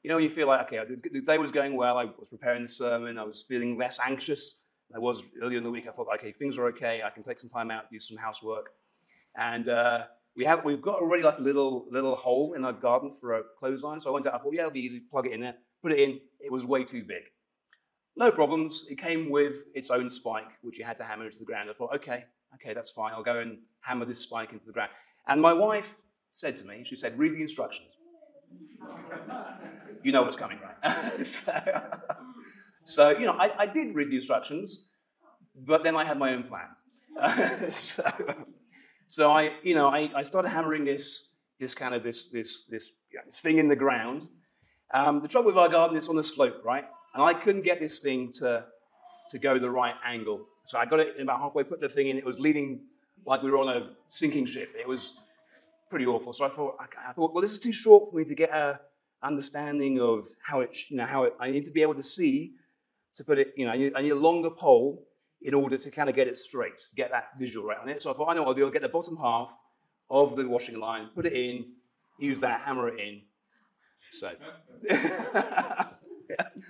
you 0.03 0.09
know, 0.09 0.15
when 0.15 0.23
you 0.23 0.29
feel 0.29 0.47
like, 0.47 0.67
okay, 0.67 0.79
the, 1.11 1.21
day 1.21 1.37
was 1.37 1.51
going 1.51 1.75
well, 1.75 1.97
I 1.97 2.05
was 2.05 2.27
preparing 2.29 2.63
the 2.63 2.69
sermon, 2.69 3.17
I 3.17 3.23
was 3.23 3.45
feeling 3.47 3.77
less 3.77 3.99
anxious. 4.05 4.59
I 4.93 4.99
was 4.99 5.23
earlier 5.41 5.57
in 5.57 5.63
the 5.63 5.71
week. 5.71 5.87
I 5.87 5.91
thought, 5.91 6.07
okay, 6.15 6.31
things 6.31 6.57
are 6.57 6.67
okay. 6.67 7.01
I 7.03 7.09
can 7.09 7.23
take 7.23 7.39
some 7.39 7.49
time 7.49 7.71
out, 7.71 7.89
do 7.89 7.99
some 7.99 8.17
housework. 8.17 8.71
And 9.35 9.69
uh, 9.69 10.03
we 10.35 10.45
have, 10.45 10.63
we've 10.65 10.81
got 10.81 10.99
already 10.99 11.23
like 11.23 11.39
a 11.39 11.41
little, 11.41 11.85
little 11.89 12.15
hole 12.15 12.53
in 12.53 12.63
our 12.63 12.73
garden 12.73 13.11
for 13.11 13.39
a 13.39 13.41
clothesline. 13.57 13.99
So 13.99 14.11
I 14.11 14.13
went 14.13 14.27
out, 14.27 14.35
I 14.35 14.37
thought, 14.37 14.53
yeah, 14.53 14.61
it'll 14.61 14.71
be 14.71 14.81
easy, 14.81 14.99
plug 14.99 15.25
it 15.25 15.31
in 15.31 15.39
there, 15.39 15.55
put 15.81 15.93
it 15.93 15.99
in. 15.99 16.19
It 16.39 16.51
was 16.51 16.65
way 16.65 16.83
too 16.83 17.03
big. 17.03 17.23
No 18.15 18.29
problems. 18.29 18.85
It 18.89 18.99
came 18.99 19.31
with 19.31 19.63
its 19.73 19.89
own 19.89 20.09
spike, 20.09 20.51
which 20.61 20.77
you 20.77 20.85
had 20.85 20.97
to 20.99 21.03
hammer 21.03 21.25
into 21.25 21.39
the 21.39 21.45
ground. 21.45 21.69
I 21.69 21.73
thought, 21.73 21.95
okay, 21.95 22.25
okay, 22.55 22.73
that's 22.73 22.91
fine. 22.91 23.13
I'll 23.13 23.23
go 23.23 23.39
and 23.39 23.57
hammer 23.81 24.05
this 24.05 24.19
spike 24.19 24.51
into 24.51 24.65
the 24.65 24.73
ground. 24.73 24.91
And 25.27 25.41
my 25.41 25.53
wife 25.53 25.97
said 26.33 26.57
to 26.57 26.65
me, 26.65 26.83
she 26.83 26.95
said, 26.95 27.17
read 27.17 27.33
the 27.33 27.41
instructions. 27.41 27.89
You 30.03 30.11
know 30.11 30.21
what's 30.21 30.35
coming, 30.35 30.59
right? 30.59 31.25
so, 31.25 31.61
so, 32.85 33.09
you 33.09 33.25
know, 33.25 33.33
I, 33.33 33.51
I, 33.59 33.65
did 33.65 33.95
read 33.95 34.11
the 34.11 34.17
instructions, 34.17 34.87
but 35.55 35.83
then 35.83 35.95
I 35.95 36.03
had 36.03 36.17
my 36.17 36.33
own 36.33 36.43
plan. 36.43 37.71
so, 37.71 38.03
so, 39.07 39.31
I, 39.31 39.51
you 39.63 39.75
know, 39.75 39.87
I, 39.87 40.11
I, 40.15 40.21
started 40.21 40.49
hammering 40.49 40.83
this, 40.83 41.27
this 41.59 41.73
kind 41.73 41.95
of 41.95 42.03
this, 42.03 42.27
this, 42.27 42.63
this, 42.69 42.91
this 43.25 43.39
thing 43.39 43.59
in 43.59 43.67
the 43.67 43.75
ground. 43.75 44.27
Um, 44.93 45.21
the 45.21 45.27
trouble 45.27 45.47
with 45.47 45.57
our 45.57 45.69
garden 45.69 45.97
is 45.97 46.09
on 46.09 46.15
the 46.15 46.23
slope, 46.23 46.61
right? 46.65 46.85
And 47.13 47.23
I 47.23 47.33
couldn't 47.33 47.63
get 47.63 47.79
this 47.79 47.99
thing 47.99 48.31
to, 48.33 48.65
to 49.29 49.39
go 49.39 49.57
the 49.57 49.69
right 49.69 49.95
angle. 50.05 50.45
So 50.65 50.77
I 50.77 50.85
got 50.85 50.99
it 50.99 51.19
about 51.19 51.39
halfway, 51.39 51.63
put 51.63 51.79
the 51.79 51.89
thing 51.89 52.07
in. 52.07 52.17
It 52.17 52.25
was 52.25 52.39
leaning 52.39 52.81
like 53.25 53.41
we 53.41 53.51
were 53.51 53.57
on 53.57 53.69
a 53.69 53.91
sinking 54.09 54.45
ship. 54.45 54.73
It 54.77 54.87
was 54.87 55.15
pretty 55.89 56.05
awful. 56.05 56.33
So 56.33 56.45
I 56.45 56.49
thought, 56.49 56.77
I 56.79 57.13
thought, 57.13 57.33
well, 57.33 57.41
this 57.41 57.51
is 57.51 57.59
too 57.59 57.71
short 57.71 58.09
for 58.09 58.17
me 58.17 58.25
to 58.25 58.35
get 58.35 58.49
a 58.49 58.79
understanding 59.23 59.99
of 59.99 60.27
how 60.41 60.61
it, 60.61 60.75
you 60.89 60.97
know, 60.97 61.05
how 61.05 61.23
it. 61.23 61.33
I 61.39 61.51
need 61.51 61.63
to 61.65 61.71
be 61.71 61.81
able 61.81 61.95
to 61.95 62.03
see 62.03 62.53
to 63.15 63.23
put 63.23 63.39
it. 63.39 63.53
You 63.55 63.65
know, 63.65 63.71
I 63.71 63.77
need, 63.77 63.93
I 63.95 64.01
need 64.01 64.11
a 64.11 64.15
longer 64.15 64.49
pole 64.49 65.05
in 65.41 65.53
order 65.53 65.77
to 65.77 65.91
kind 65.91 66.09
of 66.09 66.15
get 66.15 66.27
it 66.27 66.37
straight, 66.37 66.87
get 66.95 67.11
that 67.11 67.29
visual 67.37 67.65
right 67.65 67.77
on 67.77 67.89
it. 67.89 68.01
So 68.01 68.11
I 68.11 68.13
thought, 68.13 68.29
I 68.29 68.33
know 68.33 68.43
what 68.43 68.49
I'll 68.49 68.55
do. 68.55 68.65
I'll 68.65 68.71
get 68.71 68.81
the 68.81 68.89
bottom 68.89 69.17
half 69.17 69.55
of 70.09 70.35
the 70.35 70.47
washing 70.47 70.79
line, 70.79 71.09
put 71.13 71.25
it 71.25 71.33
in, 71.33 71.65
use 72.19 72.39
that, 72.39 72.61
hammer 72.61 72.89
it 72.89 72.99
in. 72.99 73.21
So. 74.11 74.31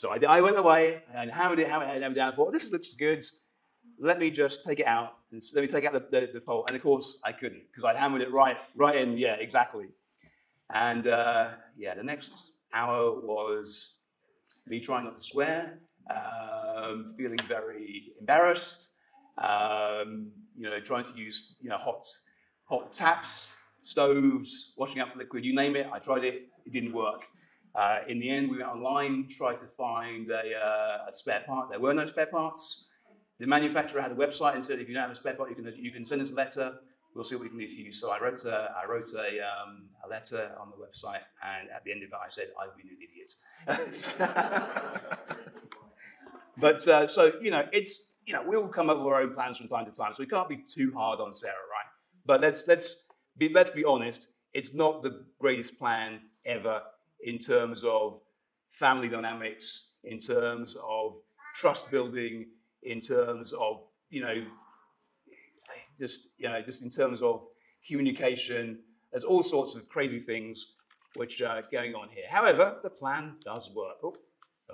So 0.00 0.08
I, 0.08 0.38
I, 0.38 0.40
went 0.40 0.56
away 0.56 1.02
and 1.14 1.30
hammered 1.30 1.58
it, 1.58 1.68
hammered 1.68 1.90
it, 1.90 2.00
hammered 2.00 2.12
it 2.12 2.14
down. 2.14 2.32
I 2.32 2.34
thought, 2.34 2.54
this 2.54 2.70
looks 2.72 2.94
good. 2.94 3.22
Let 3.98 4.18
me 4.18 4.30
just 4.30 4.64
take 4.64 4.80
it 4.80 4.86
out. 4.86 5.18
And 5.30 5.42
let 5.54 5.60
me 5.60 5.68
take 5.68 5.84
out 5.84 5.92
the, 5.92 6.20
the, 6.20 6.30
the 6.32 6.40
pole. 6.40 6.64
And 6.68 6.74
of 6.74 6.82
course, 6.82 7.18
I 7.22 7.32
couldn't 7.32 7.64
because 7.70 7.84
I 7.84 7.94
hammered 7.94 8.22
it 8.22 8.32
right, 8.32 8.56
right 8.74 8.96
in. 8.96 9.18
Yeah, 9.18 9.34
exactly. 9.34 9.88
And 10.72 11.06
uh, 11.06 11.50
yeah, 11.76 11.94
the 11.94 12.02
next 12.02 12.52
hour 12.72 13.20
was 13.20 13.96
me 14.66 14.80
trying 14.80 15.04
not 15.04 15.16
to 15.16 15.20
swear, 15.20 15.78
um, 16.10 17.14
feeling 17.16 17.38
very 17.48 18.12
embarrassed, 18.18 18.90
um, 19.38 20.30
you 20.56 20.68
know, 20.68 20.80
trying 20.80 21.04
to 21.04 21.18
use 21.18 21.56
you 21.60 21.70
know 21.70 21.78
hot, 21.78 22.06
hot 22.64 22.94
taps, 22.94 23.48
stoves, 23.82 24.74
washing 24.76 25.00
up 25.00 25.14
liquid, 25.16 25.44
you 25.44 25.54
name 25.54 25.76
it. 25.76 25.86
I 25.92 25.98
tried 25.98 26.24
it, 26.24 26.48
it 26.64 26.72
didn't 26.72 26.92
work. 26.92 27.26
Uh, 27.74 28.00
in 28.08 28.18
the 28.18 28.28
end, 28.28 28.50
we 28.50 28.58
went 28.58 28.68
online, 28.68 29.28
tried 29.28 29.58
to 29.60 29.66
find 29.66 30.28
a, 30.28 30.56
uh, 30.56 31.08
a, 31.08 31.12
spare 31.12 31.44
part. 31.46 31.70
There 31.70 31.78
were 31.78 31.94
no 31.94 32.04
spare 32.04 32.26
parts. 32.26 32.86
The 33.38 33.46
manufacturer 33.46 34.02
had 34.02 34.10
a 34.10 34.16
website 34.16 34.54
and 34.54 34.64
said, 34.64 34.80
if 34.80 34.88
you 34.88 34.94
don't 34.94 35.02
have 35.04 35.12
a 35.12 35.14
spare 35.14 35.34
part, 35.34 35.50
you 35.50 35.56
can, 35.56 35.72
you 35.76 35.92
can 35.92 36.04
send 36.04 36.20
us 36.20 36.30
a 36.30 36.34
letter. 36.34 36.74
We'll 37.14 37.24
see 37.24 37.34
what 37.34 37.42
we 37.42 37.48
can 37.48 37.58
do 37.58 37.68
for 37.68 37.80
you. 37.80 37.92
So 37.92 38.10
I 38.10 38.20
wrote 38.20 38.44
a, 38.44 38.72
I 38.82 38.86
wrote 38.88 39.12
a, 39.14 39.40
um, 39.40 39.88
a 40.04 40.08
letter 40.08 40.52
on 40.60 40.70
the 40.70 40.76
website, 40.76 41.22
and 41.42 41.68
at 41.70 41.82
the 41.84 41.92
end 41.92 42.02
of 42.02 42.10
it, 42.10 42.14
I 42.14 42.30
said, 42.30 42.48
I've 42.60 42.76
been 42.76 42.88
an 42.88 42.98
idiot. 43.02 43.34
but 46.56 46.86
uh, 46.86 47.06
so, 47.06 47.32
you 47.40 47.50
know, 47.50 47.66
it's, 47.72 48.10
you 48.26 48.32
know, 48.32 48.42
we 48.46 48.56
all 48.56 48.68
come 48.68 48.90
up 48.90 48.98
with 48.98 49.06
our 49.06 49.22
own 49.22 49.34
plans 49.34 49.58
from 49.58 49.66
time 49.66 49.86
to 49.86 49.92
time, 49.92 50.14
so 50.14 50.22
we 50.22 50.26
can't 50.26 50.48
be 50.48 50.58
too 50.58 50.92
hard 50.94 51.18
on 51.20 51.34
Sarah, 51.34 51.52
right? 51.52 51.88
But 52.26 52.40
let's, 52.40 52.68
let's, 52.68 53.04
be, 53.36 53.50
let's 53.52 53.70
be 53.70 53.84
honest, 53.84 54.28
it's 54.54 54.72
not 54.74 55.02
the 55.02 55.24
greatest 55.38 55.78
plan 55.78 56.20
ever 56.46 56.80
in 57.24 57.38
terms 57.38 57.82
of 57.84 58.20
family 58.70 59.08
dynamics, 59.08 59.90
in 60.04 60.20
terms 60.20 60.76
of 60.88 61.16
trust 61.54 61.90
building, 61.90 62.46
in 62.82 63.00
terms 63.00 63.52
of, 63.52 63.82
you 64.10 64.22
know, 64.22 64.42
just, 66.00 66.30
you 66.38 66.48
know, 66.48 66.60
just 66.62 66.82
in 66.82 66.90
terms 66.90 67.22
of 67.22 67.44
communication. 67.86 68.78
There's 69.12 69.24
all 69.24 69.42
sorts 69.42 69.74
of 69.74 69.88
crazy 69.88 70.18
things 70.18 70.74
which 71.16 71.42
are 71.42 71.62
going 71.70 71.94
on 71.94 72.08
here. 72.08 72.24
However, 72.28 72.78
the 72.82 72.90
plan 72.90 73.36
does 73.44 73.70
work. 73.74 73.96
Oh, 74.02 74.14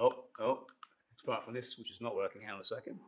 oh, 0.00 0.24
oh. 0.40 0.66
Apart 1.22 1.44
from 1.44 1.54
this, 1.54 1.76
which 1.76 1.90
is 1.90 2.00
not 2.00 2.14
working. 2.14 2.42
Hang 2.42 2.52
on 2.52 2.60
a 2.60 2.64
second. 2.64 3.00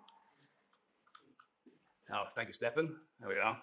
Oh, 2.13 2.25
thank 2.35 2.49
you, 2.49 2.55
Stefan. 2.55 2.97
There 3.21 3.29
we 3.29 3.37
are. 3.37 3.57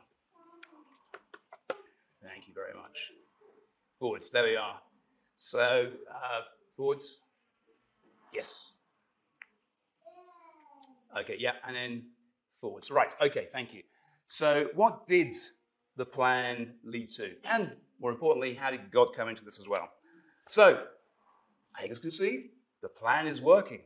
Thank 2.24 2.48
you 2.48 2.54
very 2.54 2.74
much. 2.74 3.12
Forwards, 4.00 4.30
there 4.30 4.44
we 4.44 4.56
are. 4.56 4.80
So, 5.36 5.90
uh, 6.10 6.42
forwards. 6.76 7.18
Yes. 8.34 8.74
Okay, 11.20 11.36
yeah, 11.40 11.54
and 11.68 11.76
then 11.76 12.04
forwards. 12.62 12.92
Right, 12.92 13.14
okay, 13.22 13.48
thank 13.52 13.74
you. 13.74 13.82
So, 14.28 14.68
what 14.76 15.08
did 15.08 15.34
the 15.96 16.06
plan 16.06 16.74
lead 16.84 17.12
to? 17.12 17.32
And 17.44 17.72
more 18.00 18.12
importantly, 18.12 18.54
how 18.54 18.72
did 18.72 18.92
God 18.92 19.10
come 19.16 19.30
into 19.30 19.46
this 19.46 19.60
as 19.60 19.68
well? 19.68 19.90
So, 20.50 20.84
Hagar's 21.78 22.00
conceived. 22.00 22.50
The 22.82 22.90
plan 22.90 23.28
is 23.28 23.42
working. 23.42 23.82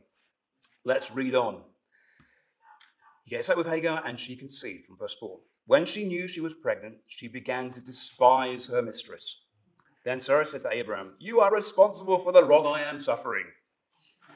Let's 0.84 1.10
read 1.10 1.34
on. 1.34 1.62
He 3.24 3.30
gets 3.30 3.48
up 3.50 3.56
with 3.56 3.66
Hagar 3.66 4.02
and 4.06 4.18
she 4.18 4.36
conceived 4.36 4.86
from 4.86 4.96
verse 4.96 5.16
4. 5.20 5.38
When 5.66 5.86
she 5.86 6.04
knew 6.04 6.26
she 6.26 6.40
was 6.40 6.54
pregnant, 6.54 6.96
she 7.08 7.28
began 7.28 7.70
to 7.72 7.80
despise 7.80 8.66
her 8.66 8.82
mistress. 8.82 9.42
Then 10.04 10.20
Sarah 10.20 10.46
said 10.46 10.62
to 10.62 10.72
Abraham, 10.72 11.12
You 11.18 11.40
are 11.40 11.54
responsible 11.54 12.18
for 12.18 12.32
the 12.32 12.44
wrong 12.44 12.66
I 12.66 12.82
am 12.82 12.98
suffering. 12.98 13.44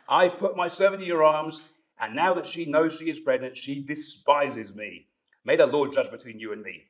I 0.08 0.28
put 0.28 0.56
my 0.56 0.68
servant 0.68 1.02
in 1.02 1.08
your 1.08 1.24
arms, 1.24 1.62
and 1.98 2.14
now 2.14 2.34
that 2.34 2.46
she 2.46 2.66
knows 2.66 2.98
she 2.98 3.08
is 3.08 3.18
pregnant, 3.18 3.56
she 3.56 3.82
despises 3.82 4.74
me. 4.74 5.08
May 5.44 5.56
the 5.56 5.66
Lord 5.66 5.92
judge 5.92 6.10
between 6.10 6.38
you 6.38 6.52
and 6.52 6.62
me. 6.62 6.84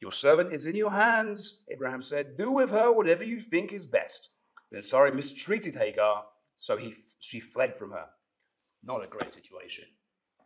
Your 0.00 0.12
servant 0.12 0.52
is 0.52 0.66
in 0.66 0.74
your 0.74 0.90
hands, 0.90 1.60
Abraham 1.70 2.02
said. 2.02 2.36
Do 2.36 2.50
with 2.50 2.70
her 2.70 2.90
whatever 2.90 3.24
you 3.24 3.38
think 3.38 3.72
is 3.72 3.86
best. 3.86 4.30
Then 4.72 4.82
Sarah 4.82 5.14
mistreated 5.14 5.74
Hagar, 5.74 6.24
so 6.56 6.76
he, 6.76 6.94
she 7.18 7.38
fled 7.38 7.76
from 7.76 7.90
her. 7.90 8.06
Not 8.82 9.04
a 9.04 9.06
great 9.06 9.32
situation. 9.32 9.84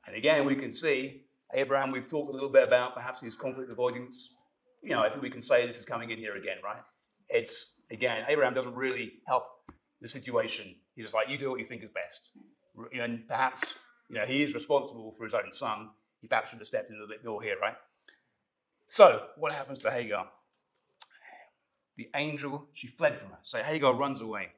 And 0.06 0.16
again, 0.16 0.44
we 0.44 0.56
can 0.56 0.72
see 0.72 1.22
Abraham, 1.52 1.92
we've 1.92 2.06
talked 2.06 2.30
a 2.30 2.32
little 2.32 2.48
bit 2.48 2.66
about 2.66 2.94
perhaps 2.94 3.20
his 3.20 3.34
conflict 3.36 3.70
avoidance. 3.70 4.34
You 4.82 4.90
know, 4.90 5.00
I 5.00 5.08
think 5.08 5.22
we 5.22 5.30
can 5.30 5.42
say 5.42 5.66
this 5.66 5.78
is 5.78 5.84
coming 5.84 6.10
in 6.10 6.18
here 6.18 6.36
again, 6.36 6.56
right? 6.64 6.82
It's, 7.28 7.74
again, 7.90 8.24
Abraham 8.28 8.54
doesn't 8.54 8.74
really 8.74 9.12
help 9.26 9.44
the 10.00 10.08
situation. 10.08 10.74
He's 10.96 11.04
just 11.04 11.14
like, 11.14 11.28
you 11.28 11.38
do 11.38 11.50
what 11.50 11.60
you 11.60 11.66
think 11.66 11.84
is 11.84 11.90
best. 11.90 12.32
And 13.00 13.26
perhaps, 13.28 13.76
you 14.08 14.16
know, 14.16 14.26
he 14.26 14.42
is 14.42 14.52
responsible 14.52 15.12
for 15.16 15.24
his 15.24 15.34
own 15.34 15.52
son. 15.52 15.90
He 16.24 16.28
perhaps 16.28 16.48
should 16.48 16.58
have 16.60 16.66
stepped 16.66 16.88
in 16.88 16.96
a 16.96 16.98
little 16.98 17.14
bit 17.14 17.22
more 17.22 17.42
here, 17.42 17.56
right? 17.60 17.74
So, 18.88 19.26
what 19.36 19.52
happens 19.52 19.80
to 19.80 19.90
Hagar? 19.90 20.26
The 21.98 22.08
angel, 22.16 22.66
she 22.72 22.86
fled 22.86 23.18
from 23.18 23.28
her. 23.28 23.38
So 23.42 23.62
Hagar 23.62 23.92
runs 23.92 24.22
away. 24.22 24.48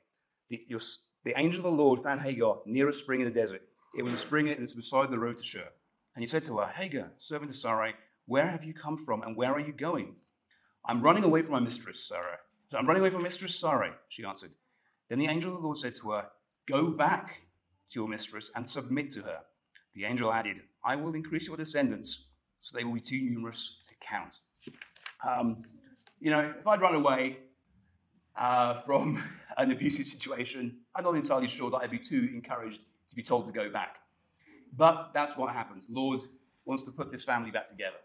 The, 0.48 0.64
your, 0.68 0.79
the 1.24 1.35
angel 1.37 1.66
of 1.66 1.72
the 1.72 1.83
Lord 1.83 2.05
found 2.05 2.20
Hagar 2.20 2.59
near 2.66 2.88
a 2.88 2.92
spring 2.92 3.20
in 3.20 3.26
the 3.26 3.35
desert. 3.35 3.62
It 3.98 4.05
was 4.05 4.12
a 4.12 4.16
spring 4.16 4.46
that 4.46 4.61
was 4.61 4.74
beside 4.74 5.11
the 5.11 5.18
road 5.18 5.38
to 5.38 5.44
Shur. 5.44 5.68
And 6.14 6.22
he 6.22 6.26
said 6.26 6.44
to 6.44 6.59
her, 6.59 6.68
Hagar, 6.68 7.11
servant 7.18 7.50
of 7.50 7.57
Sarai, 7.57 7.94
where 8.26 8.46
have 8.46 8.62
you 8.62 8.72
come 8.72 8.96
from 8.96 9.22
and 9.22 9.35
where 9.35 9.52
are 9.52 9.59
you 9.59 9.72
going? 9.72 10.14
I'm 10.85 11.02
running 11.02 11.24
away 11.24 11.42
from 11.42 11.55
my 11.55 11.61
mistress, 11.61 12.07
Sarai. 12.07 12.37
So 12.70 12.79
I'm 12.79 12.87
running 12.87 13.00
away 13.00 13.11
from 13.11 13.24
mistress 13.24 13.59
Sarai, 13.59 13.90
she 14.09 14.24
answered. 14.24 14.52
Then 15.09 15.18
the 15.18 15.26
angel 15.26 15.50
of 15.52 15.59
the 15.59 15.64
Lord 15.64 15.79
said 15.79 15.94
to 15.94 16.12
her, 16.12 16.29
Go 16.68 16.90
back 16.90 17.40
to 17.90 17.98
your 17.98 18.09
mistress 18.09 18.52
and 18.55 18.68
submit 18.68 19.11
to 19.14 19.22
her. 19.22 19.40
The 19.96 20.05
angel 20.05 20.31
added, 20.31 20.61
I 20.87 20.94
will 20.94 21.14
increase 21.14 21.49
your 21.49 21.57
descendants, 21.57 22.29
so 22.61 22.79
they 22.79 22.85
will 22.85 22.94
be 22.94 23.01
too 23.01 23.20
numerous 23.20 23.79
to 23.88 23.94
count. 24.01 24.38
Um, 25.29 25.64
you 26.20 26.31
know, 26.31 26.53
if 26.59 26.66
I'd 26.66 26.81
run 26.81 26.94
away 26.94 27.38
uh, 28.38 28.75
from 28.83 29.22
an 29.59 29.72
abusive 29.72 30.07
situation, 30.07 30.79
I'm 30.94 31.03
not 31.03 31.16
entirely 31.16 31.49
sure 31.49 31.70
that 31.70 31.79
I'd 31.79 31.90
be 31.90 31.99
too 31.99 32.29
encouraged 32.33 32.81
to 33.09 33.16
be 33.16 33.22
told 33.22 33.46
to 33.46 33.53
go 33.53 33.68
back. 33.68 33.96
But 34.77 35.11
that's 35.12 35.37
what 35.37 35.53
happens. 35.53 35.88
Lord 35.90 36.20
wants 36.64 36.85
to 36.85 36.92
put 36.92 37.11
this 37.11 37.25
family 37.25 37.51
back 37.51 37.66
together. 37.66 37.96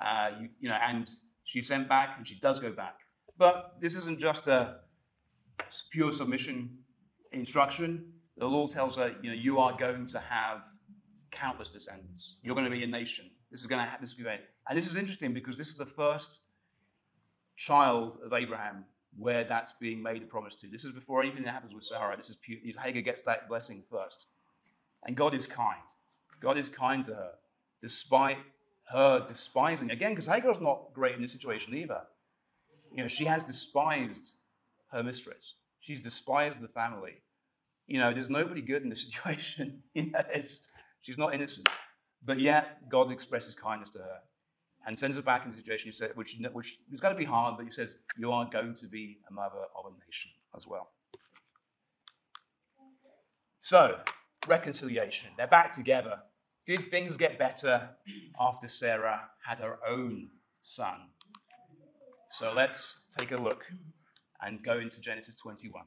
Uh, 0.00 0.30
you, 0.40 0.48
you 0.60 0.68
know, 0.68 0.78
and 0.86 1.08
she's 1.44 1.66
sent 1.66 1.88
back, 1.88 2.16
and 2.18 2.28
she 2.28 2.38
does 2.40 2.60
go 2.60 2.72
back. 2.72 2.96
But 3.38 3.76
this 3.80 3.94
isn't 3.94 4.18
just 4.18 4.48
a 4.48 4.76
pure 5.90 6.12
submission 6.12 6.78
instruction. 7.32 8.12
The 8.36 8.46
Lord 8.46 8.70
tells 8.70 8.96
her, 8.96 9.14
you 9.22 9.30
know, 9.30 9.36
you 9.36 9.58
are 9.58 9.76
going 9.76 10.06
to 10.08 10.18
have 10.18 10.62
countless 11.42 11.70
descendants. 11.70 12.36
You're 12.42 12.54
going 12.54 12.70
to 12.70 12.70
be 12.70 12.84
a 12.84 12.86
nation. 12.86 13.26
This 13.50 13.60
is 13.60 13.66
going 13.66 13.80
to 13.80 13.84
happen. 13.84 14.02
This 14.02 14.10
is 14.10 14.16
going 14.16 14.38
to 14.38 14.44
And 14.68 14.78
this 14.78 14.88
is 14.88 14.96
interesting 14.96 15.34
because 15.34 15.58
this 15.58 15.68
is 15.68 15.74
the 15.74 15.86
first 15.86 16.42
child 17.56 18.18
of 18.24 18.32
Abraham 18.32 18.84
where 19.18 19.44
that's 19.44 19.74
being 19.74 20.02
made 20.02 20.22
a 20.22 20.26
promise 20.26 20.54
to. 20.56 20.68
This 20.68 20.84
is 20.84 20.92
before 20.92 21.22
anything 21.22 21.42
that 21.42 21.52
happens 21.52 21.74
with 21.74 21.84
Sarah. 21.84 22.16
This 22.16 22.30
is 22.30 22.38
Hagar 22.82 23.02
gets 23.02 23.22
that 23.22 23.48
blessing 23.48 23.82
first. 23.90 24.26
And 25.04 25.16
God 25.16 25.34
is 25.34 25.46
kind. 25.46 25.82
God 26.40 26.56
is 26.56 26.68
kind 26.68 27.04
to 27.04 27.14
her, 27.14 27.32
despite 27.80 28.38
her 28.90 29.24
despising. 29.26 29.90
Again, 29.90 30.12
because 30.12 30.26
Hagar's 30.26 30.60
not 30.60 30.92
great 30.94 31.14
in 31.14 31.22
this 31.22 31.32
situation 31.32 31.74
either. 31.74 32.02
You 32.94 33.02
know, 33.02 33.08
she 33.08 33.24
has 33.24 33.42
despised 33.42 34.36
her 34.92 35.02
mistress. 35.02 35.54
She's 35.80 36.00
despised 36.00 36.60
the 36.60 36.68
family. 36.68 37.14
You 37.86 37.98
know, 37.98 38.14
there's 38.14 38.30
nobody 38.30 38.62
good 38.62 38.82
in 38.82 38.88
this 38.88 39.02
situation. 39.06 39.82
you 39.94 40.10
know, 40.10 40.22
she's 41.02 41.18
not 41.18 41.34
innocent. 41.34 41.68
But 42.24 42.40
yet, 42.40 42.88
God 42.88 43.12
expresses 43.12 43.54
kindness 43.54 43.90
to 43.90 43.98
her 43.98 44.18
and 44.86 44.98
sends 44.98 45.16
her 45.16 45.22
back 45.22 45.44
into 45.44 45.58
a 45.58 45.60
situation 45.60 45.90
which, 46.14 46.38
which 46.54 46.78
is 46.90 47.00
going 47.00 47.14
to 47.14 47.18
be 47.18 47.24
hard, 47.24 47.56
but 47.56 47.64
he 47.66 47.70
says, 47.70 47.96
You 48.16 48.32
are 48.32 48.48
going 48.50 48.74
to 48.76 48.86
be 48.86 49.18
a 49.28 49.32
mother 49.32 49.58
of 49.76 49.86
a 49.86 50.06
nation 50.06 50.30
as 50.56 50.66
well. 50.66 50.90
So, 53.60 53.98
reconciliation. 54.48 55.30
They're 55.36 55.46
back 55.46 55.72
together. 55.72 56.18
Did 56.66 56.90
things 56.90 57.16
get 57.16 57.38
better 57.38 57.90
after 58.40 58.68
Sarah 58.68 59.22
had 59.44 59.58
her 59.58 59.78
own 59.88 60.30
son? 60.60 60.96
So 62.30 62.52
let's 62.52 63.02
take 63.16 63.32
a 63.32 63.36
look 63.36 63.64
and 64.40 64.62
go 64.64 64.78
into 64.78 65.00
Genesis 65.00 65.34
21. 65.36 65.84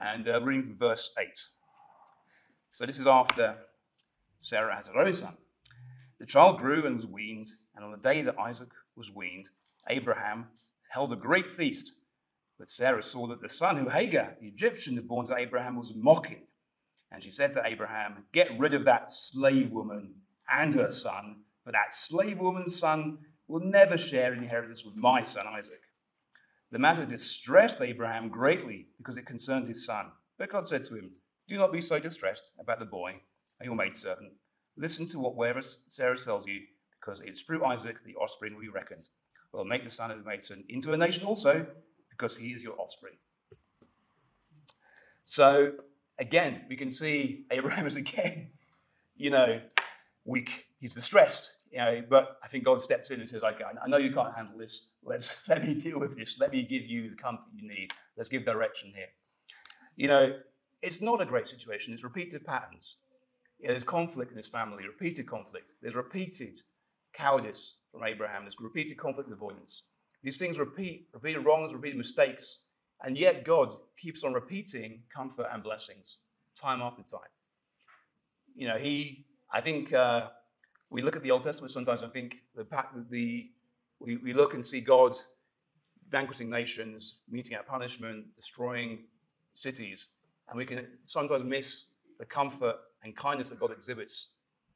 And 0.00 0.28
uh, 0.28 0.40
reading 0.42 0.64
from 0.64 0.76
verse 0.76 1.10
8. 1.18 1.28
So 2.70 2.86
this 2.86 2.98
is 2.98 3.06
after 3.06 3.56
Sarah 4.40 4.74
has 4.74 4.88
her 4.88 4.98
own 4.98 5.12
son. 5.12 5.36
The 6.18 6.26
child 6.26 6.58
grew 6.58 6.86
and 6.86 6.96
was 6.96 7.06
weaned, 7.06 7.48
and 7.74 7.84
on 7.84 7.92
the 7.92 7.98
day 7.98 8.22
that 8.22 8.38
Isaac 8.38 8.70
was 8.96 9.12
weaned, 9.12 9.50
Abraham 9.88 10.46
held 10.90 11.12
a 11.12 11.16
great 11.16 11.50
feast 11.50 11.94
but 12.58 12.68
Sarah 12.68 13.02
saw 13.02 13.26
that 13.28 13.40
the 13.40 13.48
son 13.48 13.76
who 13.76 13.88
Hagar, 13.88 14.36
the 14.40 14.46
Egyptian, 14.46 14.94
had 14.94 15.08
borne 15.08 15.26
to 15.26 15.36
Abraham 15.36 15.76
was 15.76 15.92
mocking. 15.94 16.46
And 17.10 17.22
she 17.22 17.30
said 17.30 17.52
to 17.52 17.62
Abraham, 17.64 18.24
Get 18.32 18.58
rid 18.58 18.74
of 18.74 18.84
that 18.84 19.10
slave 19.10 19.70
woman 19.70 20.14
and 20.50 20.72
her 20.74 20.90
son, 20.90 21.42
for 21.64 21.72
that 21.72 21.94
slave 21.94 22.38
woman's 22.38 22.78
son 22.78 23.18
will 23.48 23.60
never 23.60 23.96
share 23.96 24.32
inheritance 24.32 24.84
with 24.84 24.96
my 24.96 25.22
son 25.22 25.46
Isaac. 25.46 25.80
The 26.74 26.80
matter 26.80 27.06
distressed 27.06 27.80
Abraham 27.80 28.28
greatly 28.28 28.88
because 28.98 29.16
it 29.16 29.26
concerned 29.26 29.68
his 29.68 29.86
son. 29.86 30.06
But 30.38 30.50
God 30.50 30.66
said 30.66 30.82
to 30.86 30.96
him, 30.96 31.12
Do 31.46 31.56
not 31.56 31.72
be 31.72 31.80
so 31.80 32.00
distressed 32.00 32.50
about 32.58 32.80
the 32.80 32.84
boy 32.84 33.12
and 33.60 33.66
your 33.66 33.76
maidservant. 33.76 34.32
Listen 34.76 35.06
to 35.06 35.20
what 35.20 35.64
Sarah 35.88 36.18
tells 36.18 36.48
you, 36.48 36.62
because 37.00 37.20
it's 37.20 37.42
through 37.42 37.64
Isaac 37.64 38.02
the 38.02 38.16
offspring 38.16 38.54
will 38.54 38.60
be 38.60 38.70
reckoned. 38.70 39.08
Will 39.52 39.64
make 39.64 39.84
the 39.84 39.90
son 39.90 40.10
of 40.10 40.18
the 40.18 40.24
maidservant 40.28 40.66
into 40.68 40.92
a 40.92 40.96
nation 40.96 41.24
also, 41.24 41.64
because 42.10 42.36
he 42.36 42.48
is 42.48 42.60
your 42.64 42.74
offspring. 42.80 43.14
So 45.26 45.74
again, 46.18 46.62
we 46.68 46.74
can 46.74 46.90
see 46.90 47.46
Abraham 47.52 47.86
is 47.86 47.94
again, 47.94 48.48
you 49.16 49.30
know, 49.30 49.60
weak. 50.24 50.66
He's 50.84 50.92
distressed, 50.92 51.54
you 51.72 51.78
know, 51.78 52.02
but 52.10 52.36
I 52.44 52.46
think 52.46 52.64
God 52.64 52.78
steps 52.78 53.10
in 53.10 53.18
and 53.18 53.26
says, 53.26 53.42
okay, 53.42 53.64
I 53.64 53.88
know 53.88 53.96
you 53.96 54.12
can't 54.12 54.34
handle 54.36 54.58
this. 54.58 54.90
Let's 55.02 55.34
let 55.48 55.66
me 55.66 55.72
deal 55.72 55.98
with 55.98 56.14
this. 56.14 56.36
Let 56.38 56.52
me 56.52 56.62
give 56.62 56.84
you 56.84 57.08
the 57.08 57.16
comfort 57.16 57.46
you 57.56 57.66
need. 57.66 57.90
Let's 58.18 58.28
give 58.28 58.44
direction 58.44 58.92
here. 58.94 59.06
You 59.96 60.08
know, 60.08 60.36
it's 60.82 61.00
not 61.00 61.22
a 61.22 61.24
great 61.24 61.48
situation. 61.48 61.94
It's 61.94 62.04
repeated 62.04 62.44
patterns. 62.44 62.98
You 63.58 63.68
know, 63.68 63.72
there's 63.72 63.82
conflict 63.82 64.32
in 64.32 64.36
his 64.36 64.46
family, 64.46 64.86
repeated 64.86 65.26
conflict. 65.26 65.72
There's 65.80 65.94
repeated 65.94 66.60
cowardice 67.14 67.76
from 67.90 68.04
Abraham. 68.04 68.42
There's 68.42 68.56
repeated 68.60 68.98
conflict 68.98 69.32
avoidance. 69.32 69.84
These 70.22 70.36
things 70.36 70.58
repeat, 70.58 71.08
repeated 71.14 71.46
wrongs, 71.46 71.72
repeated 71.72 71.96
mistakes, 71.96 72.58
and 73.02 73.16
yet 73.16 73.46
God 73.46 73.74
keeps 73.96 74.22
on 74.22 74.34
repeating 74.34 75.00
comfort 75.16 75.46
and 75.50 75.62
blessings 75.62 76.18
time 76.60 76.82
after 76.82 77.02
time. 77.04 77.32
You 78.54 78.68
know, 78.68 78.76
He, 78.76 79.24
I 79.50 79.62
think 79.62 79.94
uh, 79.94 80.28
we 80.90 81.02
look 81.02 81.16
at 81.16 81.22
the 81.22 81.30
Old 81.30 81.42
Testament 81.42 81.72
sometimes 81.72 82.02
I 82.02 82.08
think 82.08 82.36
the, 82.54 82.66
the 83.10 83.50
we, 84.00 84.16
we 84.16 84.32
look 84.32 84.54
and 84.54 84.64
see 84.64 84.80
God 84.80 85.16
vanquishing 86.10 86.50
nations, 86.50 87.16
meting 87.30 87.56
out 87.56 87.66
punishment, 87.66 88.26
destroying 88.36 89.04
cities, 89.54 90.08
and 90.48 90.56
we 90.58 90.66
can 90.66 90.86
sometimes 91.04 91.44
miss 91.44 91.86
the 92.18 92.24
comfort 92.24 92.76
and 93.02 93.16
kindness 93.16 93.50
that 93.50 93.58
God 93.58 93.72
exhibits 93.72 94.28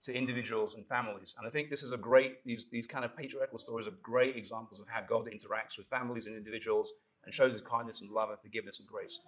to 0.03 0.15
individuals 0.15 0.75
and 0.75 0.87
families. 0.87 1.35
And 1.39 1.47
I 1.47 1.51
think 1.51 1.71
this 1.71 1.83
is 1.83 1.93
a 1.93 1.97
great, 1.97 2.45
these, 2.45 2.67
these 2.71 2.87
kind 2.87 3.05
of 3.05 3.17
patriarchal 3.17 3.59
stories 3.59 3.87
are 3.87 3.95
great 4.03 4.37
examples 4.37 4.81
of 4.81 4.87
how 4.89 5.01
God 5.09 5.27
interacts 5.27 5.77
with 5.77 5.87
families 5.89 6.27
and 6.27 6.37
individuals 6.37 6.93
and 7.25 7.35
shows 7.35 7.53
his 7.53 7.63
kindness 7.63 8.01
and 8.01 8.11
love 8.11 8.31
and 8.31 8.39
forgiveness 8.41 8.79
and 8.79 8.89
grace. 8.89 9.19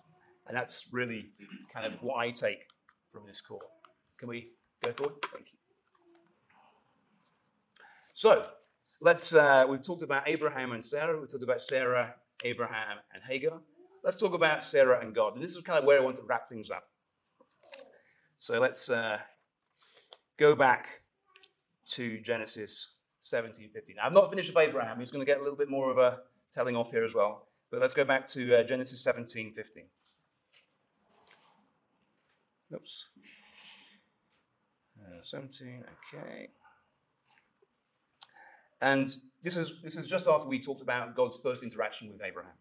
And 0.47 0.57
that's 0.57 0.87
really 0.93 1.27
kind 1.73 1.87
of 1.87 1.95
what 2.03 2.17
I 2.17 2.31
take 2.31 2.69
from 3.13 3.27
this 3.27 3.41
call. 3.41 3.61
Can 4.19 4.29
we 4.29 4.53
go 4.83 4.93
forward? 4.93 5.17
Thank 5.33 5.47
you. 5.53 5.60
So 8.21 8.45
let's, 9.01 9.35
uh, 9.35 9.65
we've 9.67 9.81
talked 9.81 10.03
about 10.03 10.29
Abraham 10.29 10.73
and 10.73 10.85
Sarah, 10.85 11.19
we've 11.19 11.31
talked 11.31 11.43
about 11.43 11.63
Sarah, 11.63 12.17
Abraham, 12.45 12.99
and 13.15 13.23
Hagar. 13.27 13.63
Let's 14.05 14.15
talk 14.15 14.35
about 14.35 14.63
Sarah 14.63 15.01
and 15.01 15.15
God. 15.15 15.37
And 15.37 15.43
this 15.43 15.57
is 15.57 15.63
kind 15.63 15.79
of 15.79 15.87
where 15.87 15.99
I 15.99 16.05
want 16.05 16.17
to 16.17 16.23
wrap 16.25 16.47
things 16.47 16.69
up. 16.69 16.85
So 18.37 18.61
let's 18.61 18.91
uh, 18.91 19.21
go 20.37 20.55
back 20.55 21.01
to 21.93 22.21
Genesis 22.21 22.91
17, 23.23 23.71
15. 23.71 23.97
I've 24.05 24.13
not 24.13 24.29
finished 24.29 24.55
with 24.55 24.69
Abraham. 24.69 25.01
He's 25.01 25.11
going 25.11 25.25
to 25.25 25.33
get 25.33 25.39
a 25.39 25.43
little 25.43 25.57
bit 25.57 25.71
more 25.71 25.91
of 25.91 25.97
a 25.97 26.19
telling 26.53 26.77
off 26.77 26.91
here 26.91 27.05
as 27.05 27.15
well. 27.15 27.47
But 27.71 27.81
let's 27.81 27.95
go 27.95 28.05
back 28.05 28.27
to 28.33 28.57
uh, 28.57 28.65
Genesis 28.65 29.01
17, 29.01 29.55
15. 29.55 29.85
Oops. 32.75 33.07
Uh, 35.01 35.23
17, 35.23 35.85
okay. 36.15 36.51
And 38.81 39.15
this 39.43 39.57
is, 39.57 39.73
this 39.83 39.97
is 39.97 40.07
just 40.07 40.29
after 40.29 40.49
we 40.49 40.61
talked 40.61 40.83
about 40.83 41.15
God's 41.15 41.39
first 41.39 41.63
interaction 41.63 42.11
with 42.13 42.23
Abraham. 42.23 42.53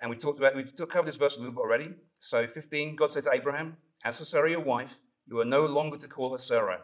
And 0.00 0.10
we 0.10 0.16
talked 0.16 0.38
about, 0.38 0.54
we've 0.54 0.72
covered 0.90 1.08
this 1.08 1.16
verse 1.16 1.36
a 1.36 1.40
little 1.40 1.54
bit 1.54 1.60
already. 1.60 1.90
So 2.20 2.46
15, 2.46 2.96
God 2.96 3.12
said 3.12 3.24
to 3.24 3.32
Abraham, 3.32 3.76
As 4.04 4.18
for 4.18 4.24
Sarai, 4.24 4.52
your 4.52 4.60
wife, 4.60 4.98
you 5.26 5.40
are 5.40 5.44
no 5.44 5.66
longer 5.66 5.96
to 5.98 6.08
call 6.08 6.32
her 6.32 6.38
Sarah. 6.38 6.80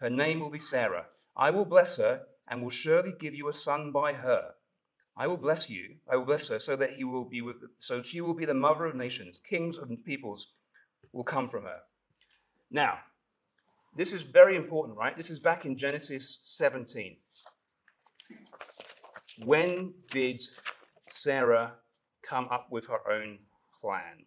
Her 0.00 0.10
name 0.10 0.40
will 0.40 0.50
be 0.50 0.58
Sarah. 0.58 1.06
I 1.36 1.50
will 1.50 1.64
bless 1.64 1.96
her 1.96 2.22
and 2.46 2.62
will 2.62 2.70
surely 2.70 3.12
give 3.18 3.34
you 3.34 3.48
a 3.48 3.54
son 3.54 3.92
by 3.92 4.12
her. 4.12 4.52
I 5.16 5.26
will 5.26 5.36
bless 5.36 5.68
you. 5.68 5.96
I 6.10 6.16
will 6.16 6.24
bless 6.24 6.48
her 6.48 6.58
so 6.58 6.76
that 6.76 6.92
he 6.92 7.04
will 7.04 7.24
be 7.24 7.42
with, 7.42 7.56
so 7.78 8.02
she 8.02 8.20
will 8.20 8.34
be 8.34 8.44
the 8.44 8.54
mother 8.54 8.86
of 8.86 8.94
nations. 8.94 9.40
Kings 9.48 9.78
of 9.78 9.90
peoples 10.04 10.52
will 11.12 11.24
come 11.24 11.48
from 11.48 11.64
her. 11.64 11.80
Now, 12.70 12.98
this 13.98 14.12
is 14.12 14.22
very 14.22 14.54
important, 14.54 14.96
right? 14.96 15.16
This 15.16 15.28
is 15.28 15.40
back 15.40 15.64
in 15.64 15.76
Genesis 15.76 16.38
17. 16.44 17.16
When 19.44 19.92
did 20.12 20.40
Sarah 21.10 21.72
come 22.22 22.46
up 22.48 22.68
with 22.70 22.86
her 22.86 23.00
own 23.10 23.38
plan? 23.80 24.24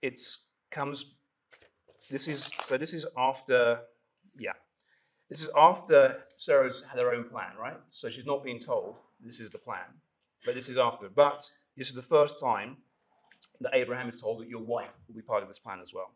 It 0.00 0.20
comes, 0.70 1.06
this 2.08 2.28
is, 2.28 2.52
so 2.62 2.78
this 2.78 2.94
is 2.94 3.04
after, 3.18 3.80
yeah, 4.38 4.52
this 5.28 5.42
is 5.42 5.48
after 5.56 6.18
Sarah's 6.36 6.84
had 6.88 7.00
her 7.00 7.12
own 7.12 7.24
plan, 7.24 7.56
right? 7.60 7.80
So 7.90 8.10
she's 8.10 8.26
not 8.26 8.44
being 8.44 8.60
told 8.60 8.94
this 9.20 9.40
is 9.40 9.50
the 9.50 9.58
plan, 9.58 9.86
but 10.44 10.54
this 10.54 10.68
is 10.68 10.78
after. 10.78 11.08
But 11.08 11.50
this 11.76 11.88
is 11.88 11.94
the 11.94 12.02
first 12.02 12.38
time 12.38 12.76
that 13.60 13.74
Abraham 13.74 14.08
is 14.08 14.14
told 14.14 14.40
that 14.40 14.48
your 14.48 14.62
wife 14.62 14.96
will 15.08 15.16
be 15.16 15.22
part 15.22 15.42
of 15.42 15.48
this 15.48 15.58
plan 15.58 15.80
as 15.80 15.92
well. 15.92 16.12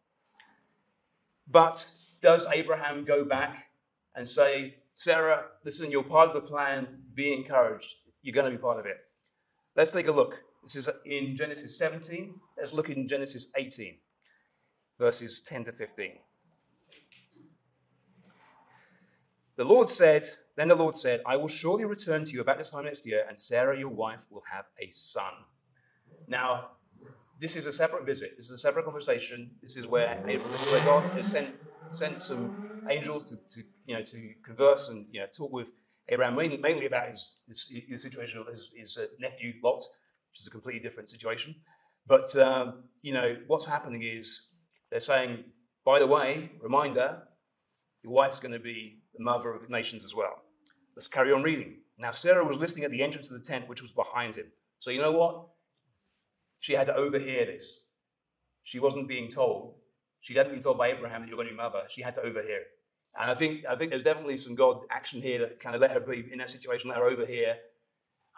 But 1.50 1.90
does 2.22 2.46
Abraham 2.52 3.04
go 3.04 3.24
back 3.24 3.66
and 4.14 4.28
say, 4.28 4.74
Sarah, 4.94 5.44
listen, 5.64 5.90
you're 5.90 6.02
part 6.02 6.28
of 6.28 6.34
the 6.34 6.40
plan, 6.40 6.86
be 7.14 7.32
encouraged, 7.32 7.94
you're 8.22 8.34
going 8.34 8.50
to 8.50 8.56
be 8.56 8.60
part 8.60 8.78
of 8.78 8.86
it? 8.86 8.98
Let's 9.76 9.90
take 9.90 10.08
a 10.08 10.12
look. 10.12 10.36
This 10.62 10.76
is 10.76 10.88
in 11.06 11.36
Genesis 11.36 11.78
17. 11.78 12.34
Let's 12.58 12.72
look 12.72 12.90
in 12.90 13.08
Genesis 13.08 13.48
18, 13.56 13.96
verses 14.98 15.40
10 15.40 15.64
to 15.64 15.72
15. 15.72 16.18
The 19.56 19.64
Lord 19.64 19.88
said, 19.88 20.26
Then 20.56 20.68
the 20.68 20.74
Lord 20.74 20.96
said, 20.96 21.22
I 21.26 21.36
will 21.36 21.48
surely 21.48 21.84
return 21.84 22.24
to 22.24 22.32
you 22.32 22.40
about 22.40 22.58
this 22.58 22.70
time 22.70 22.84
next 22.84 23.06
year, 23.06 23.24
and 23.28 23.38
Sarah, 23.38 23.78
your 23.78 23.88
wife, 23.88 24.26
will 24.30 24.42
have 24.50 24.66
a 24.78 24.90
son. 24.92 25.32
Now, 26.28 26.72
this 27.40 27.56
is 27.56 27.66
a 27.66 27.72
separate 27.72 28.04
visit. 28.04 28.34
This 28.36 28.46
is 28.46 28.52
a 28.52 28.58
separate 28.58 28.84
conversation. 28.84 29.50
This 29.62 29.76
is 29.76 29.86
where 29.86 30.22
Abraham, 30.28 30.52
this 30.52 30.62
is 30.62 30.68
where 30.68 30.84
God 30.84 31.10
has 31.12 31.26
sent, 31.26 31.54
sent 31.88 32.20
some 32.20 32.82
angels 32.90 33.24
to, 33.24 33.36
to, 33.36 33.62
you 33.86 33.96
know, 33.96 34.02
to 34.02 34.32
converse 34.44 34.88
and 34.88 35.06
you 35.10 35.20
know, 35.20 35.26
talk 35.26 35.50
with 35.50 35.68
Abraham, 36.10 36.36
mainly, 36.36 36.58
mainly 36.58 36.86
about 36.86 37.08
his, 37.08 37.40
his, 37.48 37.68
his 37.88 38.02
situation 38.02 38.40
of 38.40 38.46
his, 38.46 38.70
his 38.76 38.98
uh, 38.98 39.06
nephew 39.18 39.54
Lot, 39.64 39.82
which 40.30 40.40
is 40.40 40.46
a 40.46 40.50
completely 40.50 40.80
different 40.80 41.08
situation. 41.08 41.54
But, 42.06 42.34
um, 42.36 42.84
you 43.02 43.14
know, 43.14 43.36
what's 43.46 43.64
happening 43.64 44.02
is 44.02 44.48
they're 44.90 45.00
saying, 45.00 45.44
by 45.84 45.98
the 45.98 46.06
way, 46.06 46.50
reminder, 46.60 47.22
your 48.02 48.12
wife's 48.12 48.40
going 48.40 48.52
to 48.52 48.58
be 48.58 48.98
the 49.14 49.22
mother 49.24 49.52
of 49.52 49.68
nations 49.70 50.04
as 50.04 50.14
well. 50.14 50.42
Let's 50.94 51.08
carry 51.08 51.32
on 51.32 51.42
reading. 51.42 51.76
Now, 51.98 52.10
Sarah 52.10 52.44
was 52.44 52.58
listening 52.58 52.84
at 52.84 52.90
the 52.90 53.02
entrance 53.02 53.30
of 53.30 53.38
the 53.38 53.44
tent, 53.44 53.68
which 53.68 53.82
was 53.82 53.92
behind 53.92 54.34
him. 54.34 54.46
So, 54.78 54.90
you 54.90 55.00
know 55.00 55.12
what? 55.12 55.46
She 56.60 56.74
had 56.74 56.86
to 56.86 56.94
overhear 56.94 57.46
this. 57.46 57.80
She 58.62 58.78
wasn't 58.78 59.08
being 59.08 59.30
told. 59.30 59.74
She 60.20 60.34
hadn't 60.34 60.52
been 60.52 60.62
told 60.62 60.78
by 60.78 60.88
Abraham 60.88 61.22
that 61.22 61.28
you're 61.28 61.36
going 61.36 61.48
to 61.48 61.54
be 61.54 61.56
mother. 61.56 61.82
She 61.88 62.02
had 62.02 62.14
to 62.14 62.20
overhear 62.20 62.60
it. 62.60 62.66
And 63.18 63.30
I 63.30 63.34
think, 63.34 63.64
I 63.68 63.74
think 63.74 63.90
there's 63.90 64.02
definitely 64.02 64.36
some 64.36 64.54
God 64.54 64.82
action 64.90 65.20
here 65.20 65.40
that 65.40 65.60
kind 65.60 65.74
of 65.74 65.80
let 65.80 65.90
her 65.90 66.00
be 66.00 66.28
in 66.30 66.38
that 66.38 66.50
situation, 66.50 66.90
let 66.90 66.98
her 66.98 67.06
overhear. 67.06 67.56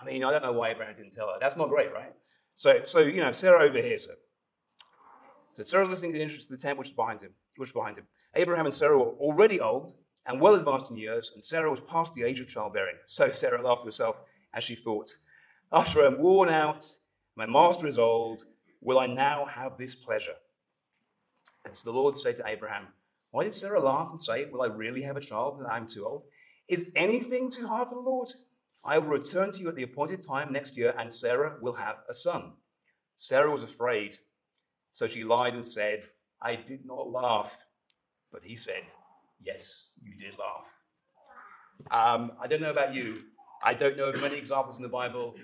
I 0.01 0.05
mean, 0.05 0.25
I 0.25 0.31
don't 0.31 0.43
know 0.43 0.53
why 0.53 0.71
Abraham 0.71 0.97
didn't 0.97 1.13
tell 1.13 1.27
her. 1.27 1.35
That's 1.41 1.57
not 1.57 1.69
great, 1.69 1.93
right? 1.93 2.13
So, 2.57 2.81
so 2.85 3.01
you 3.01 3.21
know, 3.21 3.33
Sarah 3.33 3.69
overhears 3.69 4.07
her. 4.07 4.15
So 5.57 5.65
Sarah's 5.65 5.91
listening 5.91 6.13
to 6.13 6.19
the 6.19 6.25
entrance 6.25 6.45
of 6.45 6.51
the 6.51 6.57
tent, 6.57 6.79
which 6.79 6.89
is 6.89 6.95
behind 6.95 7.21
him. 7.21 7.33
Which 7.57 7.71
is 7.71 7.75
behind 7.75 7.99
him. 7.99 8.07
Abraham 8.35 8.65
and 8.65 8.75
Sarah 8.75 8.97
were 8.97 9.11
already 9.19 9.61
old 9.61 9.95
and 10.27 10.41
well 10.41 10.55
advanced 10.55 10.91
in 10.91 10.97
years, 10.97 11.33
and 11.35 11.45
Sarah 11.45 11.71
was 11.71 11.81
past 11.81 12.15
the 12.15 12.23
age 12.23 12.41
of 12.41 12.49
childbearing. 12.49 12.97
So 13.07 13.31
Sarah 13.31 13.63
laughed 13.63 13.81
to 13.81 13.87
herself 13.87 14.17
as 14.55 14.65
she 14.65 14.75
thought, 14.75 15.17
After 15.73 16.07
I'm 16.07 16.21
worn 16.21 16.49
out 16.49 16.87
my 17.37 17.47
master 17.47 17.87
is 17.87 17.99
old. 17.99 18.45
Will 18.81 18.99
I 18.99 19.07
now 19.07 19.47
have 19.47 19.79
this 19.79 19.95
pleasure? 19.95 20.35
And 21.65 21.77
so 21.77 21.91
the 21.91 21.97
Lord 21.97 22.17
said 22.17 22.37
to 22.37 22.47
Abraham, 22.47 22.89
Why 23.31 23.45
did 23.45 23.55
Sarah 23.55 23.81
laugh 23.81 24.11
and 24.11 24.21
say, 24.21 24.47
Will 24.47 24.63
I 24.63 24.67
really 24.67 25.03
have 25.03 25.17
a 25.17 25.21
child 25.21 25.61
that 25.61 25.71
I'm 25.71 25.87
too 25.87 26.05
old? 26.05 26.25
Is 26.69 26.87
anything 26.97 27.51
too 27.51 27.67
hard 27.67 27.89
for 27.89 27.95
the 27.95 28.01
Lord? 28.01 28.31
I 28.85 28.99
will 28.99 29.09
return 29.09 29.53
to 29.53 29.61
you 29.61 29.69
at 29.69 29.77
the 29.77 29.85
appointed 29.85 30.23
time 30.23 30.53
next 30.53 30.77
year, 30.77 30.95
and 30.99 31.13
Sarah 31.13 31.57
will 31.61 31.75
have 31.75 31.97
a 32.09 32.15
son. 32.15 32.53
Sarah 33.19 33.51
was 33.51 33.63
afraid, 33.63 34.17
so 34.93 35.07
she 35.07 35.23
lied 35.23 35.55
and 35.55 35.65
said, 35.65 36.05
I 36.41 36.57
did 36.57 36.85
not 36.85 37.11
laugh. 37.11 37.65
But 38.33 38.43
he 38.43 38.57
said, 38.57 38.83
Yes, 39.41 39.91
you 40.03 40.15
did 40.17 40.35
laugh. 40.39 40.73
Um, 41.91 42.33
I 42.41 42.47
don't 42.47 42.61
know 42.61 42.71
about 42.71 42.95
you. 42.95 43.19
I 43.65 43.75
don't 43.75 43.97
know 43.97 44.07
of 44.07 44.21
many 44.21 44.37
examples 44.37 44.77
in 44.77 44.83
the 44.83 44.89
Bible 44.89 45.35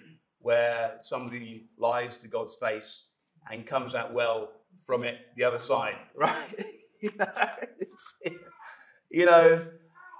where 0.41 0.97
somebody 1.01 1.69
lies 1.79 2.19
to 2.19 2.29
God's 2.29 2.55
face 2.55 3.07
and 3.51 3.67
comes 3.67 3.95
out 3.95 4.13
well 4.13 4.51
from 4.85 5.05
it 5.05 5.17
the 5.37 5.45
other 5.45 5.59
side, 5.59 5.97
right? 6.17 6.67
you 9.11 9.25
know, 9.27 9.67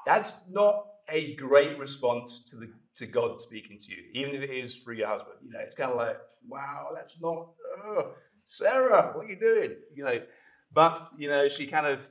that's 0.07 0.35
not 0.51 0.87
a 1.09 1.35
great 1.37 1.79
response 1.79 2.41
to 2.51 2.57
the 2.57 2.71
to 2.97 3.07
God 3.07 3.41
speaking 3.41 3.79
to 3.81 3.93
you, 3.93 4.03
even 4.13 4.35
if 4.35 4.43
it 4.43 4.51
is 4.51 4.77
through 4.77 4.97
your 4.97 5.07
husband. 5.07 5.37
You 5.45 5.53
know, 5.53 5.61
it's 5.61 5.75
kind 5.75 5.91
of 5.91 5.97
like, 5.97 6.17
wow, 6.49 6.89
that's 6.95 7.21
not 7.21 7.49
oh, 7.85 8.13
Sarah, 8.45 9.13
what 9.15 9.27
are 9.27 9.29
you 9.29 9.39
doing? 9.39 9.77
You 9.95 10.05
know, 10.05 10.21
but 10.73 11.11
you 11.17 11.29
know, 11.29 11.49
she 11.49 11.67
kind 11.67 11.87
of 11.87 12.09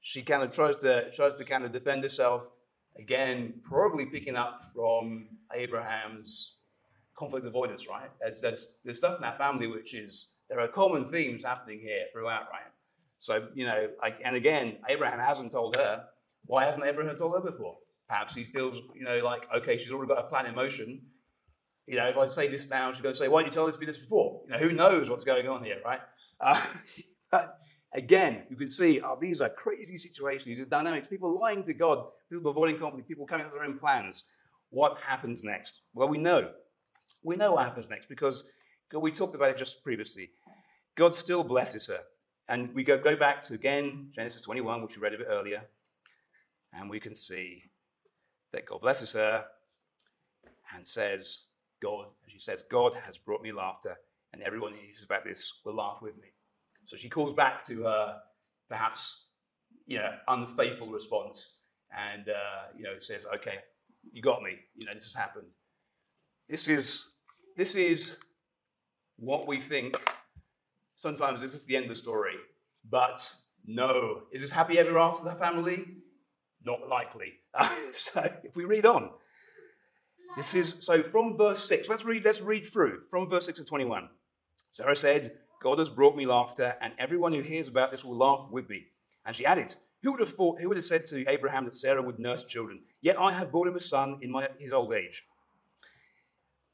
she 0.00 0.22
kind 0.22 0.42
of 0.42 0.50
tries 0.50 0.76
to 0.78 1.10
tries 1.12 1.34
to 1.34 1.44
kind 1.44 1.64
of 1.64 1.72
defend 1.72 2.02
herself 2.02 2.50
again, 2.98 3.54
probably 3.62 4.06
picking 4.06 4.36
up 4.36 4.62
from 4.74 5.28
Abraham's 5.54 6.56
conflict 7.16 7.46
avoidance, 7.46 7.88
right? 7.88 8.10
There's, 8.20 8.40
there's, 8.40 8.76
there's 8.84 8.98
stuff 8.98 9.18
in 9.18 9.24
our 9.24 9.34
family 9.34 9.66
which 9.66 9.94
is, 9.94 10.28
there 10.48 10.60
are 10.60 10.68
common 10.68 11.04
themes 11.04 11.44
happening 11.44 11.80
here 11.80 12.04
throughout, 12.12 12.46
right? 12.50 12.70
So, 13.18 13.46
you 13.54 13.66
know, 13.66 13.88
like, 14.00 14.18
and 14.24 14.34
again, 14.36 14.78
Abraham 14.88 15.20
hasn't 15.20 15.52
told 15.52 15.76
her. 15.76 16.04
Why 16.46 16.64
hasn't 16.64 16.84
Abraham 16.84 17.14
told 17.14 17.34
her 17.34 17.40
before? 17.40 17.76
Perhaps 18.08 18.34
he 18.34 18.44
feels, 18.44 18.76
you 18.94 19.04
know, 19.04 19.20
like, 19.24 19.46
okay, 19.56 19.78
she's 19.78 19.92
already 19.92 20.08
got 20.08 20.18
a 20.18 20.28
plan 20.28 20.46
in 20.46 20.54
motion. 20.54 21.00
You 21.86 21.96
know, 21.96 22.06
if 22.06 22.16
I 22.16 22.26
say 22.26 22.48
this 22.48 22.68
now, 22.68 22.90
she's 22.90 23.00
going 23.00 23.12
to 23.12 23.18
say, 23.18 23.28
why 23.28 23.40
didn't 23.42 23.54
you 23.54 23.60
tell 23.60 23.66
me 23.78 23.86
this 23.86 23.98
before? 23.98 24.42
You 24.46 24.52
know, 24.52 24.58
who 24.58 24.72
knows 24.72 25.08
what's 25.08 25.24
going 25.24 25.48
on 25.48 25.62
here, 25.62 25.78
right? 25.84 26.00
Uh, 26.40 26.60
but 27.30 27.58
again, 27.94 28.42
you 28.50 28.56
can 28.56 28.68
see 28.68 29.00
oh, 29.00 29.16
these 29.20 29.40
are 29.40 29.48
crazy 29.48 29.96
situations, 29.96 30.44
these 30.44 30.60
are 30.60 30.64
dynamics, 30.64 31.08
people 31.08 31.38
lying 31.38 31.62
to 31.64 31.74
God, 31.74 32.06
people 32.30 32.50
avoiding 32.50 32.78
conflict, 32.78 33.08
people 33.08 33.26
coming 33.26 33.46
up 33.46 33.52
with 33.52 33.60
their 33.60 33.68
own 33.68 33.78
plans. 33.78 34.24
What 34.70 34.98
happens 35.06 35.44
next? 35.44 35.82
Well, 35.94 36.08
we 36.08 36.18
know 36.18 36.50
we 37.22 37.36
know 37.36 37.52
what 37.52 37.64
happens 37.64 37.88
next 37.88 38.08
because 38.08 38.44
we 38.92 39.12
talked 39.12 39.34
about 39.34 39.50
it 39.50 39.56
just 39.56 39.82
previously. 39.82 40.30
God 40.96 41.14
still 41.14 41.42
blesses 41.42 41.86
her. 41.86 42.00
And 42.48 42.74
we 42.74 42.84
go, 42.84 42.98
go 42.98 43.16
back 43.16 43.42
to 43.44 43.54
again 43.54 44.08
Genesis 44.12 44.42
21, 44.42 44.82
which 44.82 44.96
we 44.96 45.02
read 45.02 45.14
a 45.14 45.18
bit 45.18 45.28
earlier, 45.30 45.62
and 46.72 46.90
we 46.90 47.00
can 47.00 47.14
see 47.14 47.62
that 48.52 48.66
God 48.66 48.80
blesses 48.80 49.12
her 49.12 49.44
and 50.74 50.86
says, 50.86 51.44
God, 51.80 52.06
she 52.26 52.38
says, 52.38 52.64
God 52.70 52.94
has 53.06 53.16
brought 53.16 53.42
me 53.42 53.52
laughter, 53.52 53.96
and 54.32 54.42
everyone 54.42 54.72
who 54.72 54.78
hears 54.78 55.02
about 55.02 55.24
this 55.24 55.52
will 55.64 55.76
laugh 55.76 56.02
with 56.02 56.16
me. 56.16 56.28
So 56.86 56.96
she 56.96 57.08
calls 57.08 57.32
back 57.32 57.64
to 57.66 57.84
her 57.84 58.18
perhaps 58.68 59.26
you 59.86 59.98
know 59.98 60.10
unfaithful 60.28 60.88
response 60.88 61.56
and 61.96 62.28
uh, 62.28 62.72
you 62.76 62.84
know 62.84 62.94
says, 62.98 63.26
Okay, 63.36 63.58
you 64.12 64.22
got 64.22 64.42
me, 64.42 64.56
you 64.74 64.86
know, 64.86 64.94
this 64.94 65.04
has 65.04 65.14
happened. 65.14 65.46
This 66.52 66.68
is, 66.68 67.06
this 67.56 67.74
is 67.74 68.18
what 69.16 69.46
we 69.46 69.58
think. 69.58 69.96
Sometimes 70.96 71.40
this 71.40 71.54
is 71.54 71.64
the 71.64 71.74
end 71.74 71.86
of 71.86 71.88
the 71.88 71.96
story. 71.96 72.34
But 72.90 73.26
no. 73.64 74.24
Is 74.32 74.42
this 74.42 74.50
happy 74.50 74.78
ever 74.78 74.98
after 74.98 75.24
the 75.24 75.34
family? 75.34 75.86
Not 76.62 76.86
likely. 76.90 77.32
so 77.92 78.30
if 78.44 78.54
we 78.54 78.66
read 78.66 78.84
on, 78.84 79.12
this 80.36 80.54
is 80.54 80.76
so 80.80 81.02
from 81.02 81.38
verse 81.38 81.66
6. 81.66 81.88
Let's 81.88 82.04
read, 82.04 82.22
let's 82.22 82.42
read 82.42 82.66
through 82.66 83.04
from 83.08 83.30
verse 83.30 83.46
6 83.46 83.60
to 83.60 83.64
21. 83.64 84.10
Sarah 84.72 84.94
said, 84.94 85.38
God 85.62 85.78
has 85.78 85.88
brought 85.88 86.16
me 86.16 86.26
laughter, 86.26 86.76
and 86.82 86.92
everyone 86.98 87.32
who 87.32 87.40
hears 87.40 87.68
about 87.68 87.92
this 87.92 88.04
will 88.04 88.18
laugh 88.18 88.48
with 88.50 88.68
me. 88.68 88.88
And 89.24 89.34
she 89.34 89.46
added, 89.46 89.74
Who 90.02 90.10
would 90.10 90.20
have 90.20 90.28
thought, 90.28 90.60
who 90.60 90.68
would 90.68 90.76
have 90.76 90.84
said 90.84 91.06
to 91.06 91.26
Abraham 91.30 91.64
that 91.64 91.74
Sarah 91.74 92.02
would 92.02 92.18
nurse 92.18 92.44
children? 92.44 92.80
Yet 93.00 93.18
I 93.18 93.32
have 93.32 93.50
brought 93.50 93.68
him 93.68 93.76
a 93.76 93.80
son 93.80 94.18
in 94.20 94.30
my, 94.30 94.48
his 94.58 94.74
old 94.74 94.92
age. 94.92 95.24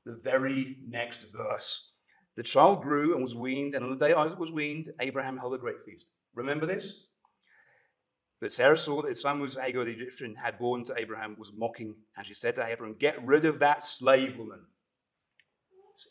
The 0.09 0.15
very 0.15 0.79
next 0.89 1.27
verse. 1.37 1.91
The 2.35 2.43
child 2.43 2.83
grew 2.83 3.13
and 3.13 3.21
was 3.21 3.37
weaned, 3.37 3.75
and 3.75 3.85
on 3.85 3.91
the 3.93 4.07
day 4.07 4.15
Isaac 4.15 4.39
was 4.39 4.51
weaned, 4.51 4.89
Abraham 5.01 5.37
held 5.37 5.53
a 5.53 5.59
great 5.59 5.83
feast. 5.85 6.07
Remember 6.35 6.65
this? 6.65 7.09
But 8.41 8.51
Sarah 8.51 8.75
saw 8.75 9.03
that 9.03 9.11
his 9.11 9.21
son 9.21 9.39
was 9.39 9.57
Hagar 9.57 9.85
the 9.85 9.91
Egyptian 9.91 10.35
had 10.35 10.59
borne 10.59 10.83
to 10.85 10.95
Abraham, 10.97 11.37
was 11.39 11.53
mocking, 11.53 11.95
and 12.17 12.25
she 12.25 12.33
said 12.33 12.55
to 12.55 12.65
Abraham, 12.65 12.97
Get 12.99 13.23
rid 13.27 13.45
of 13.45 13.59
that 13.59 13.85
slave 13.85 14.39
woman. 14.39 14.61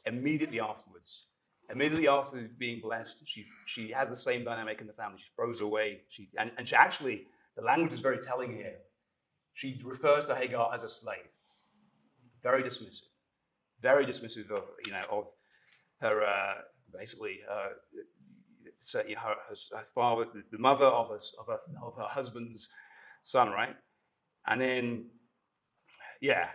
Immediately 0.06 0.60
afterwards, 0.60 1.26
immediately 1.72 2.08
after 2.08 2.48
being 2.60 2.82
blessed, 2.82 3.24
she, 3.26 3.46
she 3.66 3.90
has 3.90 4.10
the 4.10 4.16
same 4.16 4.44
dynamic 4.44 4.80
in 4.80 4.86
the 4.86 4.94
family. 4.94 5.18
She 5.18 5.32
throws 5.36 5.62
away. 5.62 6.02
She, 6.10 6.30
and, 6.38 6.52
and 6.60 6.70
she 6.70 6.76
actually, 6.76 7.26
the 7.56 7.64
language 7.64 7.94
is 7.94 8.02
very 8.02 8.20
telling 8.20 8.54
here. 8.54 8.76
She 9.56 9.82
refers 9.84 10.26
to 10.26 10.36
Hagar 10.36 10.72
as 10.72 10.84
a 10.84 10.90
slave. 10.90 11.32
Very 12.44 12.62
dismissive. 12.62 13.08
Very 13.82 14.06
dismissive 14.06 14.50
of, 14.52 14.64
you 14.86 14.92
know, 14.92 15.04
of 15.12 15.28
her, 16.02 16.24
uh, 16.24 16.56
basically, 16.98 17.40
uh, 17.50 17.70
her, 18.94 19.04
her, 19.16 19.56
her, 19.78 19.86
father, 19.94 20.26
the 20.52 20.58
mother 20.58 20.86
of, 20.86 21.10
her, 21.10 21.20
of, 21.40 21.48
her, 21.48 21.60
of 21.82 21.96
her 21.96 22.08
husband's 22.08 22.70
son, 23.22 23.50
right? 23.50 23.76
And 24.48 24.62
then, 24.62 25.06
yeah, 26.22 26.48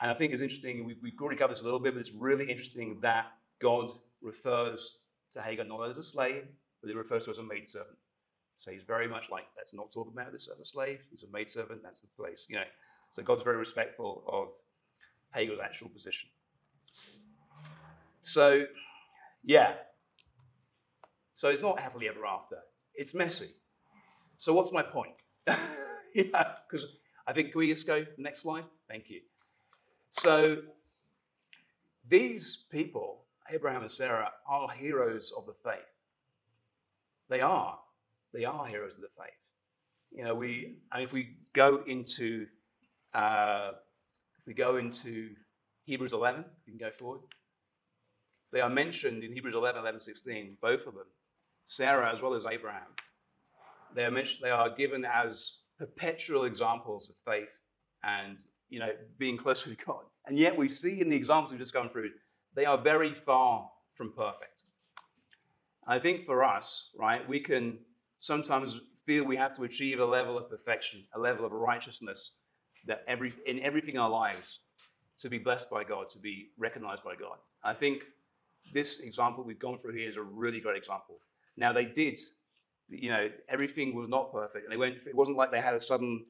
and 0.00 0.10
I 0.10 0.14
think 0.14 0.32
it's 0.32 0.42
interesting, 0.42 0.84
we, 0.84 0.96
we've 1.02 1.14
already 1.20 1.38
covered 1.38 1.54
this 1.54 1.62
a 1.62 1.64
little 1.64 1.80
bit, 1.80 1.94
but 1.94 2.00
it's 2.00 2.12
really 2.12 2.48
interesting 2.50 2.98
that 3.02 3.26
God 3.60 3.90
refers 4.22 4.98
to 5.32 5.42
Hagar 5.42 5.64
not 5.64 5.90
as 5.90 5.98
a 5.98 6.02
slave, 6.02 6.44
but 6.80 6.88
he 6.88 6.94
refers 6.94 7.24
to 7.24 7.30
her 7.30 7.32
as 7.32 7.38
a 7.38 7.42
maidservant. 7.42 7.98
So 8.56 8.70
he's 8.70 8.82
very 8.82 9.08
much 9.08 9.30
like, 9.30 9.44
let's 9.56 9.74
not 9.74 9.90
talk 9.90 10.08
about 10.12 10.32
this 10.32 10.48
as 10.52 10.60
a 10.60 10.64
slave. 10.64 11.00
He's 11.10 11.24
a 11.24 11.30
maidservant, 11.32 11.82
that's 11.82 12.02
the 12.02 12.08
place, 12.16 12.46
you 12.48 12.56
know. 12.56 12.64
So 13.12 13.22
God's 13.22 13.42
very 13.42 13.56
respectful 13.56 14.24
of 14.28 14.48
Hagar's 15.34 15.58
actual 15.62 15.88
position. 15.88 16.28
So, 18.24 18.64
yeah. 19.42 19.74
So 21.34 21.48
it's 21.48 21.62
not 21.62 21.78
happily 21.80 22.08
ever 22.08 22.26
after. 22.26 22.58
It's 22.94 23.14
messy. 23.14 23.50
So 24.38 24.52
what's 24.52 24.72
my 24.72 24.82
point? 24.82 25.14
yeah, 25.46 25.54
because 26.68 26.86
I 27.26 27.32
think, 27.32 27.52
can 27.52 27.58
we 27.58 27.68
just 27.68 27.86
go 27.86 28.04
next 28.18 28.42
slide? 28.42 28.64
Thank 28.88 29.10
you. 29.10 29.20
So 30.12 30.58
these 32.08 32.64
people 32.70 33.24
Abraham 33.50 33.82
and 33.82 33.92
Sarah 33.92 34.30
are 34.48 34.70
heroes 34.70 35.32
of 35.36 35.46
the 35.46 35.52
faith. 35.52 35.84
They 37.28 37.40
are. 37.40 37.78
They 38.32 38.44
are 38.44 38.66
heroes 38.66 38.96
of 38.96 39.02
the 39.02 39.08
faith. 39.08 39.34
You 40.10 40.24
know, 40.24 40.34
we, 40.34 40.76
and 40.92 41.02
if 41.02 41.12
we 41.12 41.36
go 41.52 41.82
into, 41.86 42.46
uh, 43.12 43.72
if 44.38 44.46
we 44.46 44.54
go 44.54 44.76
into 44.76 45.30
Hebrews 45.84 46.12
11, 46.12 46.44
you 46.66 46.72
can 46.72 46.78
go 46.78 46.90
forward. 46.98 47.20
They 48.54 48.60
are 48.60 48.70
mentioned 48.70 49.24
in 49.24 49.32
Hebrews 49.32 49.56
11, 49.56 49.80
11, 49.80 49.98
16, 49.98 50.58
both 50.62 50.86
of 50.86 50.94
them, 50.94 51.06
Sarah 51.66 52.08
as 52.12 52.22
well 52.22 52.34
as 52.34 52.44
Abraham. 52.48 52.86
They 53.96 54.04
are 54.04 54.12
mentioned, 54.12 54.44
they 54.44 54.50
are 54.50 54.70
given 54.70 55.04
as 55.04 55.56
perpetual 55.76 56.44
examples 56.44 57.10
of 57.10 57.16
faith 57.16 57.48
and, 58.04 58.38
you 58.68 58.78
know, 58.78 58.92
being 59.18 59.36
close 59.36 59.66
with 59.66 59.84
God. 59.84 60.04
And 60.26 60.38
yet 60.38 60.56
we 60.56 60.68
see 60.68 61.00
in 61.00 61.10
the 61.10 61.16
examples 61.16 61.50
we've 61.50 61.58
just 61.58 61.74
gone 61.74 61.88
through 61.88 62.10
they 62.54 62.64
are 62.64 62.78
very 62.78 63.12
far 63.12 63.68
from 63.94 64.12
perfect. 64.12 64.62
I 65.88 65.98
think 65.98 66.24
for 66.24 66.44
us, 66.44 66.90
right, 66.96 67.28
we 67.28 67.40
can 67.40 67.80
sometimes 68.20 68.78
feel 69.04 69.24
we 69.24 69.36
have 69.36 69.56
to 69.56 69.64
achieve 69.64 69.98
a 69.98 70.04
level 70.04 70.38
of 70.38 70.48
perfection, 70.48 71.04
a 71.16 71.18
level 71.18 71.44
of 71.44 71.50
righteousness 71.50 72.34
that 72.86 73.02
every 73.08 73.34
in 73.46 73.58
everything 73.60 73.96
in 73.96 74.00
our 74.00 74.08
lives 74.08 74.60
to 75.18 75.28
be 75.28 75.38
blessed 75.38 75.68
by 75.70 75.82
God, 75.82 76.08
to 76.10 76.20
be 76.20 76.50
recognized 76.56 77.02
by 77.02 77.16
God. 77.16 77.38
I 77.64 77.74
think 77.74 78.04
this 78.72 79.00
example 79.00 79.44
we've 79.44 79.58
gone 79.58 79.78
through 79.78 79.94
here 79.94 80.08
is 80.08 80.16
a 80.16 80.22
really 80.22 80.60
great 80.60 80.76
example. 80.76 81.16
Now 81.56 81.72
they 81.72 81.84
did, 81.84 82.18
you 82.88 83.10
know, 83.10 83.28
everything 83.48 83.94
was 83.94 84.08
not 84.08 84.32
perfect, 84.32 84.64
and 84.64 84.72
they 84.72 84.76
went. 84.76 84.96
It 85.06 85.14
wasn't 85.14 85.36
like 85.36 85.50
they 85.50 85.60
had 85.60 85.74
a 85.74 85.80
sudden, 85.80 86.24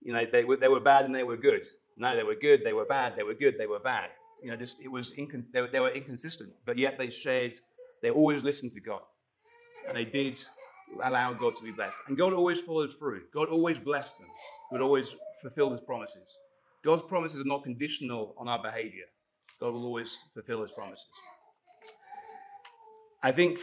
you 0.00 0.12
know, 0.12 0.24
they 0.30 0.44
were 0.44 0.56
they 0.56 0.68
were 0.68 0.80
bad 0.80 1.04
and 1.04 1.14
they 1.14 1.22
were 1.22 1.36
good. 1.36 1.66
No, 1.96 2.14
they 2.14 2.22
were 2.22 2.36
good, 2.36 2.62
they 2.64 2.72
were 2.72 2.84
bad, 2.84 3.14
they 3.16 3.24
were 3.24 3.34
good, 3.34 3.56
they 3.58 3.66
were 3.66 3.80
bad 3.80 4.10
you 4.42 4.50
know, 4.50 4.56
just 4.56 4.80
it 4.80 4.88
was 4.88 5.12
incons- 5.12 5.50
they, 5.52 5.60
were, 5.60 5.68
they 5.68 5.80
were 5.80 5.90
inconsistent, 5.90 6.50
but 6.64 6.78
yet 6.78 6.98
they 6.98 7.10
shared, 7.10 7.58
they 8.02 8.10
always 8.10 8.42
listened 8.42 8.72
to 8.72 8.80
God. 8.80 9.00
And 9.86 9.96
they 9.96 10.04
did 10.04 10.38
allow 11.02 11.32
God 11.32 11.54
to 11.56 11.64
be 11.64 11.72
blessed. 11.72 11.98
And 12.06 12.16
God 12.16 12.32
always 12.32 12.60
followed 12.60 12.90
through. 12.98 13.22
God 13.32 13.48
always 13.48 13.78
blessed 13.78 14.18
them. 14.18 14.28
God 14.70 14.80
always 14.80 15.14
fulfilled 15.40 15.72
his 15.72 15.80
promises. 15.80 16.38
God's 16.84 17.02
promises 17.02 17.40
are 17.40 17.48
not 17.48 17.64
conditional 17.64 18.34
on 18.38 18.48
our 18.48 18.62
behavior. 18.62 19.04
God 19.60 19.72
will 19.72 19.84
always 19.84 20.18
fulfill 20.34 20.62
his 20.62 20.72
promises. 20.72 21.06
I 23.22 23.32
think 23.32 23.58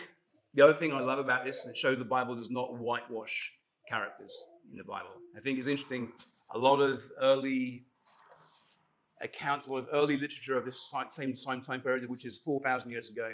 the 0.54 0.62
other 0.62 0.74
thing 0.74 0.92
I 0.92 1.00
love 1.00 1.20
about 1.20 1.46
this, 1.46 1.66
it 1.66 1.78
shows 1.78 1.98
the 1.98 2.06
Bible 2.06 2.36
does 2.36 2.50
not 2.50 2.78
whitewash 2.78 3.54
characters 3.88 4.38
in 4.72 4.78
the 4.78 4.84
Bible. 4.84 5.10
I 5.36 5.40
think 5.40 5.60
it's 5.60 5.68
interesting. 5.68 6.12
A 6.54 6.58
lot 6.58 6.80
of 6.80 7.04
early 7.22 7.86
accounts 9.22 9.66
a 9.68 9.72
lot 9.72 9.80
of 9.80 9.88
early 9.94 10.18
literature 10.18 10.58
of 10.58 10.66
this 10.66 10.92
same 11.12 11.36
time 11.36 11.82
period, 11.82 12.10
which 12.10 12.26
is 12.26 12.38
4,000 12.40 12.92
years 12.92 13.10
ago. 13.10 13.32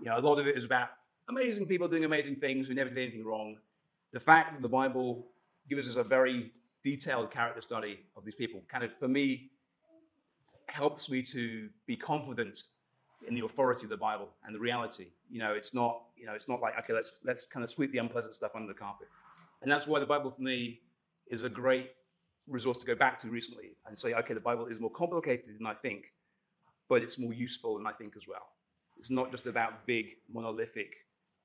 You 0.00 0.06
know, 0.06 0.18
a 0.18 0.20
lot 0.20 0.38
of 0.38 0.46
it 0.46 0.56
is 0.56 0.64
about 0.64 0.88
amazing 1.28 1.66
people 1.66 1.88
doing 1.88 2.04
amazing 2.04 2.36
things 2.36 2.66
who 2.66 2.74
never 2.74 2.90
did 2.90 2.98
anything 2.98 3.24
wrong. 3.24 3.58
The 4.12 4.20
fact 4.20 4.54
that 4.54 4.62
the 4.62 4.68
Bible 4.68 5.26
gives 5.68 5.88
us 5.88 5.96
a 5.96 6.02
very 6.02 6.52
detailed 6.82 7.30
character 7.30 7.60
study 7.60 8.00
of 8.16 8.24
these 8.24 8.34
people 8.34 8.62
kind 8.68 8.82
of, 8.82 8.90
for 8.98 9.08
me, 9.08 9.50
helps 10.68 11.10
me 11.10 11.22
to 11.22 11.68
be 11.86 11.96
confident 11.96 12.64
in 13.26 13.34
the 13.34 13.44
authority 13.44 13.84
of 13.84 13.90
the 13.90 13.96
Bible 13.96 14.28
and 14.44 14.54
the 14.54 14.58
reality. 14.60 15.06
You 15.30 15.40
know, 15.40 15.52
it's 15.52 15.74
not, 15.74 16.02
you 16.16 16.26
know, 16.26 16.32
it's 16.34 16.48
not 16.48 16.60
like, 16.60 16.78
okay, 16.78 16.92
let's 16.92 17.12
let's 17.24 17.46
kind 17.46 17.64
of 17.64 17.70
sweep 17.70 17.92
the 17.92 17.98
unpleasant 17.98 18.34
stuff 18.34 18.52
under 18.54 18.68
the 18.68 18.78
carpet. 18.78 19.08
And 19.62 19.70
that's 19.70 19.86
why 19.86 20.00
the 20.00 20.06
Bible 20.06 20.30
for 20.30 20.42
me 20.42 20.80
is 21.28 21.44
a 21.44 21.48
great 21.48 21.90
resource 22.46 22.78
to 22.78 22.86
go 22.86 22.94
back 22.94 23.16
to 23.18 23.28
recently 23.28 23.76
and 23.86 23.96
say, 23.96 24.12
okay, 24.14 24.34
the 24.34 24.40
Bible 24.40 24.66
is 24.66 24.78
more 24.78 24.90
complicated 24.90 25.58
than 25.58 25.66
I 25.66 25.74
think, 25.74 26.12
but 26.88 27.02
it's 27.02 27.18
more 27.18 27.32
useful 27.32 27.78
than 27.78 27.86
I 27.86 27.92
think 27.92 28.14
as 28.16 28.28
well. 28.28 28.46
It's 28.98 29.10
not 29.10 29.30
just 29.30 29.46
about 29.46 29.86
big, 29.86 30.06
monolithic 30.32 30.94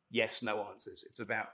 yes, 0.09 0.41
no 0.41 0.65
answers. 0.71 1.03
It's 1.07 1.19
about 1.19 1.49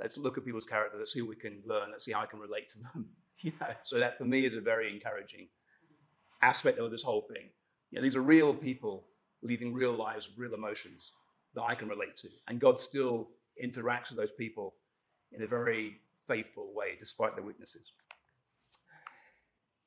let's 0.00 0.18
look 0.18 0.38
at 0.38 0.44
people's 0.44 0.64
character, 0.64 0.98
let's 0.98 1.12
see 1.12 1.22
what 1.22 1.30
we 1.30 1.36
can 1.36 1.62
learn, 1.66 1.90
let's 1.90 2.04
see 2.04 2.12
how 2.12 2.20
I 2.20 2.26
can 2.26 2.40
relate 2.40 2.68
to 2.70 2.78
them. 2.78 3.06
you 3.40 3.52
know, 3.60 3.68
so 3.82 3.98
that 3.98 4.18
for 4.18 4.24
me 4.24 4.44
is 4.44 4.54
a 4.54 4.60
very 4.60 4.92
encouraging 4.92 5.48
aspect 6.42 6.78
of 6.78 6.90
this 6.90 7.02
whole 7.02 7.22
thing. 7.22 7.48
You 7.90 7.98
know, 7.98 8.02
these 8.02 8.16
are 8.16 8.22
real 8.22 8.54
people 8.54 9.04
leading 9.42 9.72
real 9.72 9.92
lives, 9.92 10.30
real 10.36 10.54
emotions 10.54 11.12
that 11.54 11.62
I 11.62 11.74
can 11.74 11.88
relate 11.88 12.16
to. 12.16 12.28
And 12.48 12.60
God 12.60 12.78
still 12.78 13.28
interacts 13.62 14.10
with 14.10 14.18
those 14.18 14.32
people 14.32 14.74
in 15.32 15.42
a 15.42 15.46
very 15.46 16.00
faithful 16.26 16.72
way, 16.74 16.96
despite 16.98 17.34
their 17.34 17.44
weaknesses. 17.44 17.92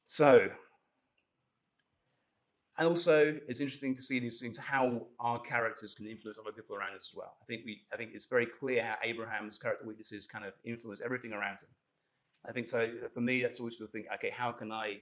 So, 0.06 0.50
and 2.78 2.88
also, 2.88 3.38
it's 3.48 3.60
interesting 3.60 3.94
to 3.96 4.02
see 4.02 4.20
these 4.20 4.40
things, 4.40 4.58
how 4.58 5.06
our 5.20 5.40
characters 5.40 5.94
can 5.94 6.08
influence 6.08 6.38
other 6.40 6.54
people 6.54 6.76
around 6.76 6.96
us 6.96 7.10
as 7.12 7.16
well. 7.16 7.36
I 7.42 7.46
think 7.46 7.64
we, 7.66 7.82
I 7.94 7.98
think 7.98 8.12
it's 8.14 8.26
very 8.26 8.46
clear 8.48 8.84
how 8.84 8.96
Abraham's 9.04 9.58
character 9.58 9.86
weaknesses 9.86 10.26
kind 10.26 10.46
of 10.46 10.54
influence 10.64 11.02
everything 11.04 11.34
around 11.34 11.60
him. 11.60 11.70
I 12.48 12.54
think 12.54 12.70
so. 12.70 12.90
For 13.14 13.20
me, 13.20 13.42
that's 13.42 13.60
always 13.60 13.76
to 13.78 13.88
think, 13.88 14.06
okay, 14.16 14.30
how 14.30 14.52
can 14.54 14.72
I 14.72 15.02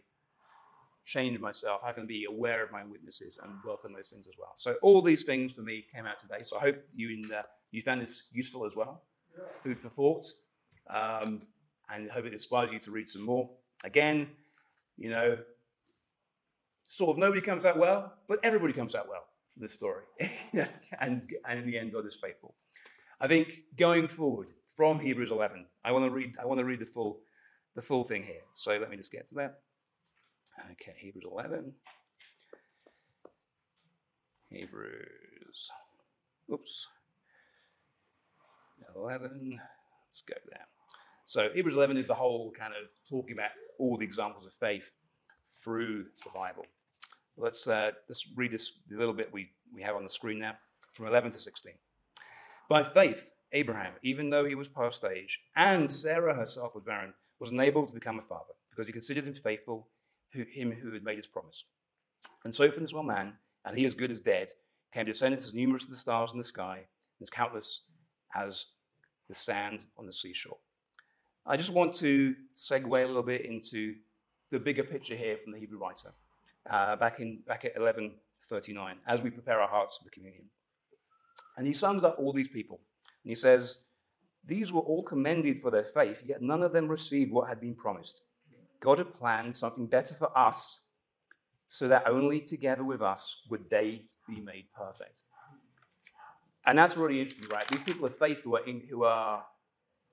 change 1.07 1.39
myself? 1.39 1.81
How 1.83 1.93
can 1.93 2.03
I 2.03 2.05
be 2.05 2.25
aware 2.25 2.63
of 2.63 2.71
my 2.71 2.83
weaknesses 2.85 3.39
and 3.41 3.51
work 3.65 3.79
on 3.85 3.93
those 3.93 4.09
things 4.09 4.27
as 4.27 4.33
well? 4.37 4.53
So 4.57 4.75
all 4.81 5.01
these 5.01 5.23
things 5.23 5.53
for 5.53 5.61
me 5.61 5.85
came 5.93 6.05
out 6.05 6.19
today. 6.19 6.43
So 6.43 6.57
I 6.57 6.59
hope 6.59 6.83
you 6.93 7.09
in, 7.09 7.33
uh, 7.33 7.43
you 7.71 7.81
found 7.81 8.01
this 8.01 8.25
useful 8.31 8.65
as 8.65 8.75
well, 8.75 9.01
food 9.63 9.79
for 9.79 9.89
thought, 9.89 10.27
um, 10.93 11.43
and 11.89 12.11
hope 12.11 12.25
it 12.25 12.33
inspires 12.33 12.71
you 12.71 12.79
to 12.79 12.91
read 12.91 13.07
some 13.07 13.23
more. 13.23 13.49
Again, 13.85 14.27
you 14.97 15.09
know, 15.09 15.37
sort 16.83 17.11
of 17.11 17.17
nobody 17.17 17.41
comes 17.41 17.63
out 17.63 17.77
well, 17.77 18.13
but 18.27 18.39
everybody 18.43 18.73
comes 18.73 18.93
out 18.93 19.07
well 19.07 19.23
from 19.53 19.61
this 19.61 19.73
story. 19.73 20.03
and, 20.99 21.25
and 21.47 21.59
in 21.59 21.65
the 21.65 21.79
end, 21.79 21.93
God 21.93 22.05
is 22.05 22.17
faithful. 22.17 22.53
I 23.21 23.27
think 23.29 23.59
going 23.77 24.09
forward 24.09 24.51
from 24.75 24.99
Hebrews 24.99 25.31
11, 25.31 25.65
I 25.85 25.93
want 25.93 26.03
to 26.03 26.11
read, 26.11 26.35
I 26.41 26.45
want 26.45 26.59
to 26.59 26.65
read 26.65 26.79
the 26.79 26.85
full, 26.85 27.21
the 27.75 27.81
full 27.81 28.03
thing 28.03 28.23
here. 28.23 28.43
So 28.53 28.77
let 28.77 28.89
me 28.89 28.97
just 28.97 29.11
get 29.11 29.29
to 29.29 29.35
that. 29.35 29.59
Okay, 30.59 30.95
Hebrews 30.97 31.25
11. 31.31 31.73
Hebrews, 34.49 35.71
oops, 36.51 36.87
11, 38.95 39.59
let's 40.07 40.21
go 40.21 40.35
there. 40.49 40.65
So 41.25 41.49
Hebrews 41.53 41.75
11 41.75 41.97
is 41.97 42.07
the 42.07 42.13
whole 42.13 42.51
kind 42.57 42.73
of 42.73 42.89
talking 43.07 43.33
about 43.33 43.49
all 43.77 43.97
the 43.97 44.05
examples 44.05 44.45
of 44.45 44.53
faith 44.53 44.95
through 45.63 46.05
the 46.23 46.29
Bible. 46.33 46.65
Let's, 47.35 47.67
uh, 47.67 47.91
let's 48.07 48.25
read 48.35 48.51
this 48.51 48.71
little 48.89 49.13
bit 49.13 49.31
we, 49.31 49.49
we 49.73 49.81
have 49.83 49.95
on 49.95 50.03
the 50.03 50.09
screen 50.09 50.39
now 50.39 50.53
from 50.93 51.07
11 51.07 51.31
to 51.31 51.39
16. 51.39 51.73
By 52.69 52.83
faith, 52.83 53.31
Abraham, 53.53 53.93
even 54.03 54.29
though 54.29 54.45
he 54.45 54.55
was 54.55 54.67
past 54.67 55.03
age, 55.05 55.39
and 55.55 55.89
Sarah 55.89 56.33
herself 56.33 56.73
was 56.73 56.83
barren, 56.83 57.13
was 57.39 57.51
unable 57.51 57.85
to 57.85 57.93
become 57.93 58.19
a 58.19 58.21
father 58.21 58.53
because 58.69 58.87
he 58.87 58.93
considered 58.93 59.25
him 59.25 59.35
faithful, 59.35 59.87
who, 60.33 60.43
him 60.43 60.71
who 60.71 60.91
had 60.91 61.03
made 61.03 61.17
his 61.17 61.27
promise. 61.27 61.65
And 62.43 62.53
so 62.53 62.71
from 62.71 62.83
this 62.83 62.93
one 62.93 63.07
man, 63.07 63.33
and 63.65 63.77
he 63.77 63.85
as 63.85 63.93
good 63.93 64.11
as 64.11 64.19
dead, 64.19 64.51
came 64.93 65.05
descendants 65.05 65.45
as 65.45 65.53
numerous 65.53 65.83
as 65.83 65.89
the 65.89 65.95
stars 65.95 66.31
in 66.31 66.37
the 66.37 66.43
sky, 66.43 66.77
and 66.77 67.21
as 67.21 67.29
countless 67.29 67.81
as 68.35 68.67
the 69.27 69.35
sand 69.35 69.85
on 69.97 70.05
the 70.05 70.13
seashore. 70.13 70.57
I 71.45 71.57
just 71.57 71.71
want 71.71 71.93
to 71.95 72.35
segue 72.55 72.85
a 72.85 73.07
little 73.07 73.23
bit 73.23 73.45
into 73.45 73.95
the 74.51 74.59
bigger 74.59 74.83
picture 74.83 75.15
here 75.15 75.37
from 75.37 75.53
the 75.53 75.59
Hebrew 75.59 75.79
writer, 75.79 76.13
uh, 76.69 76.95
back, 76.95 77.19
in, 77.19 77.39
back 77.47 77.65
at 77.65 77.75
1139, 77.75 78.95
as 79.07 79.21
we 79.21 79.29
prepare 79.29 79.59
our 79.59 79.67
hearts 79.67 79.97
for 79.97 80.03
the 80.03 80.09
communion. 80.09 80.43
And 81.57 81.65
he 81.65 81.73
sums 81.73 82.03
up 82.03 82.17
all 82.19 82.33
these 82.33 82.47
people. 82.47 82.79
And 83.23 83.31
he 83.31 83.35
says, 83.35 83.77
These 84.45 84.71
were 84.71 84.81
all 84.81 85.03
commended 85.03 85.61
for 85.61 85.71
their 85.71 85.83
faith, 85.83 86.23
yet 86.25 86.41
none 86.41 86.63
of 86.63 86.73
them 86.73 86.87
received 86.87 87.31
what 87.31 87.47
had 87.49 87.59
been 87.59 87.75
promised. 87.75 88.21
God 88.79 88.97
had 88.99 89.13
planned 89.13 89.55
something 89.55 89.85
better 89.87 90.13
for 90.13 90.35
us, 90.37 90.81
so 91.69 91.87
that 91.87 92.07
only 92.07 92.39
together 92.39 92.83
with 92.83 93.01
us 93.01 93.41
would 93.49 93.69
they 93.69 94.05
be 94.27 94.39
made 94.39 94.65
perfect. 94.75 95.21
And 96.65 96.77
that's 96.77 96.97
really 96.97 97.19
interesting, 97.19 97.49
right? 97.49 97.67
These 97.69 97.83
people 97.83 98.05
of 98.05 98.17
faith 98.17 98.39
who 98.43 98.55
are, 98.55 98.65
in, 98.65 98.81
who 98.89 99.03
are 99.03 99.43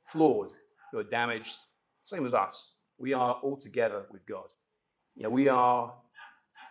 flawed, 0.07 0.53
who 0.93 0.99
are 0.99 1.05
damaged, 1.05 1.57
same 2.05 2.27
as 2.27 2.35
us. 2.35 2.73
We 2.99 3.13
are 3.13 3.35
all 3.43 3.57
together 3.57 4.05
with 4.11 4.25
God. 4.27 4.47
You 5.17 5.25
know, 5.25 5.31
we 5.31 5.49
are, 5.49 5.93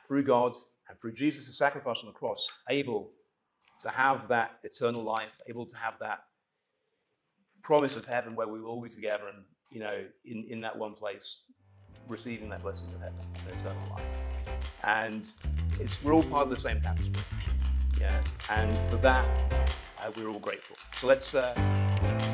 through 0.08 0.24
God 0.24 0.56
and 0.88 1.00
through 1.00 1.14
Jesus' 1.14 1.58
sacrifice 1.58 2.00
on 2.00 2.08
the 2.08 2.14
cross, 2.14 2.50
able 2.70 3.12
to 3.82 3.90
have 3.90 4.28
that 4.30 4.60
eternal 4.64 5.04
life, 5.04 5.32
able 5.50 5.66
to 5.66 5.76
have 5.76 5.96
that 6.00 6.20
promise 7.62 7.96
of 7.98 8.06
heaven 8.06 8.36
where 8.36 8.48
we 8.48 8.62
will 8.62 8.70
all 8.70 8.82
be 8.82 8.90
together 8.90 9.28
and, 9.34 9.44
you 9.72 9.80
know, 9.80 10.06
in, 10.26 10.46
in 10.50 10.62
that 10.62 10.78
one 10.78 10.94
place, 10.94 11.44
receiving 12.08 12.50
that 12.50 12.62
blessing 12.62 12.88
of 12.94 13.02
heaven, 13.02 13.20
eternal 13.56 13.82
life. 13.92 14.04
And 14.84 15.30
it's, 15.80 16.04
we're 16.04 16.14
all 16.14 16.24
part 16.24 16.44
of 16.44 16.50
the 16.50 16.58
same 16.58 16.82
tapestry. 16.82 17.24
Yeah. 18.00 18.22
And 18.50 18.76
for 18.90 18.98
that, 18.98 19.26
uh, 20.00 20.12
we're 20.18 20.28
all 20.28 20.40
grateful. 20.40 20.76
So 21.00 21.08
let's. 21.08 21.34
Uh, 21.34 22.33